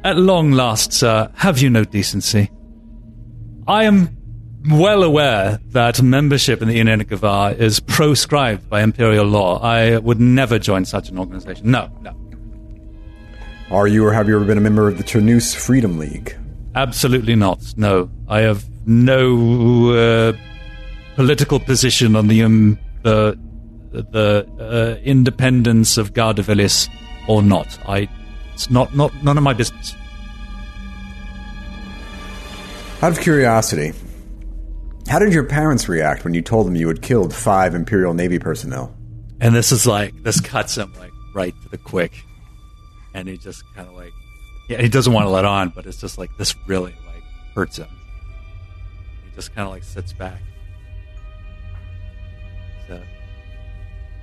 [0.03, 2.49] At long last, sir, have you no decency?
[3.67, 4.17] I am
[4.69, 9.59] well aware that membership in the Ine Givar is proscribed by imperial law.
[9.61, 11.71] I would never join such an organization.
[11.71, 12.15] No, no.
[13.71, 16.35] Are you or have you ever been a member of the Ternus Freedom League?
[16.75, 17.73] Absolutely not.
[17.77, 20.33] No, I have no uh,
[21.15, 23.37] political position on the um, the
[23.91, 26.89] the uh, independence of Garda-Vilis
[27.27, 27.77] or not.
[27.87, 28.07] I
[28.53, 29.95] it's not not none of my business.
[33.01, 33.93] Out of curiosity,
[35.07, 38.39] how did your parents react when you told them you had killed five Imperial Navy
[38.39, 38.93] personnel?
[39.39, 42.11] And this is like this cuts him like right to the quick,
[43.13, 44.11] and he just kind of like
[44.67, 47.23] yeah he doesn't want to let on, but it's just like this really like
[47.55, 47.87] hurts him.
[49.23, 50.41] He just kind of like sits back.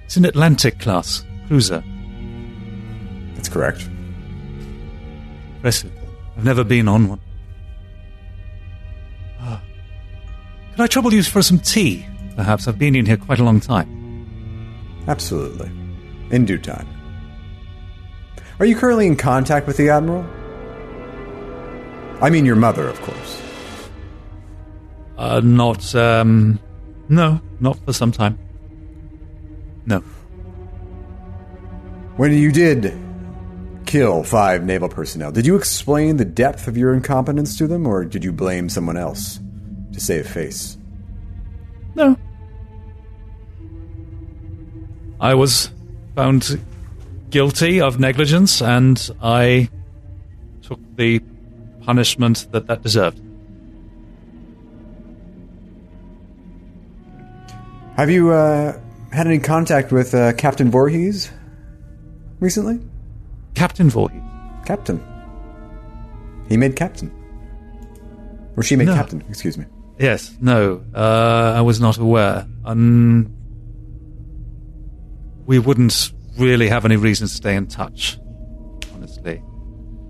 [0.07, 1.82] It's an Atlantic class cruiser.
[3.34, 3.88] That's correct.
[5.57, 5.92] Impressive.
[6.36, 7.20] I've never been on one.
[9.40, 9.61] Ah.
[10.70, 12.07] Could I trouble you for some tea?
[12.36, 15.04] Perhaps I've been in here quite a long time.
[15.09, 15.70] Absolutely.
[16.30, 16.86] In due time.
[18.61, 20.24] Are you currently in contact with the Admiral?
[22.22, 23.42] I mean your mother, of course.
[25.18, 26.61] Uh, not, um,
[27.09, 28.38] no, not for some time.
[29.87, 30.01] No.
[32.16, 32.99] When you did
[33.87, 38.05] kill five naval personnel, did you explain the depth of your incompetence to them, or
[38.05, 39.39] did you blame someone else
[39.93, 40.76] to save face?
[41.95, 42.16] No.
[45.20, 45.70] I was
[46.14, 46.61] found
[47.30, 49.68] guilty of negligence and I
[50.62, 51.20] took the
[51.82, 53.20] punishment that that deserved.
[57.97, 58.78] Have you uh,
[59.16, 61.30] had any contact with uh, Captain Voorhees
[62.38, 62.78] recently?
[63.54, 64.22] Captain Voorhees.
[64.66, 65.02] Captain.
[66.48, 67.10] He made captain.
[68.56, 68.94] Or she made No.
[68.94, 69.64] captain, excuse me.
[69.98, 72.46] Yes, no, uh, I was not aware.
[72.66, 73.34] Um,
[75.46, 78.18] we wouldn't really have any reason to stay in touch,
[78.94, 79.42] honestly.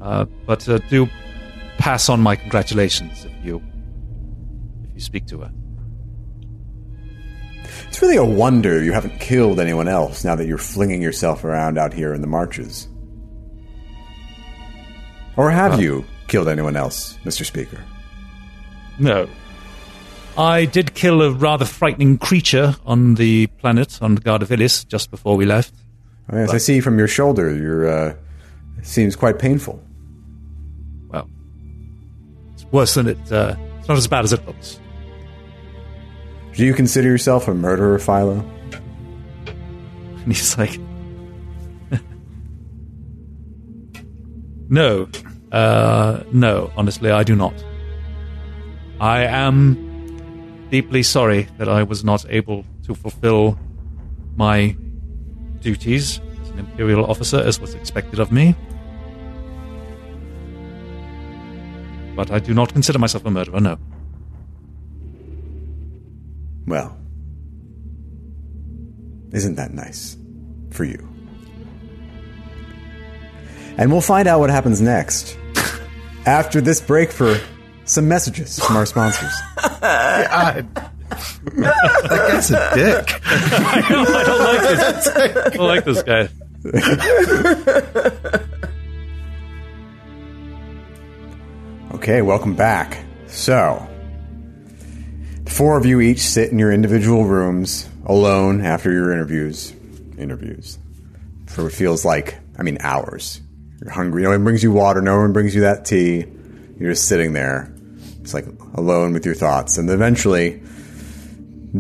[0.00, 1.07] Uh, but uh, do
[1.78, 3.62] pass on my congratulations if you
[4.88, 5.52] if you speak to her.
[7.97, 11.78] It's really a wonder you haven't killed anyone else now that you're flinging yourself around
[11.78, 12.88] out here in the marches.
[15.38, 17.42] Or have you killed anyone else, Mr.
[17.47, 17.82] Speaker?
[18.99, 19.26] No.
[20.36, 25.47] I did kill a rather frightening creature on the planet, on Garda-Vilis, just before we
[25.47, 25.72] left.
[26.30, 28.14] Oh, As I see from your shoulder, your uh,
[28.76, 29.82] it seems quite painful.
[31.09, 31.30] Well,
[32.53, 33.32] it's worse than it.
[33.32, 34.80] Uh, it's not as bad as it looks.
[36.57, 38.42] Do you consider yourself a murderer, Philo?
[39.46, 40.80] And he's like,
[44.68, 45.09] No,
[45.52, 47.54] uh, no, honestly, I do not.
[49.00, 53.59] I am deeply sorry that I was not able to fulfill
[54.34, 54.76] my
[55.61, 58.57] duties as an Imperial officer as was expected of me.
[62.16, 63.78] But I do not consider myself a murderer, no.
[66.66, 66.96] Well,
[69.32, 70.16] isn't that nice
[70.70, 71.08] for you?
[73.78, 75.38] And we'll find out what happens next
[76.26, 77.38] after this break for
[77.84, 79.32] some messages from our sponsors.
[79.80, 80.66] God.
[81.54, 83.20] that guy's a dick.
[83.24, 85.08] I don't like this.
[85.08, 86.28] I don't like this guy.
[91.94, 92.98] Okay, welcome back.
[93.26, 93.95] So, the
[95.57, 99.72] four of you each sit in your individual rooms alone after your interviews.
[100.18, 100.78] Interviews.
[101.46, 103.40] For what feels like, I mean, hours.
[103.80, 104.22] You're hungry.
[104.22, 105.00] No one brings you water.
[105.00, 106.26] No one brings you that tea.
[106.78, 107.72] You're just sitting there,
[108.20, 108.44] it's like
[108.74, 109.78] alone with your thoughts.
[109.78, 110.62] And eventually,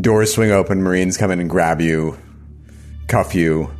[0.00, 0.82] doors swing open.
[0.82, 2.16] Marines come in and grab you,
[3.08, 3.70] cuff you,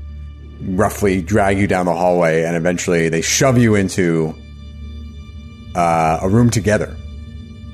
[0.61, 4.35] roughly drag you down the hallway, and eventually they shove you into
[5.75, 6.95] uh, a room together.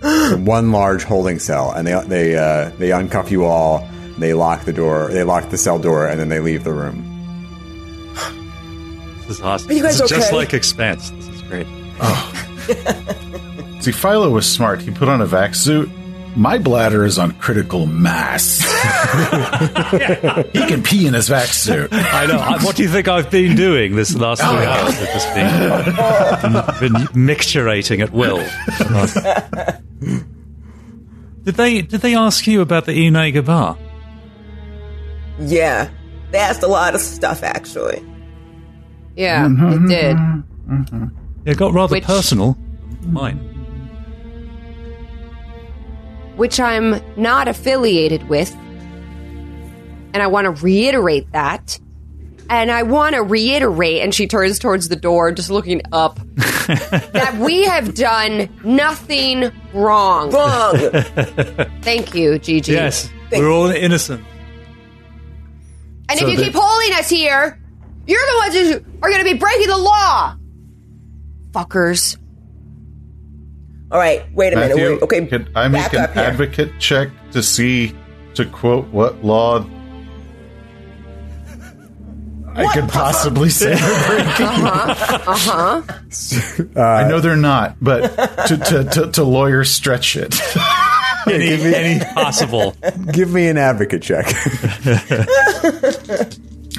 [0.32, 3.88] So one large holding cell, and they they uh, they uncuff you all.
[4.18, 5.08] They lock the door.
[5.08, 7.08] They lock the cell door, and then they leave the room.
[9.20, 9.70] This is awesome.
[9.70, 11.10] Are you guys this is just like Expanse.
[11.10, 11.66] This is great.
[13.82, 14.80] See, Philo was smart.
[14.80, 15.88] He put on a vac suit.
[16.34, 18.60] My bladder is on critical mass.
[20.52, 21.90] he can pee in his vac suit.
[21.92, 22.38] I know.
[22.64, 24.68] What do you think I've been doing this last three oh.
[24.68, 24.94] hours?
[24.98, 25.34] I've just
[26.80, 28.38] been, been mixturating at will.
[31.44, 33.76] did they did they ask you about the Ine Givar?
[35.38, 35.90] Yeah.
[36.30, 38.02] They asked a lot of stuff, actually.
[39.16, 40.16] Yeah, it did.
[41.44, 42.56] It got rather Which- personal.
[43.02, 43.51] Mine.
[46.36, 48.54] Which I'm not affiliated with.
[50.14, 51.78] And I want to reiterate that.
[52.50, 57.38] And I want to reiterate, and she turns towards the door, just looking up, that
[57.40, 60.30] we have done nothing wrong.
[60.30, 60.74] Wrong.
[61.80, 62.72] Thank you, Gigi.
[62.72, 64.22] Yes, we're all innocent.
[66.10, 67.58] And So if you the- keep holding us here,
[68.06, 70.36] you're the ones who are going to be breaking the law.
[71.52, 72.18] Fuckers.
[73.92, 74.76] All right, wait a minute.
[74.76, 77.94] Wait, okay, could I make an advocate check to see,
[78.34, 79.66] to quote what law
[82.54, 84.46] I could possibly say they're breaking?
[85.24, 85.82] Uh huh.
[86.80, 88.08] I know they're not, but
[88.46, 90.34] to, to, to, to lawyer stretch it.
[91.26, 92.74] Any, any possible.
[93.12, 94.26] Give me an advocate check.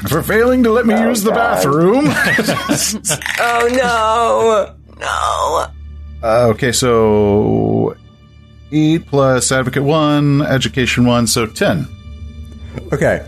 [0.10, 2.08] For failing to let me use the bathroom.
[3.40, 5.68] Oh no, no.
[6.24, 7.96] Uh, okay, so
[8.72, 11.86] eight plus advocate one, education one, so ten.
[12.92, 13.28] Okay.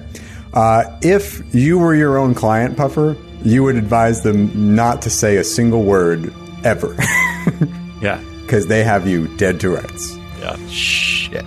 [0.53, 5.35] Uh, if you were your own client, Puffer, you would advise them not to say
[5.37, 6.33] a single word
[6.63, 6.95] ever
[8.01, 8.23] Yeah.
[8.43, 10.17] because they have you dead to rights.
[10.39, 10.55] Yeah.
[10.67, 11.45] Shit.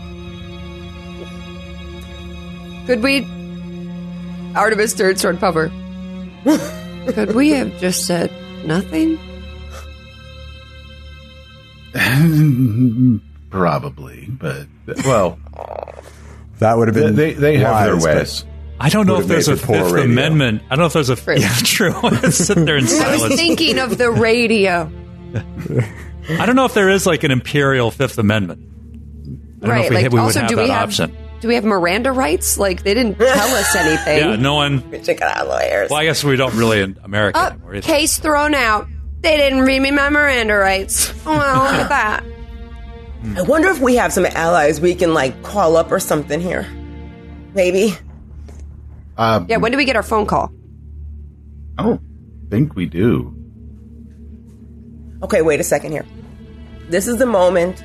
[2.86, 3.26] Could we.
[4.54, 5.70] Artemis third sword Puffer.
[7.12, 8.30] Could we have just said
[8.66, 9.18] nothing?
[13.50, 14.66] Probably, but
[15.04, 15.38] well,
[16.58, 18.44] That would have they been they, they have their wise, but- ways.
[18.80, 20.12] I don't know if there's a for poor Fifth radio.
[20.12, 20.62] Amendment.
[20.70, 21.16] I don't know if there's a.
[21.16, 21.34] True.
[21.36, 21.92] Yeah, true.
[22.30, 23.34] Sit there in I was silence.
[23.34, 24.88] thinking of the radio.
[26.30, 28.60] I don't know if there is like an imperial Fifth Amendment.
[28.60, 29.84] I don't know right.
[29.86, 31.16] if we, like, we also, have do that we have option.
[31.40, 32.56] do we have Miranda rights?
[32.56, 34.18] Like, they didn't tell us anything.
[34.18, 34.82] Yeah, no one.
[35.02, 35.90] Check it out, lawyers.
[35.90, 37.74] Well, I guess we don't really in America Up, anymore.
[37.74, 37.84] either.
[37.84, 38.86] case thrown out.
[39.28, 41.12] They didn't read me my Miranda rights.
[41.26, 42.24] Well, look at that.
[43.36, 46.66] I wonder if we have some allies we can like call up or something here.
[47.52, 47.94] Maybe.
[49.18, 50.50] Uh, Yeah, when do we get our phone call?
[51.76, 52.00] I don't
[52.48, 53.34] think we do.
[55.22, 56.06] Okay, wait a second here.
[56.88, 57.84] This is the moment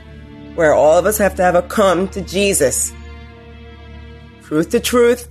[0.56, 2.94] where all of us have to have a come to Jesus.
[4.44, 5.28] Truth to truth.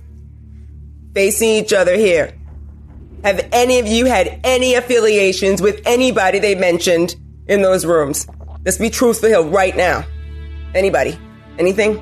[1.15, 2.37] Facing each other here.
[3.23, 7.15] Have any of you had any affiliations with anybody they mentioned
[7.47, 8.27] in those rooms?
[8.65, 10.05] Let's be truthful here right now.
[10.75, 11.17] Anybody?
[11.57, 11.97] Anything?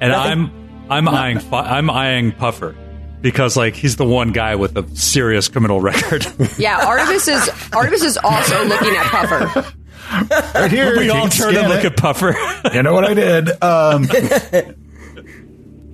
[0.00, 0.32] And Nothing?
[0.32, 0.60] I'm
[0.90, 2.74] I'm eyeing Fu- I'm eyeing Puffer
[3.20, 6.26] because like he's the one guy with a serious criminal record.
[6.58, 9.72] Yeah, Artemis is Artemis is also looking at Puffer.
[10.54, 11.92] Right here, we all turn and look it.
[11.92, 12.34] at Puffer.
[12.74, 13.62] You know what I did?
[13.62, 14.04] Um,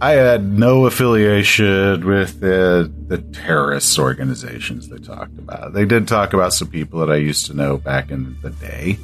[0.01, 5.73] I had no affiliation with the the terrorist organizations they talked about.
[5.73, 8.99] They did talk about some people that I used to know back in the day,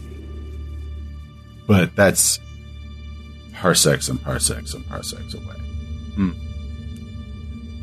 [1.66, 2.38] but that's
[3.54, 5.56] parsecs and parsecs and parsecs away.
[6.14, 6.32] Hmm.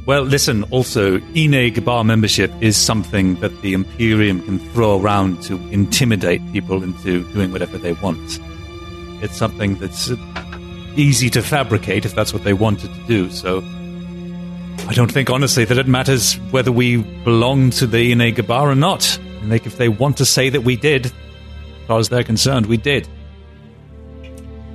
[0.06, 5.56] Well, listen, also, Ine Givar membership is something that the Imperium can throw around to
[5.70, 8.40] intimidate people into doing whatever they want.
[9.22, 10.12] It's something that's
[10.96, 13.64] easy to fabricate if that's what they wanted to do, so
[14.90, 18.76] I don't think, honestly, that it matters whether we belong to the Ine Givar or
[18.76, 19.20] not.
[19.44, 21.12] Like, if they want to say that we did, as
[21.88, 23.08] far as they're concerned, we did.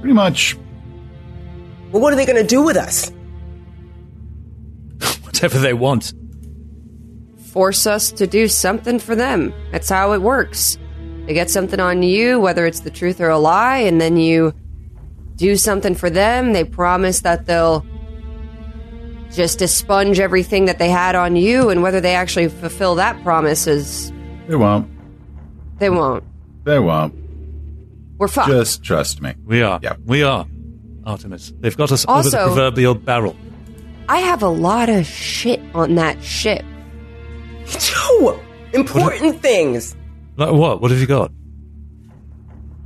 [0.00, 0.56] Pretty much.
[1.90, 3.10] Well, what are they going to do with us?
[5.22, 6.12] Whatever they want.
[7.50, 9.52] Force us to do something for them.
[9.72, 10.78] That's how it works.
[11.26, 14.54] They get something on you, whether it's the truth or a lie, and then you
[15.36, 16.52] do something for them.
[16.52, 17.84] They promise that they'll
[19.32, 23.66] just expunge everything that they had on you, and whether they actually fulfill that promise
[23.66, 24.12] is
[24.46, 24.88] They won't.
[25.78, 26.22] they won't.
[26.64, 27.14] They won't.
[28.18, 28.48] We're fucked.
[28.48, 29.34] Just trust me.
[29.44, 29.80] We are.
[29.82, 29.98] Yep.
[30.06, 30.46] We are.
[31.04, 31.52] Artemis.
[31.60, 33.36] They've got us over the proverbial barrel.
[34.08, 36.64] I have a lot of shit on that ship.
[37.66, 38.38] Two
[38.72, 39.96] important things.
[40.36, 40.80] Like what?
[40.80, 41.32] What have you got?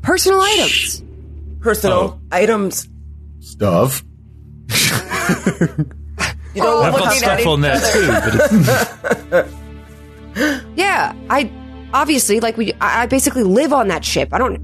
[0.03, 1.03] Personal items.
[1.61, 2.20] Personal Oh.
[2.32, 2.88] items.
[3.40, 4.02] Stuff.
[6.54, 8.06] You don't I've got stuff on there too.
[8.09, 9.46] But
[10.34, 11.50] it's, Yeah, I
[11.92, 12.72] obviously like we.
[12.80, 14.30] I I basically live on that ship.
[14.32, 14.59] I don't.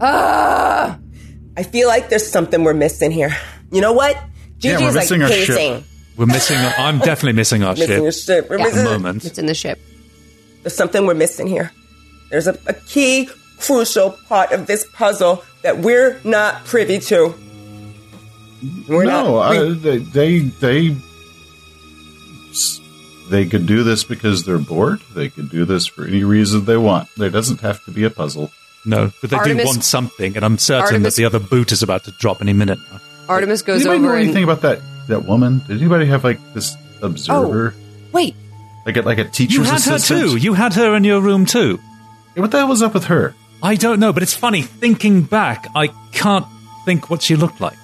[0.00, 0.96] Uh,
[1.56, 3.36] I feel like there's something we're missing here.
[3.72, 4.16] You know what?
[4.60, 5.84] Yeah, we're like missing our ship.
[6.16, 6.56] we're missing.
[6.78, 8.50] I'm definitely missing our Missing your ship ship.
[8.50, 8.66] We're Yeah.
[8.66, 8.92] at the missing.
[9.02, 9.24] moment.
[9.24, 9.78] it's in the ship.
[10.62, 11.72] There's something we're missing here.
[12.30, 13.28] There's a, a key,
[13.58, 17.34] crucial part of this puzzle that we're not privy to.
[18.88, 19.50] We're no, not.
[19.50, 20.96] we- uh, they, they they
[23.30, 25.00] they could do this because they're bored.
[25.14, 27.08] They could do this for any reason they want.
[27.16, 28.50] There doesn't have to be a puzzle.
[28.84, 31.72] No, but they Artemis- do want something, and I'm certain Artemis- that the other boot
[31.72, 32.78] is about to drop any minute.
[32.92, 33.00] now.
[33.28, 35.60] Artemis Does goes anybody know over anything and about that that woman?
[35.66, 37.80] Did anybody have like this observer, Oh,
[38.12, 38.36] wait.
[38.86, 40.36] like a, like a You teacher's had her too.
[40.36, 41.80] You had her in your room too.
[42.36, 43.34] Yeah, What the hell was up with her?
[43.62, 44.62] I don't know, but it's funny.
[44.62, 46.46] Thinking back, I can't
[46.84, 47.76] think what she looked like.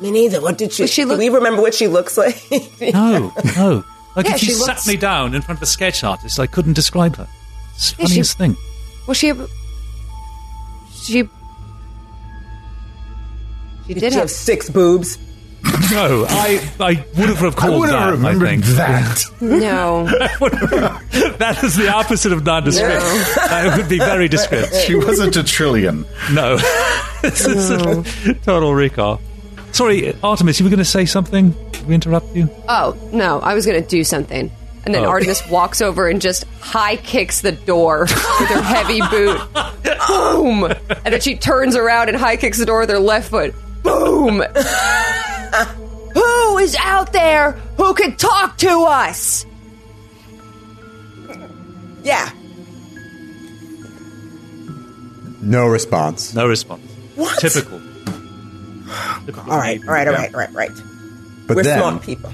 [0.00, 0.40] me neither.
[0.40, 0.84] What did she?
[0.84, 2.40] Does she do look- we remember what she looks like?
[2.80, 3.84] No, no.
[4.16, 6.40] Like Yeah, if you she sat looks- me down in front of a sketch artist,
[6.40, 7.28] I couldn't describe her.
[7.74, 8.56] It's the Yeah, she- funniest thing.
[9.06, 9.28] Was she?
[9.30, 9.46] ever-
[10.92, 11.28] She.
[13.86, 14.30] She Did did she have have.
[14.30, 15.16] six boobs?
[15.92, 18.14] No, I, I would have recalled that.
[18.14, 19.24] I think that.
[19.40, 20.04] No.
[21.38, 23.00] that is the opposite of nondescript.
[23.36, 24.78] that would be very descriptive.
[24.80, 26.04] she wasn't a trillion.
[26.32, 26.56] No,
[27.22, 29.20] this is a total recall.
[29.72, 31.50] Sorry, Artemis, you were going to say something?
[31.70, 32.50] Did we interrupt you?
[32.68, 34.50] Oh no, I was gonna do something,
[34.84, 35.08] and then Oh.
[35.08, 39.40] Artemis walks over and just high kicks the door with her heavy boot.
[40.08, 40.64] Boom!
[41.04, 43.54] And then she turns around and high kicks the door with her left foot.
[43.82, 44.42] Boom!
[46.56, 49.44] Who is out there who can talk to us?
[52.02, 52.30] Yeah.
[55.42, 56.32] No response.
[56.32, 56.80] No response.
[57.14, 57.38] What?
[57.40, 57.76] Typical.
[59.36, 59.78] All right.
[59.86, 60.08] All right.
[60.08, 60.32] All right.
[60.34, 60.52] All right.
[60.54, 60.70] Right.
[61.46, 62.32] But We're then, smart people.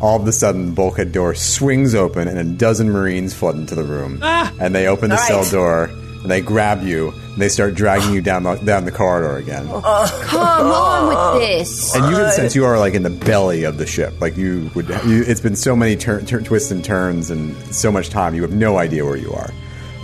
[0.00, 3.74] all of a sudden, the bulkhead door swings open and a dozen Marines flood into
[3.74, 4.20] the room.
[4.22, 4.50] Ah.
[4.60, 5.90] And they open the All cell right.
[5.90, 9.36] door and they grab you and they start dragging you down the, down the corridor
[9.36, 9.66] again.
[9.66, 11.08] Come on
[11.38, 11.94] with this.
[11.94, 14.20] And you can sense you are like in the belly of the ship.
[14.20, 17.90] Like you would, you, it's been so many tur- tur- twists and turns and so
[17.90, 18.34] much time.
[18.34, 19.50] You have no idea where you are.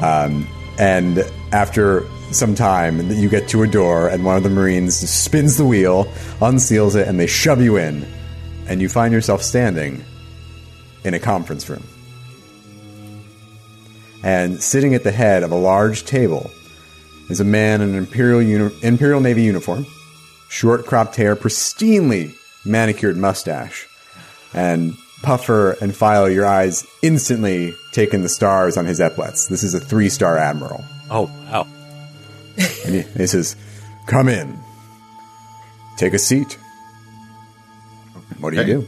[0.02, 0.46] Um,
[0.78, 1.18] and
[1.52, 5.64] after some time, you get to a door, and one of the Marines spins the
[5.64, 6.04] wheel,
[6.40, 8.06] unseals it, and they shove you in,
[8.68, 10.04] and you find yourself standing
[11.04, 11.82] in a conference room.
[14.22, 16.50] And sitting at the head of a large table
[17.28, 19.86] is a man in an Imperial, uni- Imperial Navy uniform
[20.48, 23.86] short cropped hair, pristinely manicured mustache.
[24.54, 29.48] And Puffer and Philo, your eyes instantly take in the stars on his epaulets.
[29.48, 30.84] This is a three star admiral.
[31.10, 31.66] Oh, wow.
[32.84, 33.56] And he, he says,
[34.06, 34.58] Come in.
[35.96, 36.56] Take a seat.
[38.38, 38.86] What do you do?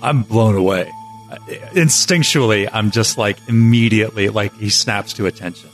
[0.00, 0.90] I'm blown away.
[1.74, 5.70] Instinctually, I'm just like immediately, like he snaps to attention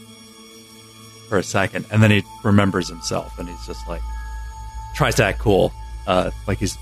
[1.29, 4.03] for a second, and then he remembers himself, and he's just like
[4.95, 5.73] tries to act cool,
[6.07, 6.77] uh, like he's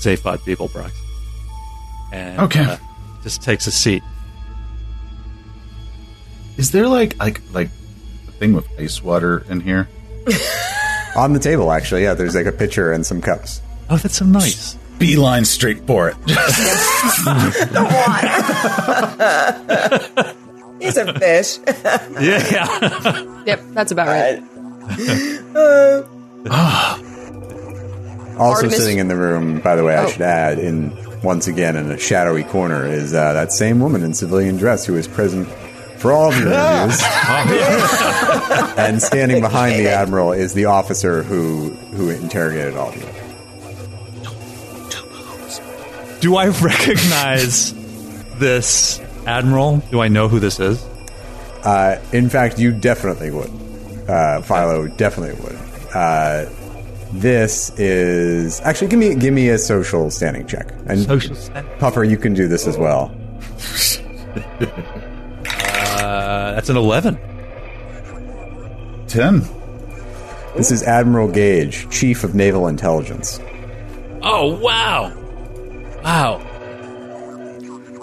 [0.00, 0.92] safe by people, Brox,
[2.12, 2.64] and Okay.
[2.64, 2.76] uh,
[3.22, 4.02] just takes a seat.
[6.56, 7.68] Is there like like like
[8.28, 9.88] a thing with ice water in here?
[11.16, 13.60] On the table, actually, yeah, there's like a pitcher and some cups.
[13.90, 14.76] Oh, that's so nice.
[14.98, 16.16] Beeline straight for it.
[16.26, 17.84] the
[20.18, 20.34] water.
[20.80, 21.58] He's a fish.
[21.66, 22.20] Yeah,
[22.52, 23.42] yeah.
[23.46, 24.42] Yep, that's about right.
[28.38, 30.08] Also Artemis- sitting in the room, by the way, I Oh.
[30.10, 30.92] should add, in
[31.24, 34.94] once again in a shadowy corner, is uh, that same woman in civilian dress who
[34.96, 35.48] is present
[35.98, 37.02] for all of your interviews.
[38.78, 43.08] and standing behind the admiral is the officer who who interrogated all of you.
[46.20, 47.72] Do I recognize
[48.38, 49.78] this admiral?
[49.90, 50.82] Do I know who this is?
[51.64, 53.50] Uh, in fact, you definitely would.
[54.08, 55.58] Uh, Philo definitely would.
[55.94, 56.46] Uh,
[57.12, 60.72] this is actually give me give me a social standing check.
[60.86, 61.78] And Social standing.
[61.78, 63.14] Puffer, you can do this as well.
[66.00, 67.18] Uh, that's an eleven.
[69.08, 69.42] Ten.
[70.56, 73.40] This is Admiral Gage, Chief of Naval Intelligence.
[74.22, 75.10] Oh wow,
[76.08, 76.40] wow.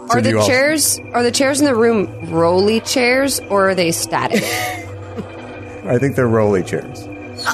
[0.10, 3.70] Are do you the all- chairs are the chairs in the room rolly chairs or
[3.70, 4.44] are they static?
[5.86, 7.08] I think they're rolly chairs.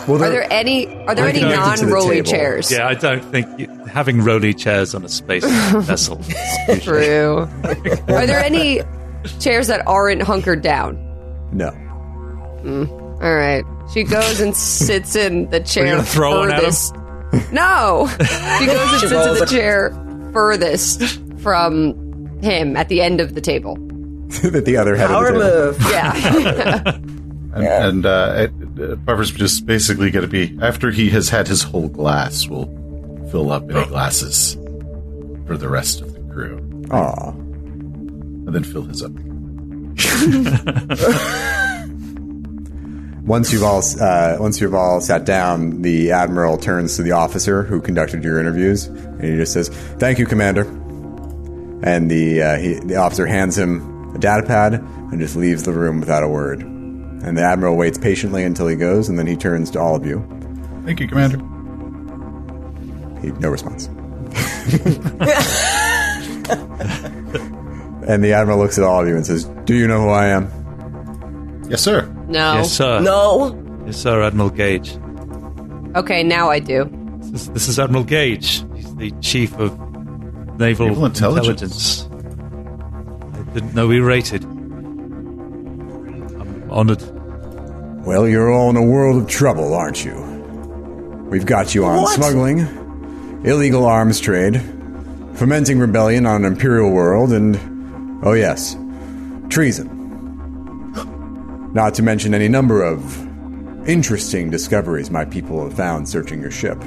[0.07, 2.71] Well, Are there any are there any connected to the non-rolly chairs?
[2.71, 5.43] Yeah, I don't think you, having rolly chairs on a space
[5.85, 6.19] vessel.
[6.69, 7.39] is True.
[8.07, 8.81] Are there any
[9.39, 10.95] chairs that aren't hunkered down?
[11.51, 11.71] no.
[12.63, 12.91] Mm,
[13.23, 13.63] all right.
[13.91, 16.73] She goes and sits in the chair gonna throw one at him?
[17.51, 18.07] No.
[18.59, 19.49] She goes and sits in the it.
[19.49, 19.89] chair
[20.31, 23.75] furthest from him at the end of the table.
[24.43, 25.91] that the other head Power of the table.
[25.91, 26.97] Yeah.
[27.53, 31.49] And, and uh, it, uh, Puffer's just basically going to be after he has had
[31.49, 32.67] his whole glass, we'll
[33.29, 34.53] fill up any glasses
[35.45, 36.59] for the rest of the crew,
[36.91, 37.31] Aw.
[37.31, 39.11] and then fill his up.
[43.25, 47.61] Once you've all uh, once you've all sat down, the admiral turns to the officer
[47.61, 50.63] who conducted your interviews, and he just says, "Thank you, Commander."
[51.83, 55.71] And the uh, he, the officer hands him a data pad and just leaves the
[55.71, 56.61] room without a word.
[56.61, 60.03] And the admiral waits patiently until he goes, and then he turns to all of
[60.03, 60.25] you.
[60.83, 61.37] Thank you, Commander.
[63.21, 63.85] He, no response.
[68.07, 70.27] and the admiral looks at all of you and says, "Do you know who I
[70.27, 72.11] am?" Yes, sir.
[72.31, 72.55] No.
[72.55, 72.99] Yes, sir.
[73.01, 73.53] No.
[73.85, 74.97] Yes, sir, Admiral Gage.
[75.95, 76.89] Okay, now I do.
[77.19, 78.63] This is, this is Admiral Gage.
[78.75, 79.77] He's the chief of
[80.57, 82.03] naval, Naval intelligence.
[82.03, 82.07] intelligence.
[83.33, 84.43] I didn't know we rated.
[84.43, 84.61] I'm
[86.71, 87.01] honored.
[88.05, 90.15] Well, you're all in a world of trouble, aren't you?
[91.29, 92.15] We've got you on What?
[92.15, 92.59] smuggling,
[93.45, 94.61] illegal arms trade,
[95.35, 97.57] fomenting rebellion on an imperial world, and,
[98.25, 98.75] oh yes,
[99.49, 99.97] treason.
[101.73, 103.01] Not to mention any number of
[103.87, 106.79] interesting discoveries my people have found searching your ship.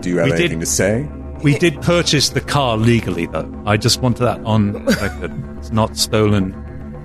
[0.00, 1.08] Do you have We did- anything to say?
[1.42, 3.52] We did purchase the car legally, though.
[3.66, 5.32] I just want that on record.
[5.58, 6.54] It's not stolen.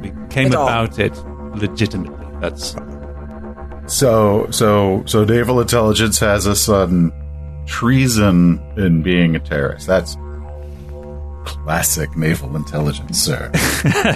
[0.01, 0.67] We came At all.
[0.69, 1.13] about it
[1.55, 2.25] legitimately.
[2.39, 2.75] That's
[3.87, 7.11] So, so, so naval intelligence has us on
[7.65, 9.85] treason in being a terrorist.
[9.85, 10.15] That's
[11.43, 13.51] classic naval intelligence, sir.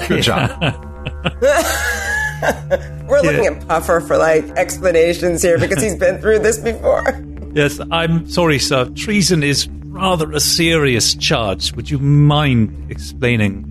[0.08, 0.62] Good job.
[3.08, 7.24] We're looking at Puffer for like explanations here because he's been through this before.
[7.54, 7.80] yes.
[7.92, 8.86] I'm sorry, sir.
[8.96, 11.74] Treason is rather a serious charge.
[11.74, 13.64] Would you mind explaining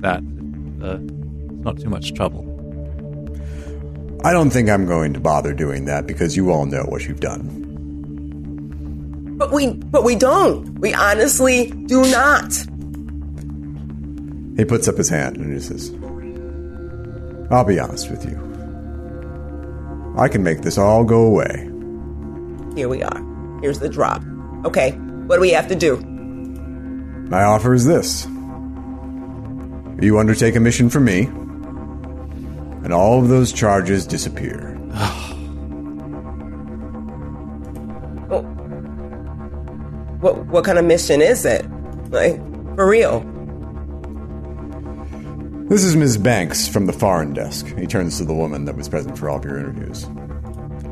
[0.00, 0.22] that?
[0.82, 0.98] Uh,
[1.52, 2.48] it's not too much trouble.
[4.24, 7.20] I don't think I'm going to bother doing that because you all know what you've
[7.20, 7.58] done.
[9.36, 10.78] But we but we don't.
[10.78, 12.52] We honestly do not.
[14.56, 15.90] He puts up his hand and he says,
[17.52, 18.38] I'll be honest with you.
[20.16, 21.68] I can make this all go away.
[22.74, 23.60] Here we are.
[23.60, 24.22] Here's the drop.
[24.64, 24.92] Okay,
[25.26, 25.98] what do we have to do?
[27.28, 28.26] My offer is this
[30.00, 31.24] you undertake a mission for me,
[32.82, 34.76] and all of those charges disappear.
[34.92, 35.28] Oh.
[40.22, 41.68] What what kind of mission is it?
[42.10, 42.36] Like
[42.76, 43.31] for real?
[45.72, 46.18] This is Ms.
[46.18, 47.66] Banks from the foreign desk.
[47.78, 50.06] He turns to the woman that was present for all of your interviews.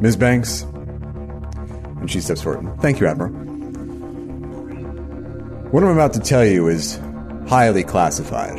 [0.00, 0.16] Ms.
[0.16, 0.62] Banks?
[0.62, 2.80] And she steps forward.
[2.80, 3.30] Thank you, Admiral.
[5.70, 6.98] What I'm about to tell you is
[7.46, 8.56] highly classified.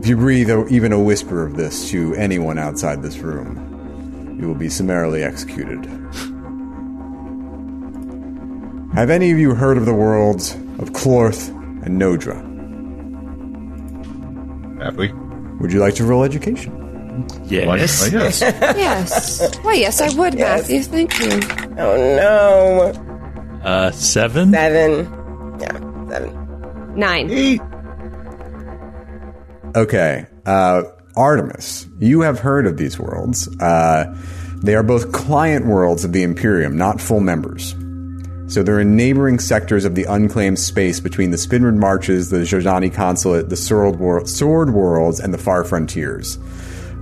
[0.00, 4.54] If you breathe even a whisper of this to anyone outside this room, you will
[4.54, 5.86] be summarily executed.
[8.94, 12.57] Have any of you heard of the worlds of Clorth and Nodra?
[14.80, 15.12] Have we?
[15.60, 16.72] Would you like to roll education?
[17.48, 18.40] Why- why, yes.
[18.42, 19.58] Yes.
[19.64, 20.68] Why, yes, I would, Yes.
[20.70, 20.82] Matthew.
[20.84, 21.30] Thank you.
[21.78, 23.60] Oh no.
[23.64, 24.52] Uh, seven.
[24.52, 25.04] Seven.
[25.60, 26.94] Yeah, seven.
[26.96, 27.28] Nine.
[27.30, 27.60] Eight.
[29.76, 30.26] Okay.
[30.46, 30.82] Uh,
[31.16, 33.48] Artemis, you have heard of these worlds.
[33.60, 34.16] Uh,
[34.62, 37.74] they are both client worlds of the Imperium, not full members.
[38.48, 42.92] So they're in neighboring sectors of the unclaimed space between the Spinward Marches, the Zhodani
[42.92, 46.38] Consulate, the Sword, Wor- Sword Worlds, and the Far Frontiers.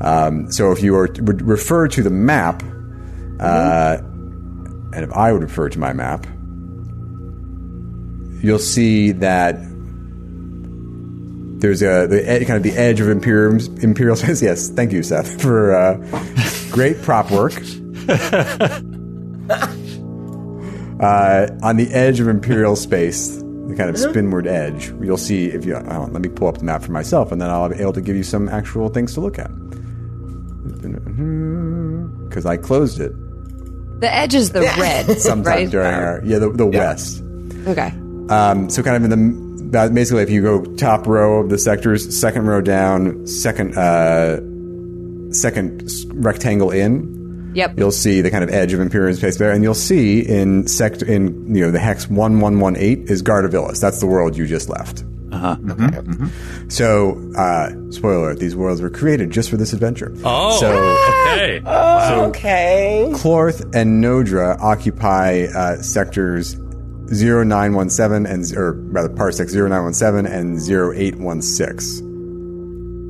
[0.01, 2.65] Um, so if you were, would refer to the map,
[3.39, 3.99] uh,
[4.93, 6.27] and if I would refer to my map,
[8.43, 9.57] you'll see that
[11.61, 14.43] there's a the ed, kind of the edge of imperial imperial space.
[14.47, 15.95] Yes, thank you, Seth, for uh,
[16.73, 17.55] great prop work.
[21.01, 25.65] uh, on the edge of imperial space, the kind of spinward edge, you'll see if
[25.65, 25.75] you.
[25.77, 28.01] Oh, let me pull up the map for myself, and then I'll be able to
[28.01, 29.51] give you some actual things to look at.
[32.29, 33.13] Because I closed it
[34.01, 35.71] The edge is the red, sometime right?
[35.71, 37.23] during our yeah the, the west.
[37.67, 37.93] Okay.
[38.29, 39.11] Um, so kind of in
[39.71, 44.37] the basically, if you go top row of the sectors, second row down, second uh,
[45.33, 47.16] second rectangle in,
[47.57, 47.79] Yep.
[47.79, 51.01] You'll see the kind of edge of Imperium space there, and you'll see in sect
[51.01, 53.81] in you know the hex one one one eight is Garda-Vilis.
[53.81, 55.05] That's the world you just left.
[55.33, 55.57] Uh-huh.
[56.69, 60.15] So, uh, spoiler: alert, these worlds were created just for this adventure.
[60.23, 60.71] Oh, so
[61.29, 61.63] okay.
[62.27, 63.11] Okay.
[63.15, 66.57] Clorth and Nodra occupy uh, sectors
[67.11, 72.06] 0917 and or rather parsec 0917 and 0816.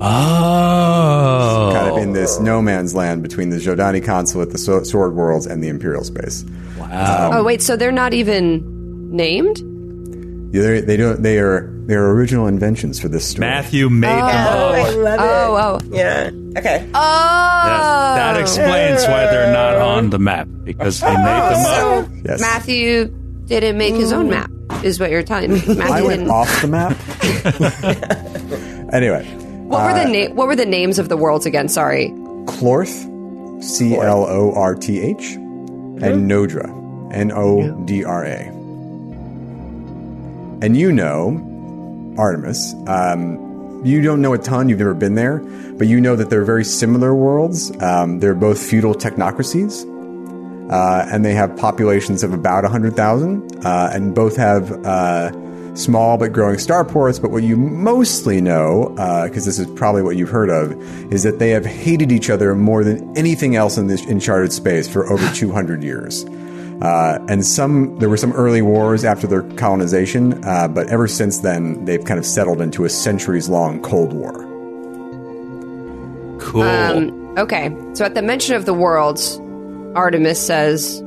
[0.00, 1.70] Oh.
[1.74, 5.46] Kind of in this no man's land between the Zhodani consulate, the so- sword worlds,
[5.46, 6.44] and the imperial space.
[6.78, 7.30] Wow.
[7.34, 8.62] oh wait, so they're not even
[9.10, 9.58] named?
[10.54, 13.48] Yeah, They they don't they are they are original inventions for this story.
[13.48, 14.74] Matthew made them Oh, up.
[14.74, 15.82] I love Oh, it.
[15.92, 16.30] oh, Yeah.
[16.58, 16.88] Okay.
[16.94, 17.64] oh.
[17.66, 22.06] Yes, that explains why they're not on the map because he made them up.
[22.06, 22.40] So, Yes.
[22.40, 23.06] Matthew
[23.46, 24.30] didn't make his own mm.
[24.30, 24.50] map,
[24.84, 25.60] is what you're telling me.
[25.66, 26.30] Matthew I went didn't.
[26.30, 26.96] off the map.
[28.92, 29.24] anyway,
[29.68, 31.68] What were the na- What were the names of the worlds again?
[31.68, 32.12] Sorry.
[32.46, 33.06] Clorth,
[33.62, 36.68] C L O R T H, and Nodra,
[37.12, 38.52] N O D R A.
[40.62, 45.38] And you know, Artemis, um, you don't know a ton, you've never been there,
[45.76, 47.70] but you know that they're very similar worlds.
[47.82, 49.84] Um, they're both feudal technocracies,
[50.72, 55.30] uh, and they have populations of about 100,000, uh, and both have uh,
[55.76, 57.20] small but growing starports.
[57.20, 58.90] But what you mostly know,
[59.26, 60.72] because this is probably what you've heard of,
[61.12, 64.88] is that they have hated each other more than anything else in this uncharted space
[64.88, 66.24] for over 200 years.
[66.82, 71.38] Uh, and some there were some early wars after their colonization, uh, but ever since
[71.38, 74.32] then they've kind of settled into a centuries-long Cold War.
[76.38, 76.62] Cool.
[76.62, 79.40] Um, okay, so at the mention of the worlds,
[79.94, 80.98] Artemis says,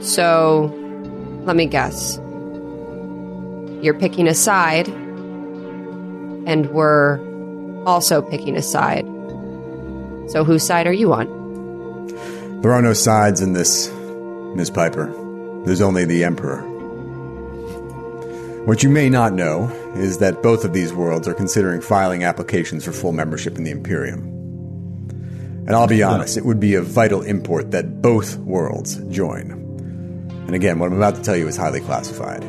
[0.00, 0.72] So,
[1.44, 2.18] let me guess.
[3.82, 7.20] You're picking a side, and we're
[7.86, 9.06] also picking a side.
[10.30, 11.38] So, whose side are you on?
[12.60, 13.88] There are no sides in this,
[14.56, 15.06] Miss Piper.
[15.64, 16.60] There's only the Emperor.
[18.64, 22.84] What you may not know is that both of these worlds are considering filing applications
[22.84, 24.24] for full membership in the Imperium.
[25.66, 29.52] And I'll be honest, it would be of vital import that both worlds join.
[30.46, 32.42] And again, what I'm about to tell you is highly classified.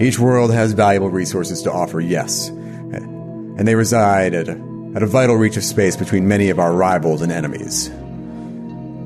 [0.00, 4.52] Each world has valuable resources to offer, yes, and they reside at a,
[4.94, 7.88] at a vital reach of space between many of our rivals and enemies.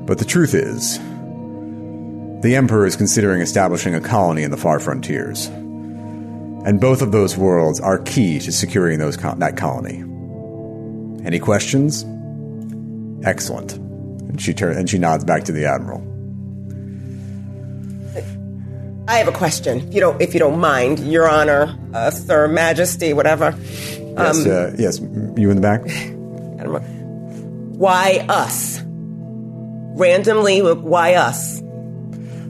[0.05, 0.99] But the truth is,
[2.43, 5.47] the Emperor is considering establishing a colony in the far frontiers.
[5.47, 10.03] And both of those worlds are key to securing those co- that colony.
[11.25, 12.05] Any questions?
[13.25, 13.73] Excellent.
[13.73, 16.12] And she turn, and she nods back to the admiral.
[19.07, 19.79] I have a question.
[19.89, 23.55] If you don't, if you don't mind, Your Honor, uh, Sir Majesty, whatever.
[23.59, 25.81] Yes, uh, yes, you in the back.
[25.81, 26.79] I don't know.
[27.77, 28.81] Why us?
[29.95, 31.61] Randomly, why us?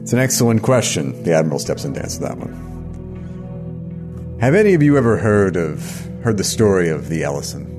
[0.02, 1.22] It's an excellent question.
[1.24, 4.38] The admiral steps in to answer that one.
[4.40, 7.70] Have any of you ever heard of heard the story of the Ellison?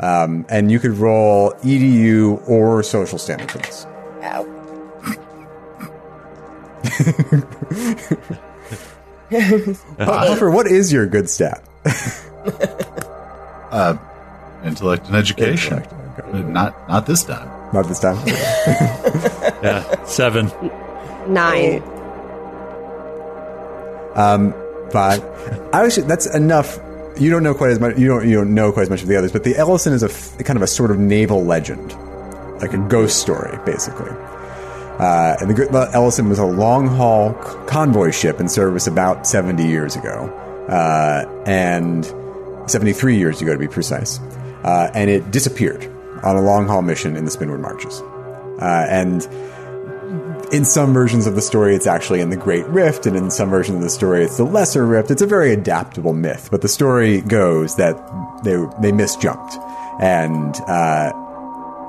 [0.00, 3.84] Um, and you could roll EDU or social standing for this.
[4.22, 4.57] Ow.
[9.98, 11.62] Puffer, what is your good stat?
[13.70, 13.96] uh,
[14.64, 15.78] Intellect and education.
[15.78, 16.42] Intellect, okay.
[16.42, 17.48] Not not this time.
[17.72, 18.16] Not this time.
[19.62, 20.50] yeah, seven.
[21.28, 21.82] Nine.
[24.14, 24.54] um,
[24.90, 25.22] Five.
[25.74, 26.78] I was, that's enough.
[27.18, 27.98] You don't know quite as much.
[27.98, 28.26] You don't.
[28.28, 29.32] You don't know quite as much of the others.
[29.32, 31.92] But the Ellison is a f- kind of a sort of naval legend,
[32.60, 34.10] like a ghost story, basically.
[34.98, 37.32] Uh, and the, Ellison was a long haul
[37.66, 40.28] convoy ship in service about seventy years ago,
[40.68, 42.04] uh, and
[42.68, 44.18] seventy three years ago to be precise.
[44.64, 45.84] Uh, and it disappeared
[46.24, 48.00] on a long haul mission in the Spinward Marches,
[48.60, 49.28] uh, and
[50.52, 53.50] in some versions of the story, it's actually in the Great Rift, and in some
[53.50, 55.10] versions of the story, it's the Lesser Rift.
[55.10, 57.94] It's a very adaptable myth, but the story goes that
[58.42, 59.54] they they misjumped,
[60.00, 61.12] and uh,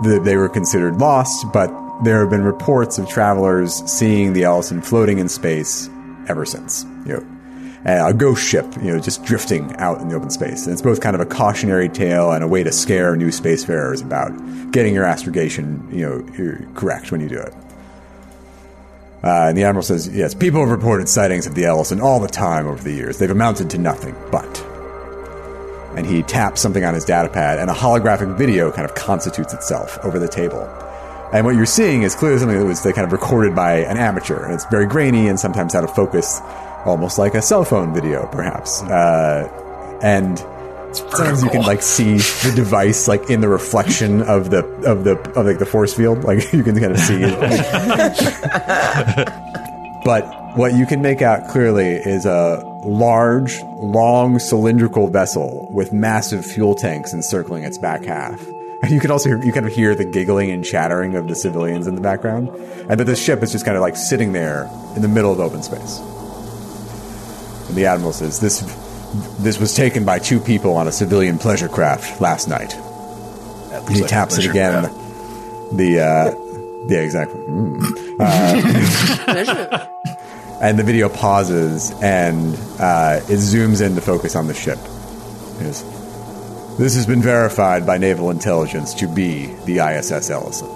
[0.03, 1.45] the, they were considered lost.
[1.53, 1.71] But
[2.03, 5.89] there have been reports of travelers seeing the Ellison floating in space
[6.27, 6.85] ever since.
[7.05, 7.39] You know,
[7.85, 10.65] uh, a ghost ship, you know, just drifting out in the open space.
[10.65, 14.03] And it's both kind of a cautionary tale and a way to scare new spacefarers
[14.03, 14.31] about
[14.71, 17.53] getting your astrogation, you know, correct when you do it.
[19.21, 22.27] Uh, and the admiral says, yes, people have reported sightings of the Ellison all the
[22.27, 23.17] time over the years.
[23.17, 24.65] They've amounted to nothing, but.
[25.97, 29.53] And he taps something on his data pad, and a holographic video kind of constitutes
[29.53, 30.61] itself over the table.
[31.31, 34.43] And what you're seeing is clearly something that was kind of recorded by an amateur,
[34.43, 36.41] and it's very grainy and sometimes out of focus,
[36.85, 38.81] almost like a cell phone video, perhaps.
[38.83, 40.43] Uh, and
[40.91, 45.19] Sometimes you can like see the device like in the reflection of the of the
[45.35, 46.23] of like the force field.
[46.23, 47.39] Like you can kind of see it.
[50.03, 50.23] but
[50.57, 56.73] what you can make out clearly is a large, long cylindrical vessel with massive fuel
[56.73, 58.43] tanks encircling its back half.
[58.81, 61.35] And you can also hear, you kind of hear the giggling and chattering of the
[61.35, 64.69] civilians in the background, and that the ship is just kind of like sitting there
[64.95, 65.99] in the middle of open space.
[67.67, 68.61] And the admiral says, "This
[69.39, 72.75] this was taken by two people on a civilian pleasure craft last night."
[73.71, 74.83] And he taps it again.
[75.71, 76.33] The uh,
[76.87, 77.39] yeah, exactly.
[77.41, 78.15] Mm.
[78.19, 79.87] Uh,
[80.61, 84.79] and the video pauses, and uh, it zooms in to focus on the ship.
[85.59, 85.83] It goes,
[86.79, 90.69] this has been verified by naval intelligence to be the ISS Ellison.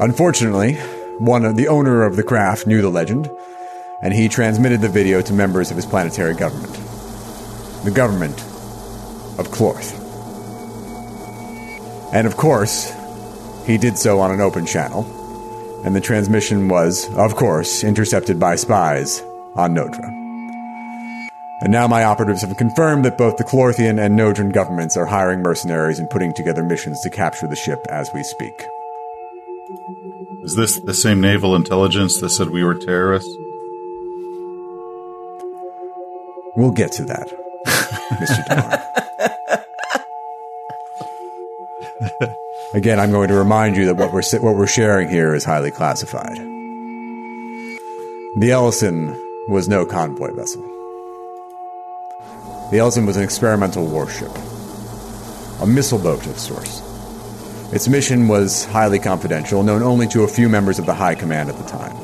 [0.00, 0.74] Unfortunately,
[1.18, 3.28] one of the owner of the craft knew the legend,
[4.02, 6.72] and he transmitted the video to members of his planetary government.
[7.84, 8.40] The government
[9.36, 9.96] of Clorth.
[12.14, 12.94] And of course,
[13.66, 18.54] he did so on an open channel, and the transmission was, of course, intercepted by
[18.54, 19.22] spies
[19.56, 20.17] on Nodra.
[21.60, 25.42] And now my operatives have confirmed that both the Clorthian and Nodran governments are hiring
[25.42, 28.64] mercenaries and putting together missions to capture the ship as we speak.
[30.44, 33.34] Is this the same naval intelligence that said we were terrorists?
[36.56, 37.28] We'll get to that,
[38.12, 38.46] Mr.
[38.46, 38.84] Damar.
[42.74, 45.70] Again, I'm going to remind you that what we're what we're sharing here is highly
[45.70, 46.36] classified.
[48.36, 49.08] The Ellison
[49.48, 50.67] was no convoy vessel.
[52.70, 54.30] The Ellison was an experimental warship,
[55.62, 56.82] a missile boat of sorts.
[57.72, 61.48] Its mission was highly confidential, known only to a few members of the High Command
[61.48, 61.96] at the time.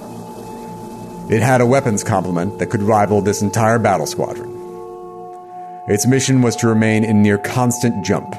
[1.30, 4.52] It had a weapons complement that could rival this entire battle squadron.
[5.86, 8.34] Its mission was to remain in near constant jump,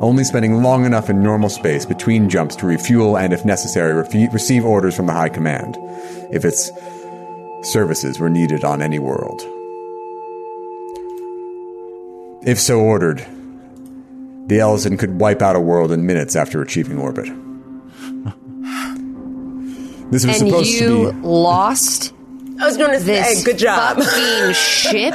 [0.00, 4.64] only spending long enough in normal space between jumps to refuel and, if necessary, receive
[4.64, 5.76] orders from the High Command,
[6.30, 6.70] if its
[7.62, 9.42] services were needed on any world.
[12.46, 13.26] If so ordered,
[14.46, 17.26] the Ellison could wipe out a world in minutes after achieving orbit.
[20.08, 21.18] This was and supposed you to be.
[21.26, 22.14] lost
[22.60, 23.98] I was going to say, good job.
[24.00, 25.14] fucking ship.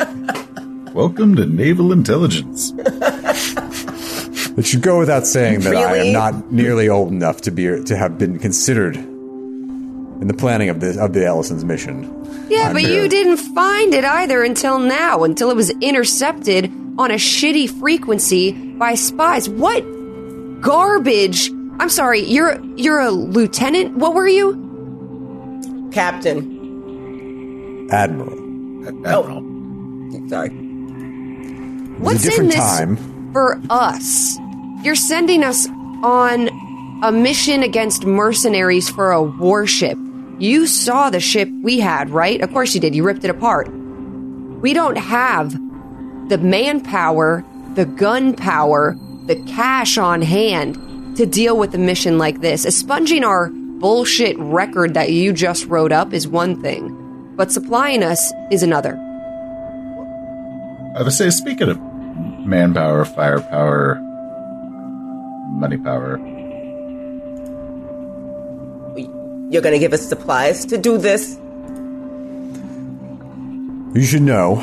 [0.94, 2.74] Welcome to naval intelligence.
[4.58, 7.96] It should go without saying that I am not nearly old enough to be to
[7.96, 12.21] have been considered in the planning of the of the Ellison's mission.
[12.52, 16.66] Yeah, but you didn't find it either until now, until it was intercepted
[16.98, 19.48] on a shitty frequency by spies.
[19.48, 19.82] What
[20.62, 21.50] garbage?
[21.80, 23.96] I'm sorry, you're you're a lieutenant.
[23.96, 25.90] What were you?
[25.94, 27.88] Captain.
[27.90, 28.38] Admiral.
[28.88, 30.50] Uh, oh, sorry.
[32.00, 33.32] What's different in this time.
[33.32, 34.38] for us?
[34.84, 35.68] You're sending us
[36.04, 36.50] on
[37.04, 39.98] a mission against mercenaries for a warship.
[40.42, 42.42] You saw the ship we had, right?
[42.42, 42.96] Of course you did.
[42.96, 43.72] You ripped it apart.
[43.72, 45.52] We don't have
[46.30, 47.46] the manpower,
[47.76, 48.98] the gunpowder,
[49.28, 52.66] the cash on hand to deal with a mission like this.
[52.66, 56.90] Expunging our bullshit record that you just wrote up is one thing,
[57.36, 58.96] but supplying us is another.
[60.98, 61.80] I would say, speaking of
[62.48, 64.00] manpower, firepower,
[65.52, 66.18] money power,
[69.52, 71.38] You're going to give us supplies to do this?
[73.94, 74.56] You should know,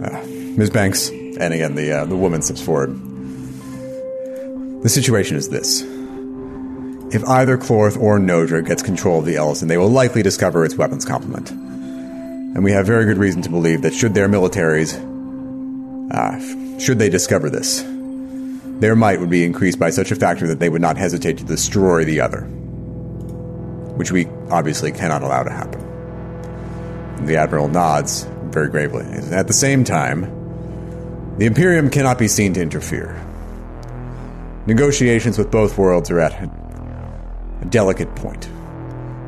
[0.00, 0.24] uh,
[0.56, 0.70] Ms.
[0.70, 2.94] Banks, and again the uh, the woman steps forward.
[4.84, 5.82] The situation is this:
[7.12, 10.76] if either Clorth or Nodra gets control of the Ellison, they will likely discover its
[10.76, 14.94] weapons complement, and we have very good reason to believe that should their militaries,
[16.12, 17.82] uh, should they discover this,
[18.80, 21.44] their might would be increased by such a factor that they would not hesitate to
[21.44, 22.42] destroy the other,
[23.96, 25.84] which we obviously cannot allow to happen.
[27.26, 29.04] The Admiral nods very gravely.
[29.32, 30.22] At the same time,
[31.38, 33.20] the Imperium cannot be seen to interfere.
[34.66, 38.48] Negotiations with both worlds are at a delicate point.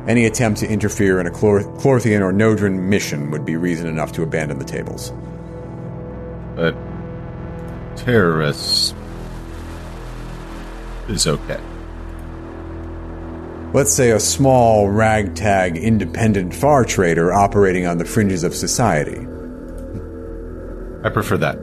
[0.07, 4.23] Any attempt to interfere in a Clorthian or Nodran mission would be reason enough to
[4.23, 5.11] abandon the tables.
[6.55, 6.75] but
[7.95, 8.93] terrorists
[11.11, 11.59] is okay.
[13.73, 19.25] Let's say a small, ragtag, independent far trader operating on the fringes of society.
[21.05, 21.57] I prefer that.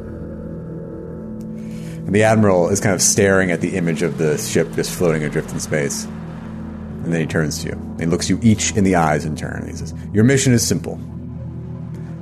[2.09, 5.23] And the Admiral is kind of staring at the image of the ship just floating
[5.23, 6.05] adrift in space.
[6.05, 7.97] And then he turns to you.
[7.99, 9.67] He looks you each in the eyes in turn.
[9.69, 10.99] He says, Your mission is simple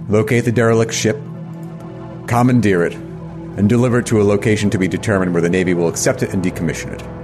[0.09, 1.17] locate the derelict ship,
[2.27, 5.89] commandeer it, and deliver it to a location to be determined where the Navy will
[5.89, 7.16] accept it and decommission it.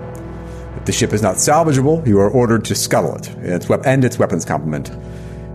[0.85, 4.05] The ship is not salvageable, you are ordered to scuttle it and its, wep- and
[4.05, 4.91] its weapons complement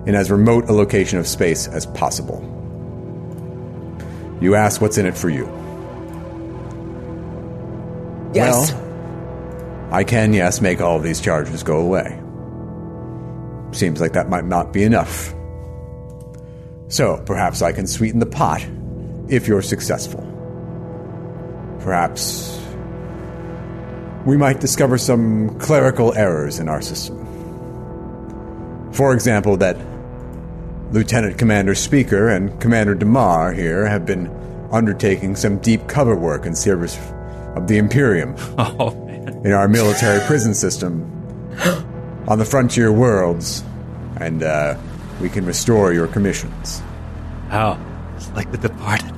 [0.07, 2.41] in as remote a location of space as possible.
[4.39, 5.45] You ask what's in it for you.
[8.33, 8.71] Yes.
[8.71, 12.21] Well, I can, yes, make all of these charges go away.
[13.71, 15.33] Seems like that might not be enough.
[16.87, 18.65] So, perhaps I can sweeten the pot
[19.27, 20.21] if you're successful.
[21.81, 22.56] Perhaps
[24.27, 27.15] we might discover some clerical errors in our system.
[28.91, 29.77] For example, that
[30.91, 34.27] Lieutenant Commander Speaker and Commander DeMar here have been
[34.69, 36.99] undertaking some deep cover work in service
[37.55, 39.45] of the Imperium Oh man.
[39.45, 41.03] in our military prison system
[42.27, 43.63] on the frontier worlds,
[44.17, 44.77] and uh,
[45.21, 46.81] we can restore your commissions.
[47.49, 47.79] Wow.
[48.17, 49.13] It's like the departed.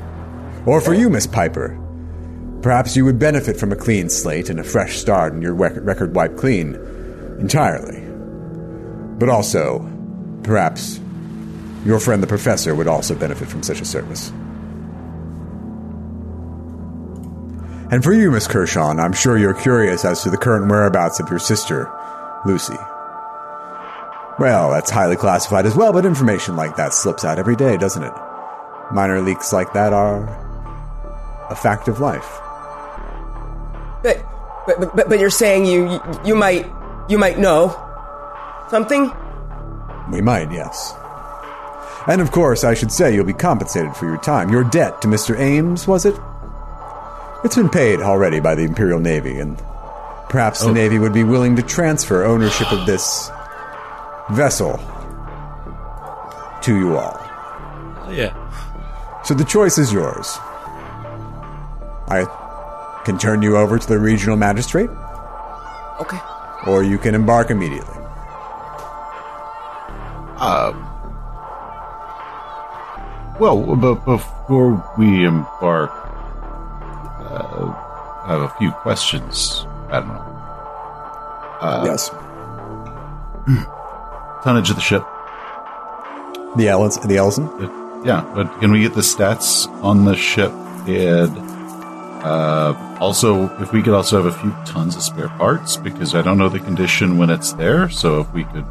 [0.67, 1.79] Or for you, Miss Piper,
[2.61, 6.15] perhaps you would benefit from a clean slate and a fresh start and your record
[6.15, 6.75] wiped clean
[7.39, 8.01] entirely.
[9.17, 9.79] But also,
[10.43, 10.99] perhaps
[11.85, 14.31] your friend the professor would also benefit from such a service.
[17.91, 21.29] And for you, Miss Kershaw, I'm sure you're curious as to the current whereabouts of
[21.29, 21.91] your sister,
[22.45, 22.77] Lucy.
[24.37, 28.03] Well, that's highly classified as well, but information like that slips out every day, doesn't
[28.03, 28.13] it?
[28.91, 30.27] Minor leaks like that are
[31.49, 32.39] a fact of life.
[34.03, 34.23] But,
[34.65, 36.65] but, but, but you're saying you, you might,
[37.09, 37.75] you might know
[38.69, 39.11] something?
[40.11, 40.93] We might, yes.
[42.07, 44.49] And of course, I should say you'll be compensated for your time.
[44.49, 45.37] Your debt to Mr.
[45.37, 46.15] Ames, was it?
[47.43, 49.57] It's been paid already by the Imperial Navy, and
[50.29, 50.73] perhaps the oh.
[50.73, 53.29] Navy would be willing to transfer ownership of this
[54.31, 54.77] vessel
[56.63, 57.17] to you all.
[58.05, 58.33] Oh, yeah.
[59.23, 60.37] So the choice is yours.
[62.07, 62.25] I
[63.05, 64.89] can turn you over to the regional magistrate,
[66.01, 66.19] Okay.
[66.67, 67.95] or you can embark immediately.
[70.37, 70.73] Uh.
[73.39, 77.73] Well, but before we embark, uh,
[78.25, 80.25] I have a few questions, Admiral.
[81.85, 82.09] yes.
[84.43, 85.03] Tonnage of the ship.
[86.57, 87.45] The Ellis, the Ellison?
[87.47, 90.51] Uh, Yeah, but can we get the stats on the ship?
[90.87, 91.35] And
[92.23, 96.21] uh, also, if we could also have a few tons of spare parts, because I
[96.21, 97.89] don't know the condition when it's there.
[97.89, 98.65] So if we could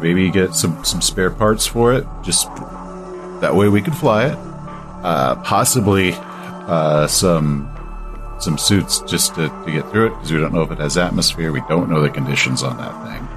[0.00, 2.46] maybe get some some spare parts for it, just
[3.40, 4.38] that way we could fly it.
[5.02, 7.72] Uh, possibly uh, some
[8.38, 10.98] some suits just to, to get through it, because we don't know if it has
[10.98, 11.52] atmosphere.
[11.52, 13.28] We don't know the conditions on that thing.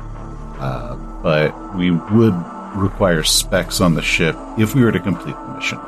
[0.59, 2.35] Uh, but we would
[2.75, 5.79] require specs on the ship if we were to complete the mission.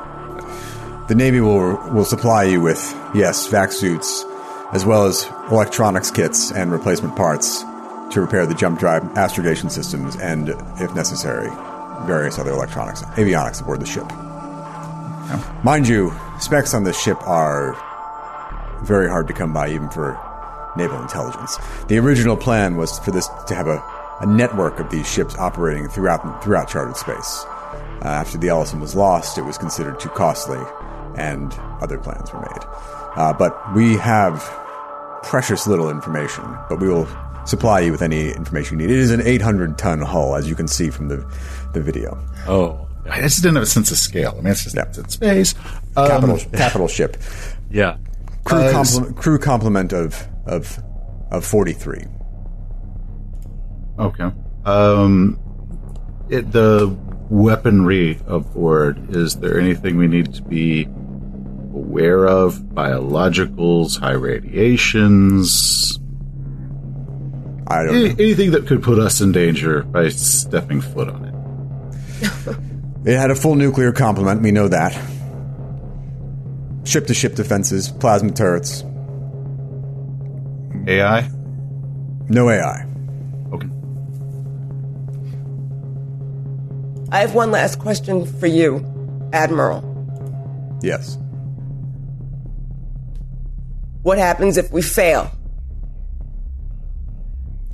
[1.12, 2.80] The Navy will will supply you with
[3.14, 4.24] yes, vac suits,
[4.72, 7.66] as well as electronics kits and replacement parts
[8.12, 11.50] to repair the jump drive astrogation systems and, if necessary,
[12.06, 14.10] various other electronics, avionics aboard the ship.
[15.66, 17.76] Mind you, specs on this ship are
[18.84, 20.18] very hard to come by, even for
[20.78, 21.58] naval intelligence.
[21.90, 23.84] The original plan was for this to have a,
[24.22, 27.44] a network of these ships operating throughout throughout charted space.
[28.02, 30.60] Uh, after the Ellison was lost, it was considered too costly,
[31.18, 32.64] and other plans were made.
[33.16, 34.40] Uh, but we have
[35.24, 37.08] precious little information, but we will
[37.46, 38.94] supply you with any information you need.
[38.94, 41.18] It is an 800 ton hull, as you can see from the,
[41.74, 42.18] the video.
[42.48, 42.88] Oh.
[43.10, 44.36] I just didn't have a sense of scale.
[44.38, 44.84] I mean, it's just Yeah.
[44.84, 45.56] it's in space.
[45.98, 47.18] Um, Capital, capital ship.
[47.72, 47.98] Yeah.
[48.44, 50.80] Crew, Uh, complement, crew complement of, of,
[51.32, 52.06] of 43.
[54.00, 54.32] Okay.
[54.66, 55.40] Um,
[56.30, 56.96] it, the
[57.30, 59.16] weaponry aboard.
[59.16, 60.88] Is there anything we need to be
[61.74, 62.56] aware of?
[62.56, 65.98] Biologicals, high radiations,
[67.68, 68.16] I don't any, know.
[68.20, 72.58] anything that could put us in danger by stepping foot on it.
[73.04, 74.92] It had a full nuclear complement, we know that.
[76.84, 78.84] Ship to ship defenses, plasma turrets,
[80.88, 81.28] AI.
[82.30, 82.86] no AI.
[83.54, 83.68] Okay.
[87.12, 88.86] I have one last question for you,
[89.34, 89.82] Admiral.
[90.84, 91.18] Yes.
[94.04, 95.32] What happens if we fail?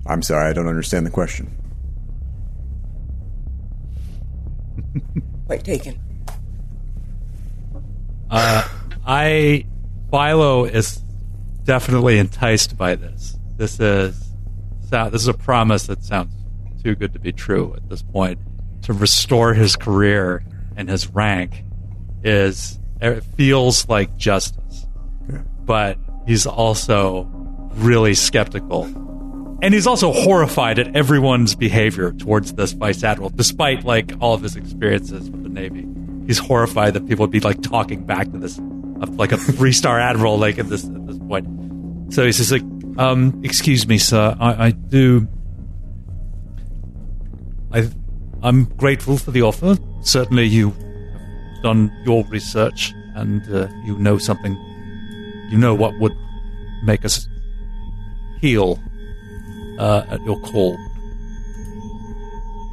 [0.05, 1.53] I'm sorry, I don't understand the question.
[5.47, 5.99] Point taken.
[8.29, 8.67] Uh,
[9.05, 9.65] I
[10.11, 10.97] Philo is
[11.63, 13.37] definitely enticed by this.
[13.57, 14.31] This is
[14.89, 16.33] so- this is a promise that sounds
[16.83, 18.39] too good to be true at this point.
[18.83, 20.43] To restore his career
[20.75, 21.63] and his rank
[22.23, 24.87] is It feels like justice,
[25.65, 27.23] but he's also
[27.75, 28.83] really skeptical.
[29.61, 34.43] And he's also horrified at everyone's behavior towards this vice admiral, despite like all of
[34.43, 35.87] his experiences with the Navy.
[36.27, 38.59] He's horrified that people would be like talking back to this,
[39.15, 42.13] like a three star admiral, like at this at this point.
[42.13, 42.63] So he says, like,
[42.97, 45.27] um, excuse me, sir, I, I do.
[47.71, 47.89] I,
[48.43, 49.77] I'm grateful for the offer.
[50.01, 54.55] Certainly, you have done your research and uh, you know something.
[55.49, 56.15] You know what would
[56.83, 57.27] make us
[58.41, 58.79] heal
[59.79, 60.77] uh, at your call.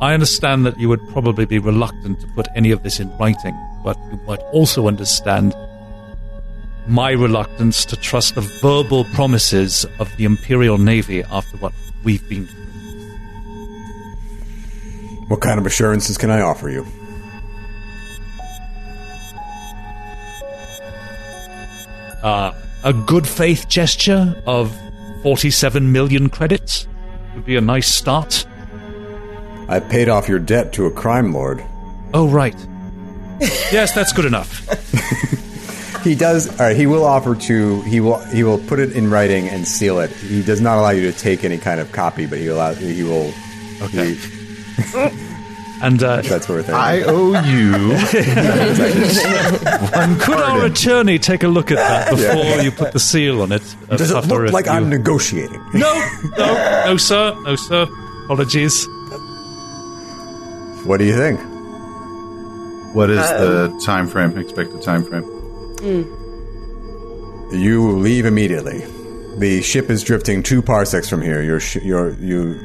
[0.00, 3.56] I understand that you would probably be reluctant to put any of this in writing,
[3.82, 5.54] but you might also understand
[6.86, 11.72] my reluctance to trust the verbal promises of the Imperial Navy after what
[12.02, 12.64] we've been through.
[15.28, 16.86] What kind of assurances can I offer you?
[22.22, 22.52] Uh,
[22.84, 24.74] a good faith gesture of
[25.22, 26.86] 47 million credits
[27.34, 28.46] would be a nice start.
[29.68, 31.64] I paid off your debt to a crime lord.
[32.12, 32.54] Oh, right.
[33.40, 34.68] yes, that's good enough.
[36.04, 36.50] He does.
[36.60, 36.76] All right.
[36.76, 37.80] He will offer to.
[37.80, 38.18] He will.
[38.26, 40.10] He will put it in writing and seal it.
[40.10, 42.74] He does not allow you to take any kind of copy, but he allow.
[42.74, 43.32] He will.
[43.80, 44.12] Okay.
[44.12, 45.30] he-
[45.82, 46.74] And uh, that sort of thing.
[46.74, 47.72] I owe you
[49.92, 53.52] one could our attorney take a look at that before you put the seal on
[53.52, 53.62] it?
[53.90, 55.60] Uh, does it look like few- I'm negotiating?
[55.74, 55.92] No,
[56.38, 57.86] no, no, sir, no, sir.
[58.24, 58.86] Apologies.
[60.86, 61.40] What do you think?
[62.94, 64.38] What is the time frame?
[64.38, 65.24] Expected time frame?
[67.52, 68.80] You leave immediately.
[69.38, 71.42] The ship is drifting two parsecs from here.
[71.42, 72.56] Your, sh- your, you,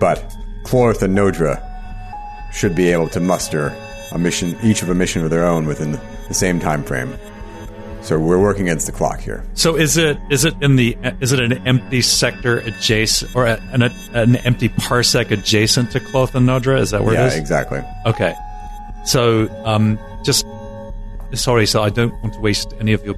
[0.00, 1.64] but Clorth and Nodra
[2.52, 3.76] should be able to muster
[4.12, 5.92] a mission, each of a mission of their own within
[6.28, 7.16] the same time frame.
[8.02, 9.44] So we're working against the clock here.
[9.54, 13.82] So is it is it in the is it an empty sector adjacent or an
[13.82, 16.80] an empty parsec adjacent to Cloth and Nodra?
[16.80, 17.36] Is that where yeah, it is?
[17.36, 17.82] exactly.
[18.06, 18.34] Okay.
[19.04, 20.46] So, um, just
[21.32, 23.16] sorry, so I don't want to waste any of your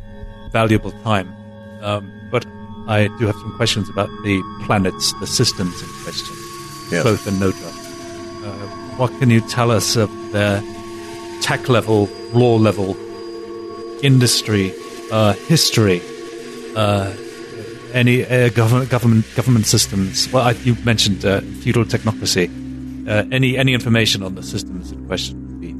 [0.50, 1.32] valuable time,
[1.80, 2.46] um, but
[2.86, 6.36] I do have some questions about the planets, the systems in question,
[6.90, 7.02] Yes.
[7.02, 7.71] Cloth and Nodra.
[8.98, 10.62] What can you tell us of their
[11.40, 12.96] tech level, law level,
[14.04, 14.72] industry,
[15.10, 16.00] uh, history,
[16.76, 17.12] uh,
[17.92, 20.30] any uh, government government government systems?
[20.32, 22.48] Well, I, you mentioned uh, feudal technocracy.
[23.08, 25.72] Uh, any any information on the systems in question would be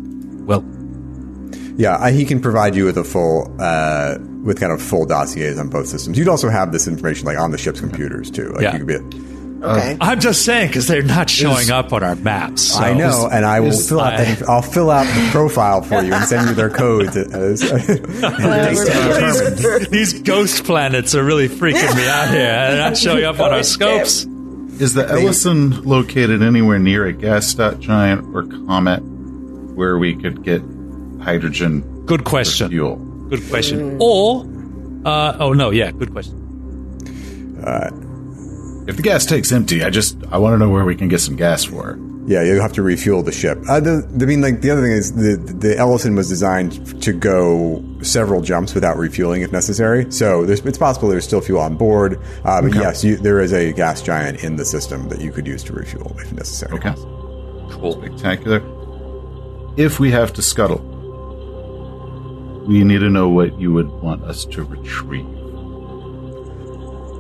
[0.45, 0.65] well.
[1.77, 5.59] Yeah, I, he can provide you with a full, uh, with kind of full dossiers
[5.59, 6.19] on both systems.
[6.19, 8.51] You'd also have this information like on the ship's computers too.
[8.53, 8.77] Like Yeah.
[8.77, 9.32] you could be.
[9.63, 9.93] Okay.
[9.93, 12.63] Uh, I'm just saying because they're not showing up on our maps.
[12.63, 14.15] so- I know, and I will fill out.
[14.15, 17.17] I- That, I'll fill out the profile for you and send you their codes.
[17.17, 22.39] As, these, uh, these ghost planets are really freaking me out here.
[22.41, 24.25] They're not showing up on our scopes.
[24.81, 29.01] Is the Ellison located anywhere near a gas dot giant or comet
[29.77, 30.61] where we could get
[31.23, 32.69] hydrogen Good question.
[32.71, 32.97] fuel?
[33.29, 33.99] Good question.
[34.01, 34.45] Or,
[35.05, 36.39] uh, oh no, yeah, good question.
[37.65, 37.91] Uh,
[38.87, 41.21] If the gas tank's empty, I just I want to know where we can get
[41.21, 41.99] some gas for.
[42.27, 43.59] yeah, you'll have to refuel the ship.
[43.69, 47.13] Uh, the, I mean, like the other thing is the the Ellison was designed to
[47.13, 50.11] go several jumps without refueling if necessary.
[50.11, 52.21] So there's, it's possible there's still fuel on board.
[52.45, 55.47] Uh, but yes, you, there is a gas giant in the system that you could
[55.47, 56.73] use to refuel if necessary.
[56.79, 56.95] Okay,
[57.73, 58.01] Cool.
[58.03, 58.61] spectacular.
[59.77, 60.81] If we have to scuttle,
[62.67, 65.27] we need to know what you would want us to retrieve.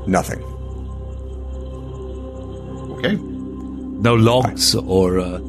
[0.08, 0.42] Nothing.
[3.04, 3.16] Okay.
[3.16, 5.40] No logs or uh,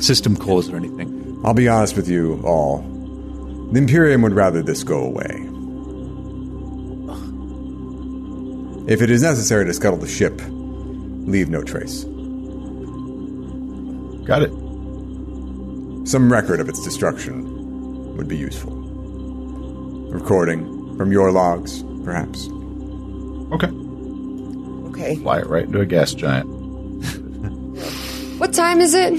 [0.00, 1.40] system cores or anything.
[1.44, 2.78] I'll be honest with you all.
[3.70, 5.44] The Imperium would rather this go away.
[8.92, 12.02] If it is necessary to scuttle the ship, leave no trace.
[14.26, 14.50] Got it.
[16.08, 18.72] Some record of its destruction would be useful.
[20.10, 22.48] Recording from your logs, perhaps.
[23.52, 23.70] Okay.
[24.88, 25.16] Okay.
[25.22, 26.57] Fly it right into a gas giant.
[28.38, 29.12] What time is it?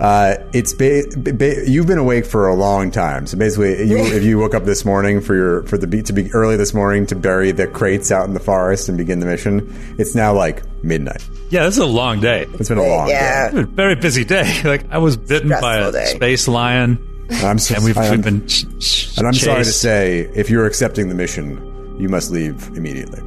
[0.00, 3.26] Uh, it's ba- ba- you've been awake for a long time.
[3.26, 6.14] So basically, you, if you woke up this morning for your for the beat to
[6.14, 9.26] be early this morning to bury the crates out in the forest and begin the
[9.26, 9.68] mission,
[9.98, 11.22] it's now like midnight.
[11.50, 12.46] Yeah, this is a long day.
[12.54, 13.46] It's been a long Yeah.
[13.46, 14.60] It's been a very busy day.
[14.64, 16.06] Like I was bitten by a day.
[16.06, 16.98] space lion.
[17.30, 18.46] I'm so, and we've, I'm- we've been.
[18.46, 22.68] Ch- ch- and I'm sorry to say, if you're accepting the mission, you must leave
[22.74, 23.20] immediately.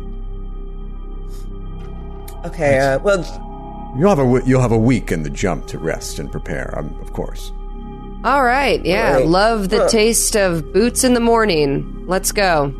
[2.46, 2.80] Okay.
[2.80, 3.24] Uh, well,
[3.96, 6.74] You'll have a w- you'll have a week in the jump to rest and prepare,
[6.78, 7.52] um, of course.
[8.24, 8.84] All right.
[8.84, 9.18] Yeah.
[9.18, 9.28] Right.
[9.28, 9.88] Love the Huh.
[9.90, 12.04] taste of boots in the morning.
[12.08, 12.74] Let's go.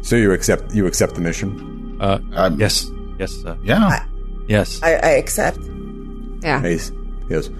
[0.00, 1.98] So you accept you accept the mission.
[2.00, 4.04] Uh, Um, yes, yes, uh, Yeah.
[4.48, 4.80] yes.
[4.82, 5.58] I, I accept.
[6.42, 6.64] Yeah.
[6.64, 6.90] Ace.
[7.28, 7.50] He goes,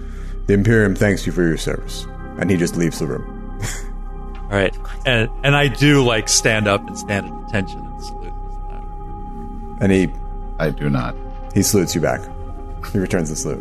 [0.47, 2.07] The Imperium thanks you for your service.
[2.39, 3.59] And he just leaves the room.
[4.49, 4.75] All right,
[5.05, 8.33] and and I do like stand up and stand at attention and salute.
[9.81, 10.07] And he
[10.59, 11.15] I do not.
[11.53, 12.21] he salutes you back.
[12.93, 13.59] He returns the salute.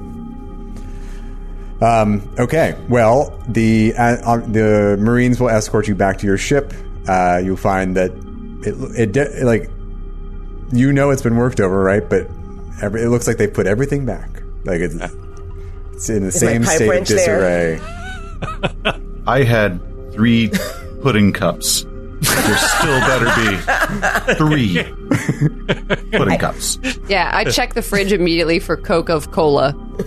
[1.82, 2.76] Um, okay.
[2.88, 6.72] Well, the uh, uh, the Marines will escort you back to your ship.
[7.08, 8.12] Uh, you'll find that
[8.62, 9.68] it it de- like
[10.72, 12.08] you know it's been worked over, right?
[12.08, 12.28] But
[12.82, 14.42] every, it looks like they put everything back.
[14.64, 14.94] Like it's
[15.92, 17.80] it's in the my same state of disarray.
[19.26, 19.80] I had
[20.12, 20.50] three
[21.02, 21.84] pudding cups.
[22.34, 24.82] There still better be three
[26.18, 26.78] pudding cups.
[27.08, 27.30] Yeah.
[27.32, 29.74] I check the fridge immediately for Coke of Cola.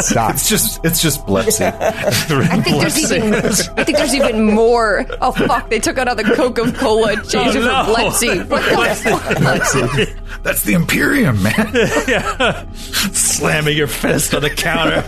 [0.00, 0.34] Stop.
[0.34, 1.72] It's just it's just Bletzy.
[1.82, 3.34] I think there's even.
[3.34, 5.06] I think there's even more.
[5.20, 5.68] Oh fuck!
[5.70, 7.84] They took out all the Coke of Cola and changed Oh, it no.
[7.84, 8.48] for Bletzy.
[8.48, 10.42] What the fuck?
[10.44, 11.70] That's the Imperium, man.
[12.08, 12.72] yeah.
[12.72, 15.02] Slamming your fist on the counter.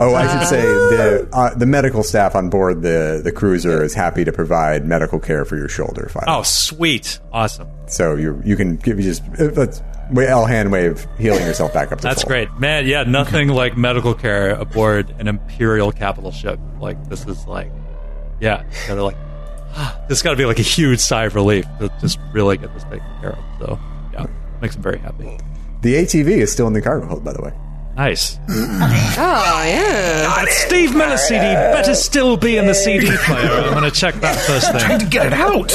[0.00, 3.94] Oh, I should say the uh, the medical staff on board the the cruiser is
[3.94, 6.08] happy to provide medical care for your shoulder.
[6.08, 6.24] Fine.
[6.28, 7.68] oh, sweet, awesome.
[7.88, 11.74] So you you can give you just uh, let's wait, L hand wave healing yourself
[11.74, 11.98] back up.
[11.98, 12.28] To That's full.
[12.28, 12.86] great, man.
[12.86, 16.60] Yeah, nothing like medical care aboard an imperial capital ship.
[16.80, 17.72] Like this is like,
[18.40, 19.16] yeah, gotta like,
[20.08, 22.84] this got to be like a huge sigh of relief to just really get this
[22.84, 23.44] taken care of.
[23.58, 23.78] So
[24.12, 24.26] yeah,
[24.62, 25.38] makes me very happy.
[25.82, 27.52] The ATV is still in the cargo hold, by the way.
[27.98, 28.38] Nice.
[28.48, 28.54] Oh
[29.66, 30.22] yeah.
[30.22, 33.50] That Steve Miller CD better still be in the CD player.
[33.50, 34.80] I'm gonna check that first thing.
[34.80, 35.10] Trying thing.
[35.10, 35.72] to get it out.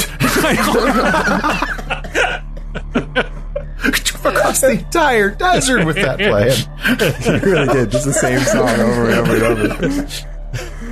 [4.24, 7.38] Across the entire desert with that plan.
[7.44, 10.08] You really did just the same song over and over and over.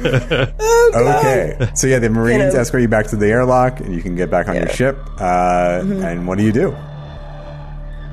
[0.95, 2.61] okay, so yeah, the Marines know.
[2.61, 4.99] escort you back to the airlock, and you can get back on your ship.
[5.19, 6.77] Uh, And what do you do?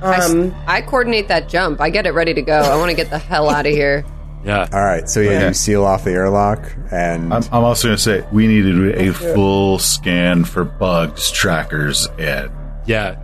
[0.02, 1.82] I s- Um, I coordinate that jump.
[1.82, 2.58] I get it ready to go.
[2.58, 4.06] I want to get the hell out of here.
[4.42, 4.66] Yeah.
[4.72, 5.48] All right, so yeah, Okay.
[5.50, 6.64] you seal off the airlock,
[6.94, 10.64] and I'm, I'm also going to say we need to do a full scan for
[10.64, 12.50] bugs, trackers, and
[12.86, 13.16] Yeah.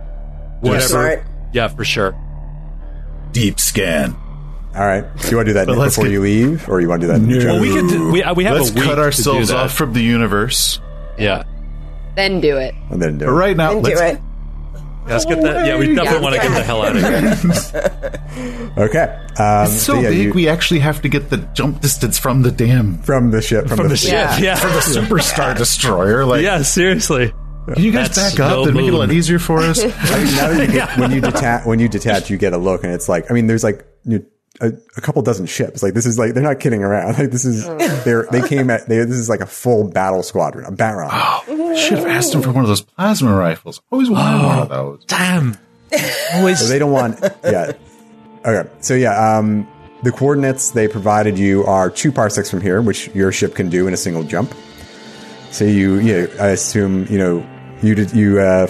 [0.60, 0.82] Whatever.
[0.86, 1.22] Smart.
[1.54, 2.14] Yeah, for sure.
[3.32, 4.14] deep scan.
[4.74, 6.88] all right, do you want to do that But before get- you leave, or you
[6.90, 7.18] want to do that?
[7.22, 7.52] in the No.
[7.54, 7.88] Well, we could.
[7.88, 9.64] Do, we we have Let's a week cut to ourselves do that.
[9.64, 10.82] off from the universe.
[11.18, 11.44] Yeah.
[12.14, 12.74] Then do it.
[12.90, 13.34] and then do But it.
[13.34, 14.20] right now, and do let's, it.
[14.20, 14.25] Yeah,
[15.06, 15.66] Let's get that.
[15.66, 16.20] Yeah, we definitely Yeah.
[16.20, 18.12] want to get the hell out of here.
[18.78, 19.04] Okay,
[19.38, 22.42] um, It's so yeah, big, you- we actually have to get the jump distance from
[22.42, 24.10] the dam, from the ship from, From the, the ship.
[24.12, 24.36] Yeah.
[24.38, 24.54] Yeah.
[24.56, 26.24] from the superstar destroyer.
[26.26, 27.32] Like, Yeah, seriously.
[27.72, 29.80] can you guys That's back up no and make it a lot easier for us?
[29.82, 32.58] I mean, now that you get, when you detach, when you detach, you get a
[32.58, 34.26] look, and it's like, I mean, there's like you,
[34.60, 35.82] a, a couple dozen ships.
[35.82, 37.14] Like this is like they're not kidding around.
[37.18, 37.64] Like this is
[38.04, 41.08] they're they came at they, this is like a full battle squadron, a baron.
[41.12, 43.80] Oh, Should have asked him for one of those plasma rifles.
[43.90, 45.04] Always wanted one of those.
[45.06, 45.56] Damn.
[46.34, 46.60] Always.
[46.60, 47.72] So they don't want, yeah.
[48.44, 49.66] Okay, so yeah, um,
[50.02, 53.86] the coordinates they provided you are two parsecs from here, which your ship can do
[53.88, 54.54] in a single jump.
[55.50, 57.46] So you, yeah, I assume you know
[57.82, 58.68] you did you uh,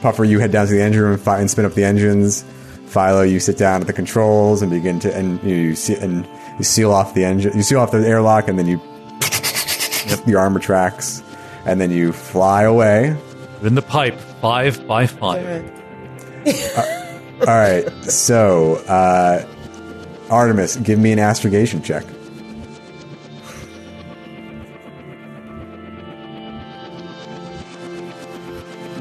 [0.00, 2.44] Puffer, you head down to the engine room fi- and spin up the engines.
[2.92, 6.28] Philo, you sit down at the controls and begin to and you, you see and
[6.58, 7.56] you seal off the engine.
[7.56, 8.80] You seal off the airlock and then you
[10.26, 11.22] your armor tracks,
[11.64, 13.16] and then you fly away.
[13.62, 15.64] in the pipe, five by five.
[17.40, 19.46] All right, so uh,
[20.30, 22.04] Artemis, give me an astrogation check.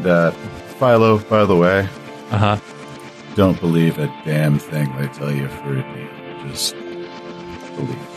[0.01, 0.33] That
[0.79, 1.87] Philo, by the way,
[2.31, 2.57] Uh huh.
[3.35, 6.49] Don't believe a damn thing they tell you for a deal.
[6.49, 6.75] Just
[7.75, 8.07] believe.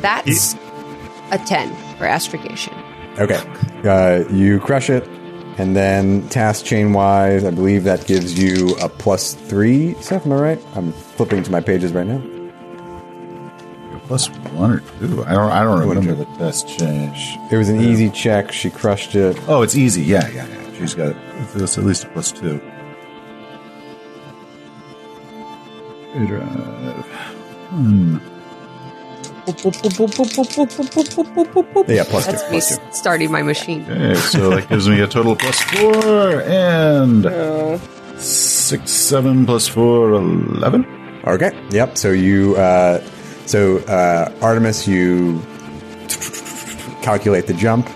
[0.00, 0.54] That's
[1.30, 2.74] a 10 for astrogation.
[3.18, 3.40] Okay,
[3.84, 5.06] uh, you crush it,
[5.56, 9.94] and then task chain wise, I believe that gives you a plus three.
[10.02, 10.66] Seth, am I right?
[10.74, 12.20] I'm flipping to my pages right now.
[14.06, 15.24] Plus one or two.
[15.24, 15.50] I don't.
[15.50, 17.10] I don't remember the task chain.
[17.50, 18.52] It was an easy check.
[18.52, 19.38] She crushed it.
[19.48, 20.02] Oh, it's easy.
[20.02, 20.74] Yeah, yeah, yeah.
[20.78, 21.16] She's got it.
[21.54, 22.60] it's at least a plus two.
[26.14, 27.06] Drive.
[31.86, 32.32] Yeah, plus two.
[32.32, 32.82] That's me Plus two.
[32.92, 33.84] starting my machine.
[33.84, 37.26] Okay, so that gives me a total plus four and
[38.20, 40.86] six, seven plus four, eleven.
[41.26, 41.50] Okay.
[41.70, 41.98] Yep.
[41.98, 43.02] So you, uh,
[43.46, 45.40] so uh, Artemis, you
[47.02, 47.88] calculate the jump,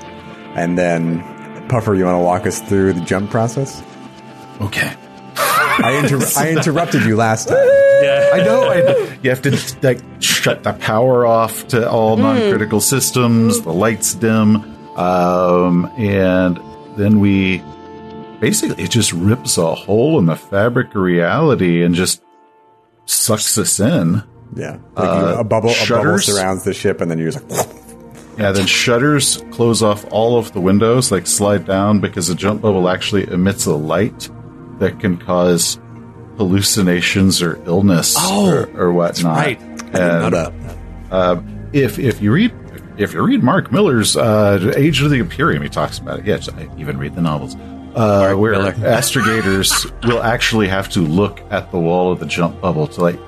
[0.55, 1.23] and then
[1.69, 3.83] Puffer, you want to walk us through the jump process?
[4.61, 4.93] Okay.
[5.79, 7.57] I, inter- I interrupted you last time.
[8.03, 8.31] Yeah.
[8.35, 8.65] I know.
[8.71, 9.51] I, you have to
[9.83, 13.61] like shut the power off to all non-critical systems.
[13.63, 14.57] The lights dim,
[14.97, 16.61] um, and
[16.97, 17.63] then we
[18.41, 22.23] basically it just rips a hole in the fabric of reality and just
[23.07, 24.23] sucks us in.
[24.55, 27.67] Yeah, like you- a bubble, a bubble surrounds the ship, and then you're just like,
[28.39, 32.63] Yeah, then shutters close off all of the windows, like slide down, because a jump
[32.63, 34.31] bubble actually emits a light
[34.79, 35.79] that can cause
[36.37, 39.37] hallucinations or illness or, or whatnot.
[39.37, 39.61] right.
[39.95, 41.43] And, uh,
[41.73, 42.53] if if you read
[42.99, 46.27] if you read Marc Miller's uh, Agent of the Imperium, he talks about it.
[46.27, 47.55] Yes, I even read the novels.
[47.95, 48.73] Uh, where Miller.
[48.73, 53.19] astrogators will actually have to look at the wall of the jump bubble to like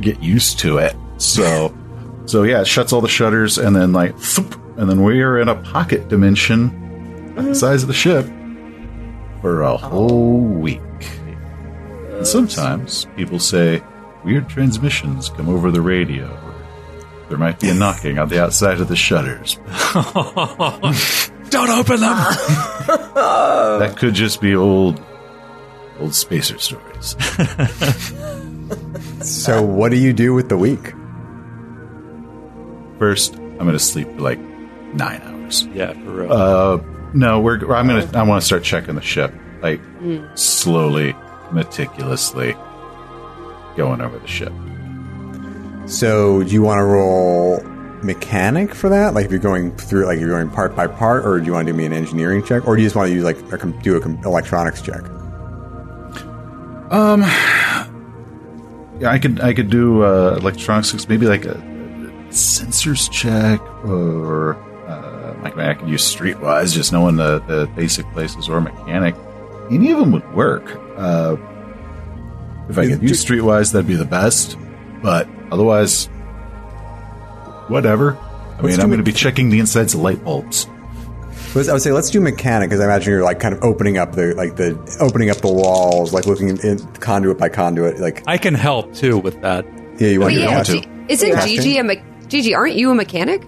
[0.00, 0.94] get used to it.
[1.18, 1.76] So,
[2.26, 4.14] so yeah, it shuts all the shutters, and then like,
[4.76, 8.26] and then we are in a pocket dimension, the size of the ship,
[9.46, 10.80] for a whole week.
[12.14, 13.80] And sometimes people say
[14.24, 16.26] weird transmissions come over the radio.
[17.28, 19.54] There might be a knocking on the outside of the shutters.
[21.50, 22.16] Don't open them.
[23.78, 25.00] That could just be old,
[26.00, 27.14] old spacer stories.
[29.22, 30.92] so what do you do with the week?
[32.98, 34.40] First, I'm going to sleep for like
[34.92, 35.66] nine hours.
[35.72, 36.32] yeah, for real.
[36.32, 36.78] Uh,
[37.14, 37.54] no, we're.
[37.74, 38.08] I'm gonna.
[38.14, 39.80] I want to start checking the ship, like
[40.34, 41.14] slowly,
[41.52, 42.54] meticulously,
[43.76, 44.52] going over the ship.
[45.86, 47.62] So do you want to roll
[48.02, 49.14] mechanic for that?
[49.14, 51.66] Like if you're going through, like you're going part by part, or do you want
[51.66, 53.66] to do me an engineering check, or do you just want to use like a,
[53.82, 55.02] do a electronics check?
[56.90, 57.22] Um,
[59.00, 59.40] yeah, I could.
[59.40, 61.54] I could do uh, electronics, maybe like a,
[62.30, 64.54] sensors check, or
[65.54, 69.14] like I could use streetwise, just knowing the, the basic places, or mechanic.
[69.70, 70.64] Any of them would work.
[70.96, 71.36] Uh,
[72.68, 74.56] if I could use streetwise, that'd be the best.
[75.02, 76.06] But otherwise,
[77.68, 78.16] whatever.
[78.58, 80.66] I mean, I'm going to be checking the insides of light bulbs.
[81.54, 84.12] I would say let's do mechanic because I imagine you're like kind of opening up
[84.12, 87.98] the like the opening up the walls, like looking in conduit by conduit.
[87.98, 89.64] Like I can help too with that.
[89.98, 91.56] yeah, you want But to do yeah, that G- isn't Casting?
[91.56, 92.54] Gigi a me- Gigi?
[92.54, 93.42] Aren't you a mechanic?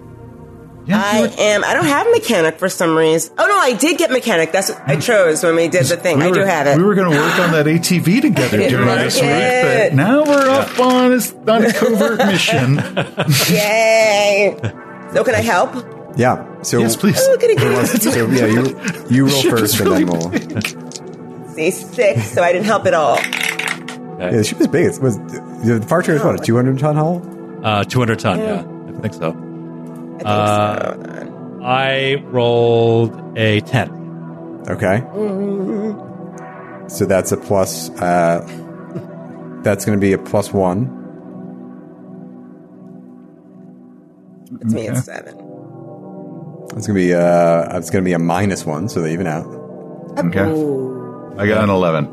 [0.91, 1.63] I am.
[1.63, 3.33] I don't have mechanic for some reason.
[3.37, 4.51] Oh no, I did get mechanic.
[4.51, 6.17] That's what I chose when we did the thing.
[6.17, 6.77] We I do have it.
[6.77, 9.89] We were going to work on that ATV together during like this week, it.
[9.91, 12.75] but now we're off on a, on a covert mission.
[13.53, 14.57] Yay!
[15.13, 15.73] So can I help?
[16.17, 16.61] Yeah.
[16.63, 17.17] So yes, please.
[17.19, 18.79] Oh, goody, so yeah, you
[19.09, 21.49] you roll first, is and then really we'll.
[21.53, 23.17] See six, so I didn't help at all.
[23.17, 24.85] Yeah, the ship is big.
[24.85, 27.21] It was the far trader is what a 200 ton hull.
[27.63, 28.39] Uh, 200 ton.
[28.39, 28.65] Yeah,
[28.97, 29.48] I think so.
[30.25, 31.59] I Uh, so.
[31.63, 34.63] I rolled a 10.
[34.69, 35.01] Okay.
[36.87, 37.89] So that's a plus.
[37.91, 38.41] Uh,
[39.63, 40.95] that's going to be a plus one.
[44.61, 45.35] It's me at seven.
[46.75, 49.27] It's going to be uh, it's going to be a minus one, so they even
[49.27, 49.45] out.
[50.17, 50.41] Okay.
[51.37, 52.07] I got an 11.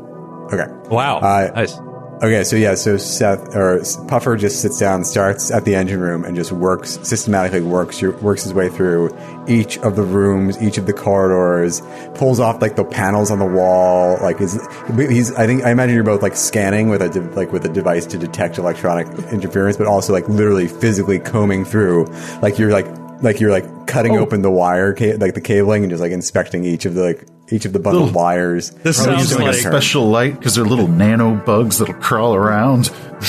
[0.51, 0.67] Okay.
[0.89, 1.17] Wow.
[1.19, 1.77] Uh, nice.
[2.17, 6.25] Okay, so yeah, so Seth or Puffer just sits down, starts at the engine room,
[6.25, 9.15] and just works systematically works your, works his way through
[9.47, 11.79] each of the rooms, each of the corridors,
[12.15, 14.17] pulls off like the panels on the wall.
[14.19, 14.59] Like is
[14.97, 17.69] he's I think I imagine you're both like scanning with a de- like with a
[17.69, 22.05] device to detect electronic interference, but also like literally physically combing through,
[22.41, 22.87] like you're like
[23.21, 24.21] like you're like cutting oh.
[24.21, 27.27] open the wire, ca- like the cabling, and just like inspecting each of the like
[27.49, 28.69] each of the bundled Little- wires.
[28.71, 32.85] This Probably sounds like a special light because they're little nano bugs that'll crawl around.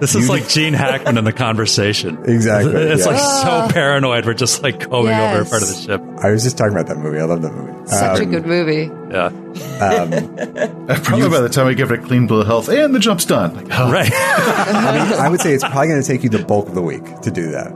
[0.00, 2.18] this is like Gene Hackman in the conversation.
[2.26, 3.12] Exactly, It's yeah.
[3.12, 4.26] like so paranoid.
[4.26, 6.00] We're just like combing over part of the ship.
[6.22, 7.18] I was just talking about that movie.
[7.18, 7.72] I love that movie.
[7.88, 8.90] Such a Um, good movie.
[9.12, 9.28] Yeah.
[11.04, 13.24] Probably by the time I give it a clean bill of health and the jump's
[13.24, 13.54] done.
[13.54, 14.10] Like, oh, Right.
[14.12, 17.30] I would say it's probably going to take you the bulk of the week to
[17.30, 17.72] do that.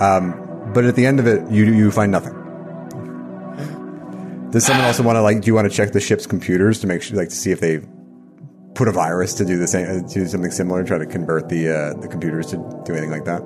[0.00, 2.34] Um, but at the end of it, you you find nothing.
[4.50, 5.40] Does someone also want to like?
[5.40, 7.60] Do you want to check the ship's computers to make sure, like, to see if
[7.60, 7.80] they
[8.74, 11.48] put a virus to do the same, to do something similar, and try to convert
[11.48, 13.42] the uh, the computers to do anything like that?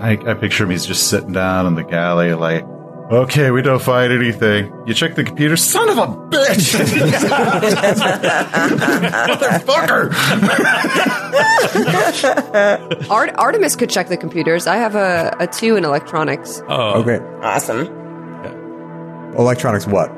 [0.00, 0.70] I, I picture him.
[0.70, 2.62] He's just sitting down in the galley, like,
[3.10, 4.72] okay, we don't find anything.
[4.86, 6.78] You check the computer, son of a bitch,
[9.28, 10.10] motherfucker.
[13.10, 14.66] Art- Artemis could check the computers.
[14.66, 16.62] I have a, a two in electronics.
[16.68, 17.97] Oh, Okay, Awesome.
[19.38, 19.86] Electronics.
[19.86, 20.10] What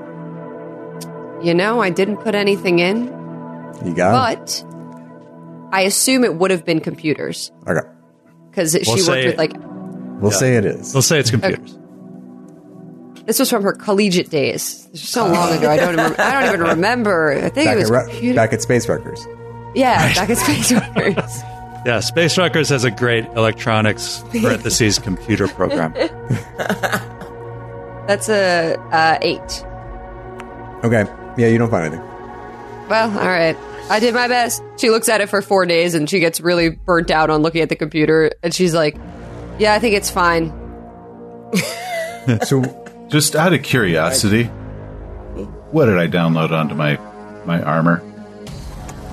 [1.45, 3.05] You know, I didn't put anything in,
[3.85, 4.37] you got?
[4.37, 4.65] but
[5.73, 7.81] I assume it would have been computers okay,
[8.51, 9.53] because she We'll worked say- with like.
[10.21, 10.93] we'll say it is.
[10.95, 11.77] We'll say it's computers.
[13.27, 14.87] This was from her collegiate days.
[14.93, 15.71] This was so long ago.
[15.71, 15.93] I don't.
[15.93, 17.33] Even, I don't even remember.
[17.33, 18.35] I think Back it was at, Ra- computer.
[18.35, 19.25] back at Space Wreckers.
[19.75, 21.43] yeah, back at Space Wars.
[21.87, 25.95] Yeah, Space Records has a great electronics parentheses computer program.
[28.07, 29.65] That's a uh, eight.
[30.85, 31.05] Okay.
[31.37, 32.05] Yeah, you don't find anything.
[32.89, 33.57] Well, all right.
[33.89, 34.63] I did my best.
[34.79, 37.61] She looks at it for four days and she gets really burnt out on looking
[37.63, 38.31] at the computer.
[38.43, 38.97] And she's like,
[39.59, 40.53] "Yeah, I think it's fine."
[42.45, 42.63] So,
[43.09, 44.45] Just out of curiosity,
[45.73, 46.97] what did I download onto my
[47.45, 48.03] my armor?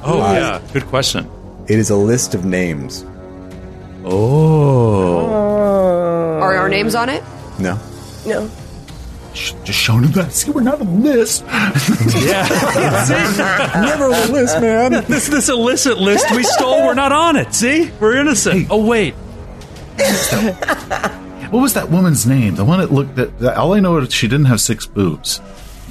[0.04, 1.28] Oh yeah, good question.
[1.68, 3.04] it is a list of names.
[4.06, 5.26] Oh,
[6.42, 7.24] Are our names on it?
[7.60, 7.80] No.
[8.26, 8.50] No.
[9.34, 10.32] Sh- Just showing him that.
[10.34, 11.44] See, we're not on the list.
[11.48, 12.48] yeah.
[13.86, 14.92] Never on the list, man.
[15.08, 16.86] this this illicit list we stole.
[16.86, 17.54] We're not on it.
[17.54, 18.68] See, we're innocent.
[18.70, 19.14] Oh wait,
[21.50, 22.56] What was that woman's name?
[22.56, 23.38] The one that looked at.
[23.40, 25.40] that- All I know is she didn't have six boobs.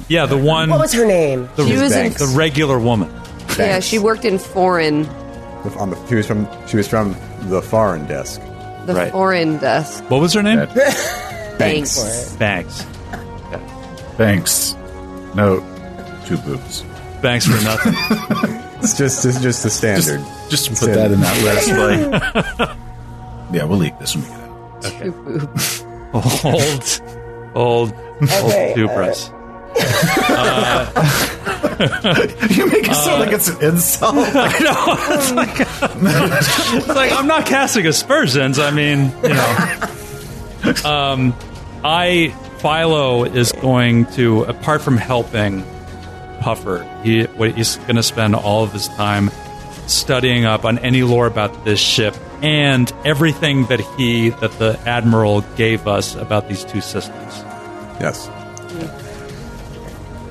[0.07, 1.49] yeah, the one, What was her name?
[1.55, 2.19] the, She was Banks.
[2.19, 3.09] the regular woman.
[3.57, 5.05] Yeah, she worked in foreign,
[5.79, 7.15] On the, she was from she was from
[7.49, 8.39] the foreign desk.
[8.85, 9.11] the Right.
[9.11, 10.03] foreign desk.
[10.09, 10.67] What was her name?
[11.57, 12.33] Banks.
[12.37, 12.85] Banks.
[14.17, 14.75] Thanks.
[15.35, 15.59] No,
[16.25, 16.81] two boobs.
[17.21, 17.93] Thanks for nothing.
[18.79, 20.21] It's just it's just the standard.
[20.49, 22.59] Just It's put that in that last standard.
[22.59, 22.77] Like,
[23.51, 24.23] yeah, we'll leak this one.
[24.23, 25.01] we get.
[25.01, 25.81] Two boobs.
[26.13, 27.01] old,
[27.55, 29.29] old, Okay, old hubris.
[29.29, 34.15] Uh, uh, you make it sound uh, like it's an insult.
[34.15, 34.95] I know.
[35.15, 35.55] It's like,
[36.77, 38.59] it's like I'm not casting aspersions.
[38.59, 41.33] I mean, you know, um,
[41.83, 42.31] I
[42.67, 45.63] Philo is going to, apart from helping
[46.41, 49.31] Puffer, he he's going to spend all of his time
[49.87, 55.41] studying up on any lore about this ship and everything that he that the admiral
[55.55, 57.35] gave us about these two systems.
[58.01, 58.27] Yes.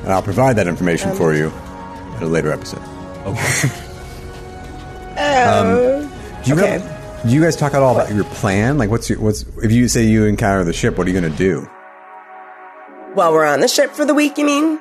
[0.03, 1.49] And I'll provide that information for you
[2.17, 2.83] at a later episode.
[3.25, 3.71] Okay.
[5.19, 6.11] Um,
[6.45, 6.79] do you okay.
[6.79, 8.77] have- do you guys talk at all about your plan?
[8.77, 10.99] Like, what's your, what's if you say you encounter the ship?
[10.99, 11.67] What are you going to do?
[13.17, 14.79] While we're on the ship for the week, you mean?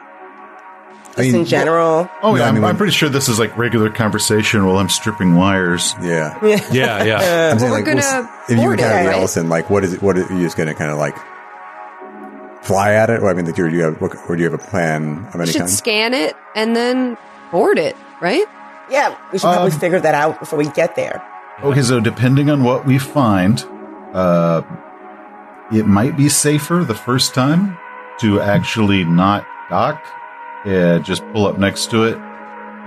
[1.08, 2.10] Just I mean, in general.
[2.22, 4.78] Oh, No, yeah, I I'm, mean, I'm pretty sure this is like regular conversation while
[4.78, 5.96] I'm stripping wires.
[6.02, 6.38] Yeah.
[6.72, 7.52] Yeah, yeah.
[7.54, 9.18] I'm saying, we're like, gonna what's- if you board it, encounter the right?
[9.20, 10.02] Ellison, like, what is it?
[10.02, 11.16] What are you just going to kind of like
[12.64, 13.22] fly at it?
[13.22, 15.42] Or I mean, like, do you have or do you have a plan of We
[15.44, 15.70] any should kind?
[15.72, 17.18] scan it and then
[17.52, 18.46] board it, right?
[18.92, 21.24] Yeah, we should probably figure that out before we get there.
[21.64, 23.64] Okay, so depending on what we find,
[24.14, 24.62] uh,
[25.72, 27.78] it might be safer the first time
[28.20, 30.04] to actually not dock
[30.66, 32.18] and just pull up next to it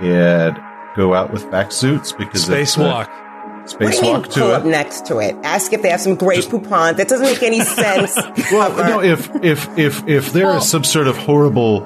[0.01, 0.59] and
[0.95, 3.07] go out with vacc suits because it's, Spacewalk.
[3.07, 4.69] What do you mean, spacewalk pull to up it.
[4.69, 5.35] next to it?
[5.43, 6.97] Ask if they have some great coupons.
[6.97, 8.15] That doesn't make any sense.
[8.51, 8.83] Well, Puffer.
[8.83, 11.81] no, if if if if there is some sort of horrible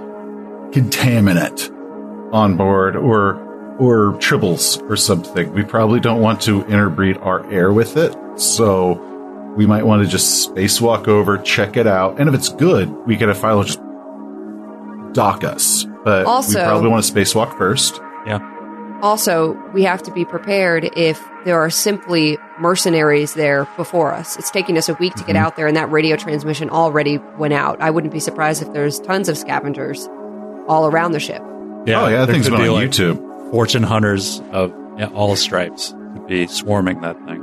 [0.71, 1.69] contaminant
[2.33, 3.35] on board or
[3.79, 8.15] or tribbles or something, we probably don't want to interbreed our air with it.
[8.39, 8.95] So
[9.55, 13.15] we might want to just spacewalk over, check it out, and if it's good, we
[13.15, 13.79] get a file just
[15.13, 15.85] dock us.
[16.03, 18.01] But Also- we probably want to spacewalk first.
[18.25, 18.39] Yeah.
[19.01, 24.37] Also, we have to be prepared if there are simply mercenaries there before us.
[24.37, 25.45] It's taking us a week to get Mm-hmm.
[25.45, 27.81] out there, and that radio transmission already went out.
[27.81, 30.07] I wouldn't be surprised if there's tons of scavengers
[30.69, 31.41] all around the ship.
[31.85, 33.51] Yeah, oh yeah, that there thing's could been be, on like, YouTube.
[33.51, 34.73] fortune hunters of
[35.13, 37.41] all stripes could be swarming that thing.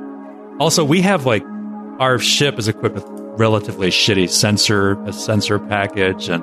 [0.59, 1.45] Also, we have like
[2.01, 3.05] our ship is equipped with
[3.39, 6.43] relatively shitty sensor a sensor package, and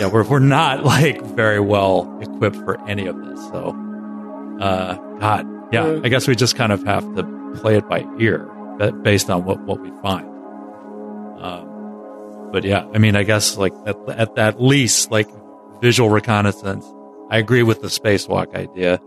[0.00, 3.38] yeah, we're we're not like very well equipped for any of this.
[3.48, 3.76] So,
[4.60, 7.22] uh, God, yeah, I guess we just kind of have to
[7.60, 8.40] play it by ear
[9.02, 10.26] based on what what we find.
[11.40, 15.28] Um, but yeah, I mean, I guess like at at that least like
[15.80, 16.84] visual reconnaissance.
[17.30, 18.98] I agree with the spacewalk idea,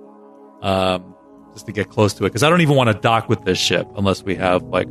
[0.62, 1.16] um,
[1.54, 3.58] just to get close to it because I don't even want to dock with this
[3.58, 4.88] ship unless we have like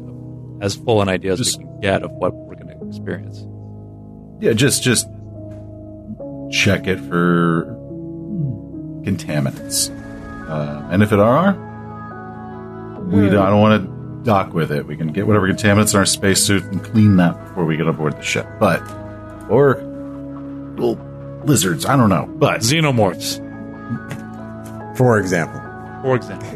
[0.61, 3.45] as full an idea as we can get of what we're going to experience.
[4.41, 5.07] Yeah, just just
[6.51, 7.65] check it for
[9.05, 9.91] contaminants,
[10.49, 11.53] uh, and if it are,
[13.07, 14.87] we don't, I don't want to dock with it.
[14.87, 18.16] We can get whatever contaminants in our spacesuit and clean that before we get aboard
[18.16, 18.47] the ship.
[18.59, 18.81] But
[19.51, 19.77] or
[20.77, 20.97] little
[21.45, 22.27] lizards, I don't know.
[22.37, 23.39] But Xenomorphs,
[24.97, 25.61] For example.
[26.03, 26.49] for example,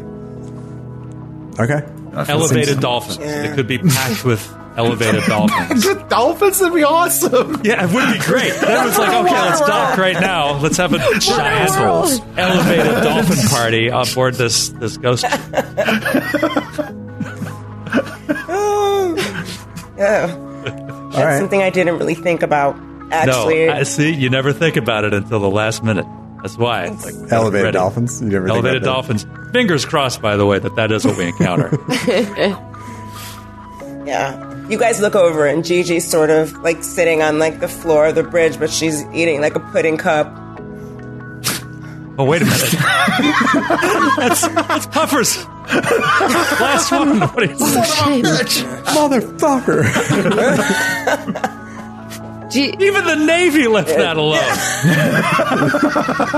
[1.59, 1.81] Okay.
[2.15, 3.17] I feel elevated things- dolphins.
[3.19, 4.41] It could be packed with
[4.77, 5.85] elevated dolphins.
[5.85, 7.61] With dolphins would be awesome.
[7.63, 8.53] Yeah, it would be great.
[8.53, 10.57] That was like, okay, let's dock right now.
[10.59, 11.71] Let's have a giant
[12.37, 15.25] elevated dolphin party on board this this ghost.
[15.25, 15.39] ship.
[19.97, 20.27] Yeah.
[20.27, 21.39] That's All right.
[21.39, 22.75] something I didn't really think about.
[23.11, 23.67] actually.
[23.67, 24.13] No, I see.
[24.13, 26.05] You never think about it until the last minute.
[26.45, 26.85] That's why.
[26.85, 27.73] It's like Elevated ready.
[27.73, 28.21] dolphins.
[28.21, 29.17] You never think Elevated about that?
[29.17, 29.51] dolphins.
[29.51, 31.71] Fingers crossed, by the way, that that is what we encounter.
[34.05, 34.67] Yeah.
[34.69, 38.13] You guys look over and Gigi's sort of like sitting on like the floor of
[38.13, 40.27] the bridge, but she's eating like a pudding cup.
[42.19, 42.69] oh, wait a minute.
[44.17, 45.43] that's, that's Puffer's.
[46.61, 47.19] Last one.
[47.19, 47.53] What are you
[48.93, 49.81] Motherfucker.
[52.55, 54.39] G- Even the Navy left that alone.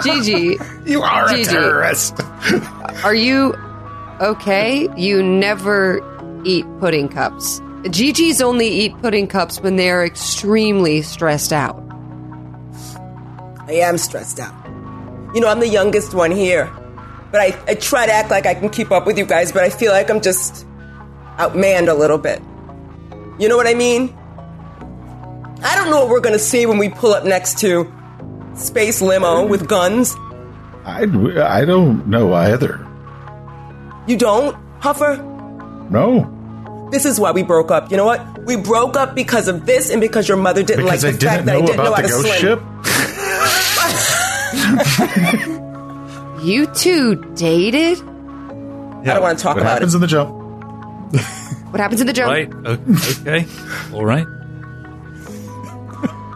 [0.04, 1.42] Gigi, You are Gigi.
[1.44, 2.20] a terrorist.
[3.04, 3.54] are you
[4.22, 4.88] okay?
[4.98, 6.02] You never
[6.46, 7.62] eat pudding cups.
[7.90, 11.76] Gigi's only eat pudding cups when they are extremely stressed out.
[13.68, 14.54] I am stressed out.
[15.36, 16.66] You know, I'm the youngest one here.
[17.32, 19.64] But I, I try to act like I can keep up with you guys, but
[19.64, 20.66] I feel like I'm just
[21.38, 22.42] outmanned a little bit.
[23.38, 24.17] You know what I mean?
[25.64, 27.92] I don't know what we're gonna see when we pull up next to
[28.56, 30.16] Space Limo with guns.
[30.86, 31.02] I,
[31.44, 32.86] I don't know either.
[34.08, 35.18] You don't, Huffer?
[35.90, 36.34] No.
[36.92, 37.92] This is why we broke up.
[37.92, 38.46] You know what?
[38.46, 41.46] We broke up because of this and because your mother didn't Because like the fact
[41.46, 42.60] didn't that I know didn't know about how the to ghost swim.
[45.48, 45.54] ship.
[46.44, 47.98] You two dated?
[47.98, 49.86] Yeah, I don't want to talk about it.
[49.86, 49.98] What about happens it.
[49.98, 50.30] in the jump?
[51.74, 52.30] What happens in the jump?
[52.30, 52.50] Right?
[53.28, 53.46] Okay.
[53.94, 54.26] All right.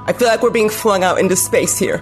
[0.05, 1.97] I feel like we're being flung out into space here.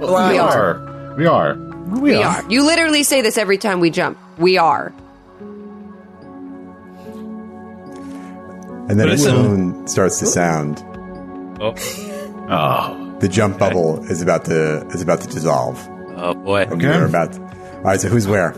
[0.00, 0.38] We Blind.
[0.40, 1.14] are.
[1.16, 1.54] We are.
[2.00, 2.44] We are.
[2.50, 4.18] You literally say this every time we jump.
[4.38, 4.92] We are.
[8.88, 9.32] And then a Listen.
[9.34, 10.82] tone starts to sound.
[11.60, 11.74] Oh,
[12.50, 12.98] Oh.
[13.22, 15.78] The jump bubble is about to is about to dissolve.
[16.16, 16.62] oh boy.
[16.62, 17.38] And you're about.
[17.38, 18.00] all right.
[18.00, 18.52] So who's where?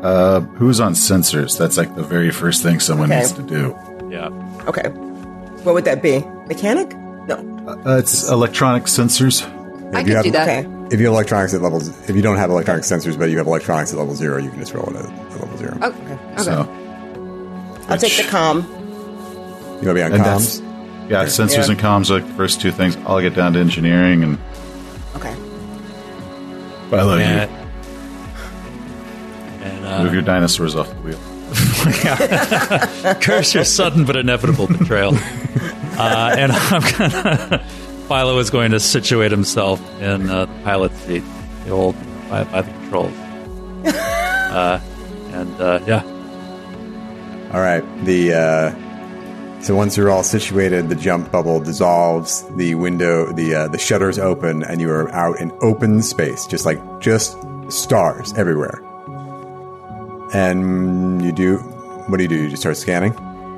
[0.00, 1.58] Uh, who's on sensors?
[1.58, 3.18] That's like the very first thing someone Okay.
[3.22, 3.76] needs to do.
[4.08, 4.28] Yeah.
[4.68, 4.88] Okay.
[5.64, 6.20] What would that be?
[6.46, 6.94] Mechanic?
[7.28, 7.36] No.
[7.86, 9.42] Uh, it's electronic sensors.
[9.94, 10.48] I you could have- do that.
[10.48, 10.68] Okay.
[10.90, 13.46] If you have electronics at levels, if you don't have electronic sensors, but you have
[13.46, 15.78] electronics at level zero, you can just roll it at, at level zero.
[15.82, 16.12] Okay.
[16.12, 16.18] okay.
[16.42, 16.68] So,
[17.88, 18.58] I'll take the com.
[18.60, 20.60] You want to be on and comms?
[21.10, 21.70] yeah, sensors Yeah.
[21.72, 22.96] and comms are the first two things.
[23.06, 24.38] I'll get down to engineering, and
[25.16, 25.34] Okay.
[26.92, 27.50] I love And,
[29.62, 29.86] and you.
[29.88, 31.18] uh, Move your dinosaurs off the wheel.
[33.20, 35.14] curse your sudden but inevitable betrayal.
[35.96, 37.64] Uh, and I'm gonna.
[38.08, 41.24] Philo is going to situate himself in uh, the pilot seat,
[41.64, 41.96] the old
[42.28, 43.12] by, by the controls.
[44.54, 44.78] Uh,
[45.32, 46.02] and uh, yeah,
[47.52, 47.82] All right.
[48.04, 52.44] The uh, so once you're all situated, the jump bubble dissolves.
[52.54, 56.64] The window, the uh, the shutters open, and you are out in open space, just
[56.66, 57.36] like just
[57.68, 58.80] stars everywhere.
[60.34, 61.58] And you do
[62.08, 62.36] what do you do?
[62.36, 63.14] You just start scanning.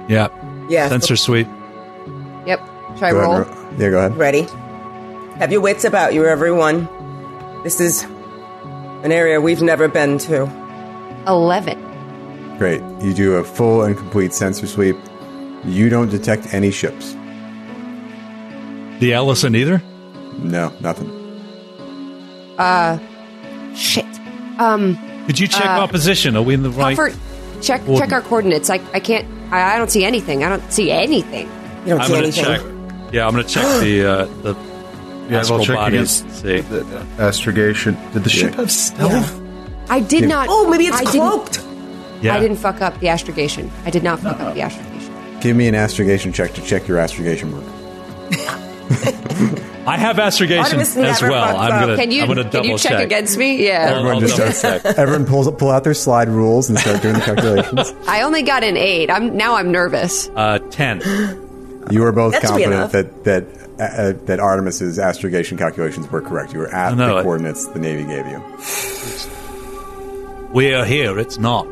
[0.08, 0.28] yeah,
[0.68, 0.88] Yeah.
[0.88, 1.48] sensor sweep.
[2.46, 2.60] Yep.
[2.98, 3.32] Try I Go roll?
[3.40, 4.16] ahead ro- yeah, go ahead.
[4.16, 4.42] Ready?
[5.40, 6.88] Have your wits about you, everyone.
[7.64, 8.04] This is
[9.02, 10.48] an area we've never been to.
[11.26, 12.56] 11.
[12.58, 12.80] Great.
[13.02, 14.96] You do a full and complete sensor sweep.
[15.64, 17.14] You don't detect any ships.
[19.00, 19.82] The Ellison either.
[20.38, 21.10] No, nothing.
[22.58, 22.98] Uh,
[23.74, 24.06] shit.
[24.58, 24.96] Um,
[25.26, 26.36] Could you check Uh, our position?
[26.36, 26.96] Are we in the right?
[26.96, 27.18] Comfort,
[27.62, 28.70] check check our coordinates.
[28.70, 30.44] I, I can't, I, I don't see anything.
[30.44, 31.48] I don't see anything.
[31.84, 33.04] You don't I'm see going to anything.
[33.04, 33.12] check.
[33.14, 34.54] Yeah, I'm going to check the uh, the
[35.30, 36.24] Yeah, astral we'll check bodies.
[36.40, 36.60] See.
[36.60, 37.96] the astrogation.
[38.12, 39.40] Did the ship have stealth?
[39.88, 40.26] I did Yeah.
[40.28, 40.46] not.
[40.50, 41.62] Oh, maybe it's I didn't- cloaked.
[42.22, 42.34] Yeah.
[42.34, 43.70] I didn't fuck up the astrogation.
[43.84, 45.12] I did not fuck up the astrogation.
[45.40, 47.64] Give me an astrogation check to check your astrogation work.
[49.86, 51.56] I have astrogation as well.
[51.56, 52.02] I'm going to.
[52.02, 53.64] Can you I'm going to can double you check, against me?
[53.66, 53.86] Yeah.
[53.90, 54.98] I'll, Everyone I'll just starts- check.
[54.98, 57.94] Everyone pulls pull out their slide rules and start doing the calculations.
[58.08, 59.10] I only got an eight.
[59.10, 60.28] I'm now I'm nervous.
[60.34, 61.00] Uh, Ten.
[61.90, 66.20] You are both That should be confident that that uh, that Artemis's astrogation calculations were
[66.20, 66.52] correct.
[66.52, 67.22] You were at I know the it.
[67.22, 68.42] coordinates the Navy gave you.
[70.52, 71.16] We are here.
[71.18, 71.64] It's not.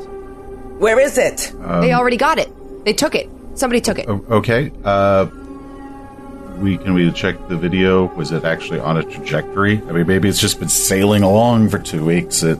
[0.78, 1.52] Where is it?
[1.80, 2.84] they already got it.
[2.84, 3.28] They took it.
[3.54, 4.08] Somebody took it.
[4.08, 4.70] Okay.
[4.84, 5.26] Uh,
[6.58, 8.06] we can we check the video?
[8.14, 9.78] Was it actually on a trajectory?
[9.88, 12.42] I mean, maybe it's just been sailing along for two weeks.
[12.42, 12.58] It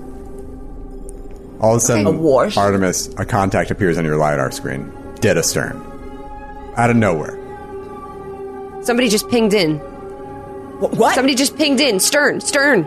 [1.61, 2.57] All of a sudden, A wash?
[2.57, 5.81] Artemis, a contact appears on your lidar screen, dead astern,
[6.77, 7.39] out of nowhere.
[8.83, 9.79] Somebody just pinged in.
[9.79, 11.15] Wh- What?
[11.15, 12.01] Somebody just pinged in.
[12.01, 12.41] Stern.
[12.41, 12.85] Stern.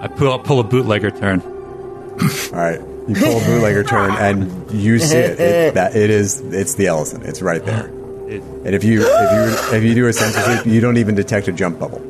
[0.00, 1.40] I pull pull a bootlegger turn.
[1.42, 5.38] All right, you pull a bootlegger turn and you see it.
[5.40, 6.40] it that it is.
[6.40, 7.22] It's the Ellison.
[7.22, 7.90] It's right there.
[8.28, 11.14] It- And if you if you if you do a sensor sweep, you don't even
[11.14, 12.00] detect a jump bubble.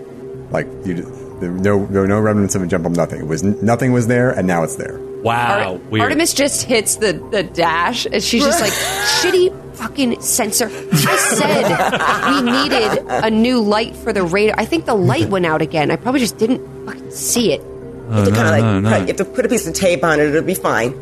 [0.51, 0.95] Like you,
[1.41, 2.97] there were no there were no remnants of a jump bubble.
[2.97, 3.21] Nothing.
[3.21, 4.99] It was nothing was there, and now it's there.
[5.23, 5.81] Wow.
[5.93, 8.71] Ar- Artemis just hits the, the dash and she's just like,
[9.23, 10.71] shitty fucking fucking sensor.
[10.73, 14.55] I said we needed a new light for the radar.
[14.59, 15.91] I think the light went out again.
[15.91, 17.61] I probably just didn't fucking see it.
[17.61, 18.97] You have to kind of like, no, no.
[18.99, 20.29] you have to put a piece of tape on it.
[20.29, 20.95] It'll be fine.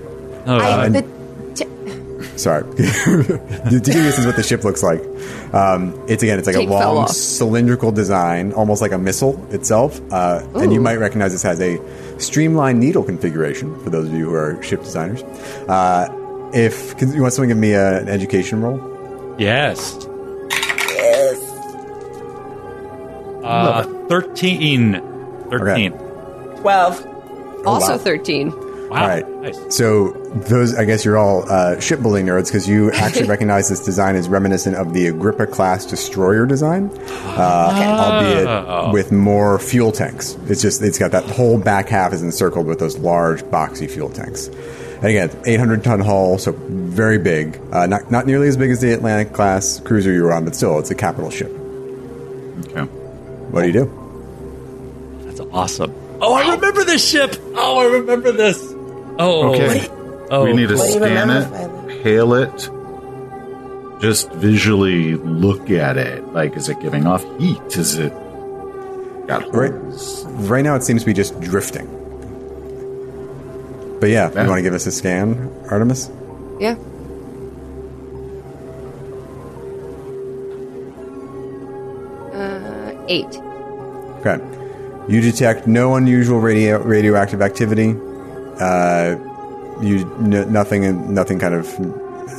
[0.46, 1.08] Oh, I, uh, the, t-
[2.36, 2.62] Sorry.
[2.64, 5.00] to give you this is what the ship looks like.
[5.54, 10.00] Um, it's again, it's like Tape a long cylindrical design, almost like a missile itself.
[10.12, 11.80] Uh, and you might recognize this has a
[12.18, 15.22] streamlined needle configuration for those of you who are ship designers.
[15.68, 16.08] Uh,
[16.52, 19.96] if can, you want someone to give me a, an education roll, yes.
[20.50, 21.40] Yes.
[23.44, 25.00] Uh, 13.
[25.50, 25.92] 13.
[25.92, 27.06] 12.
[27.66, 27.98] also wow.
[27.98, 28.63] 13.
[28.94, 29.02] Wow.
[29.02, 29.28] All right.
[29.42, 29.76] Nice.
[29.76, 34.14] So those, I guess, you're all uh, shipbuilding nerds because you actually recognize this design
[34.14, 36.90] as reminiscent of the Agrippa class destroyer design,
[37.36, 40.34] uh, albeit with more fuel tanks.
[40.46, 44.10] It's just it's got that whole back half is encircled with those large boxy fuel
[44.10, 44.46] tanks.
[44.46, 47.60] And again, 800 ton hull, so very big.
[47.72, 50.54] Uh, not not nearly as big as the Atlantic class cruiser you were on, but
[50.54, 51.50] still, it's a capital ship.
[51.50, 52.82] Okay.
[53.50, 55.24] What do you do?
[55.26, 55.92] That's awesome.
[56.20, 57.34] Oh, I remember this ship.
[57.56, 58.73] Oh, I remember this.
[59.18, 59.88] Oh, Okay.
[60.30, 62.70] Oh, we need to What scan it, hail it,
[64.00, 66.26] just visually look at it.
[66.32, 67.60] Like, is it giving off heat?
[67.76, 68.12] Is it
[69.26, 69.72] got Right.
[70.48, 71.86] Right now, it seems to be just drifting.
[74.00, 74.42] But yeah, Yeah.
[74.44, 76.10] you want to give us a scan, Artemis?
[76.58, 76.76] Yeah.
[82.32, 83.36] Uh, eight.
[84.20, 84.38] Okay.
[85.08, 87.94] You detect no unusual radio, radioactive activity.
[88.60, 89.16] Uh,
[89.82, 91.66] you n- nothing nothing kind of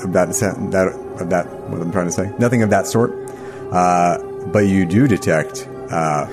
[0.03, 0.87] of that sen- that
[1.19, 2.31] of that what I'm trying to say.
[2.39, 3.11] Nothing of that sort.
[3.71, 4.17] Uh,
[4.47, 6.27] but you do detect uh,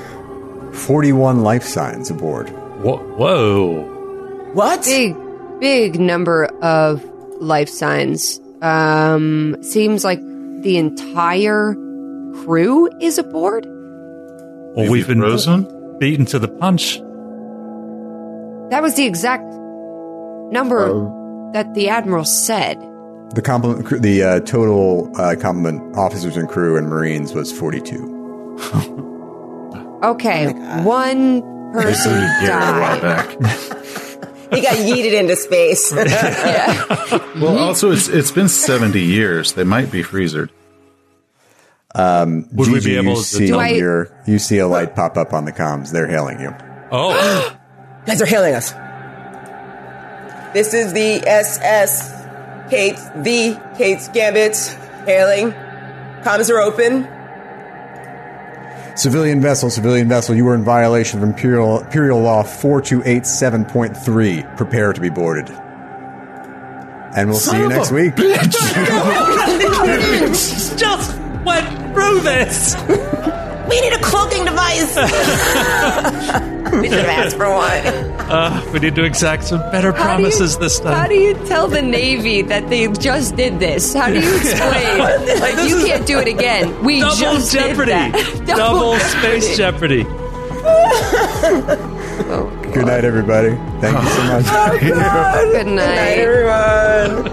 [0.72, 2.48] 41 life signs aboard.
[2.82, 2.98] Whoa.
[2.98, 4.50] Whoa.
[4.52, 4.84] What?
[4.84, 5.16] Big,
[5.60, 7.02] big number of
[7.40, 8.38] life signs.
[8.60, 11.74] Um, seems like the entire
[12.44, 13.64] crew is aboard.
[13.66, 15.98] Well, we've been frozen.
[15.98, 16.98] beaten to the punch.
[18.70, 19.44] That was the exact
[20.52, 20.86] number
[21.52, 22.78] that the admiral said.
[23.34, 28.98] The complement, the uh, total uh, complement officers and crew and Marines was 42.
[30.02, 30.52] Okay,
[30.82, 31.42] one
[31.72, 32.10] person
[32.44, 33.30] died.
[34.52, 35.92] He got yeeted into space.
[37.40, 39.52] Well, also it's it's been seventy years.
[39.52, 40.50] They might be freezered.
[41.94, 45.16] Would we be able you to see Do I- your you see a light pop
[45.16, 45.92] up on the comms.
[45.92, 46.52] They're hailing you.
[46.90, 47.56] Oh,
[48.06, 48.72] guys are hailing us.
[50.52, 52.12] This is the SS
[52.68, 54.54] Kate, the Kate's Gambit
[55.06, 55.52] hailing.
[56.22, 57.08] Comms are open.
[58.96, 64.56] Civilian vessel, civilian vessel, you were in violation of Imperial, Imperial Law 4287.3.
[64.58, 65.48] Prepare to be boarded.
[67.14, 68.14] And we'll see you next week.
[70.78, 72.74] just went through this.
[73.72, 74.96] We need a cloaking device.
[76.72, 77.86] we should have asked for one.
[78.30, 80.92] Uh, we need to exact some better How do you- promises this time.
[80.92, 81.08] How time.
[81.10, 83.94] do you tell the Navy that they just did this?
[83.94, 84.98] How do you explain?
[85.40, 86.82] like you can't do it again.
[86.84, 87.92] We Double just jeopardy.
[87.92, 88.46] did that.
[88.56, 90.04] Double space jeopardy.
[92.72, 93.50] Good night, everybody.
[93.80, 94.44] Thank you so much.
[94.48, 94.94] Oh, Good
[95.52, 96.18] Good night, night.
[96.18, 97.32] everyone.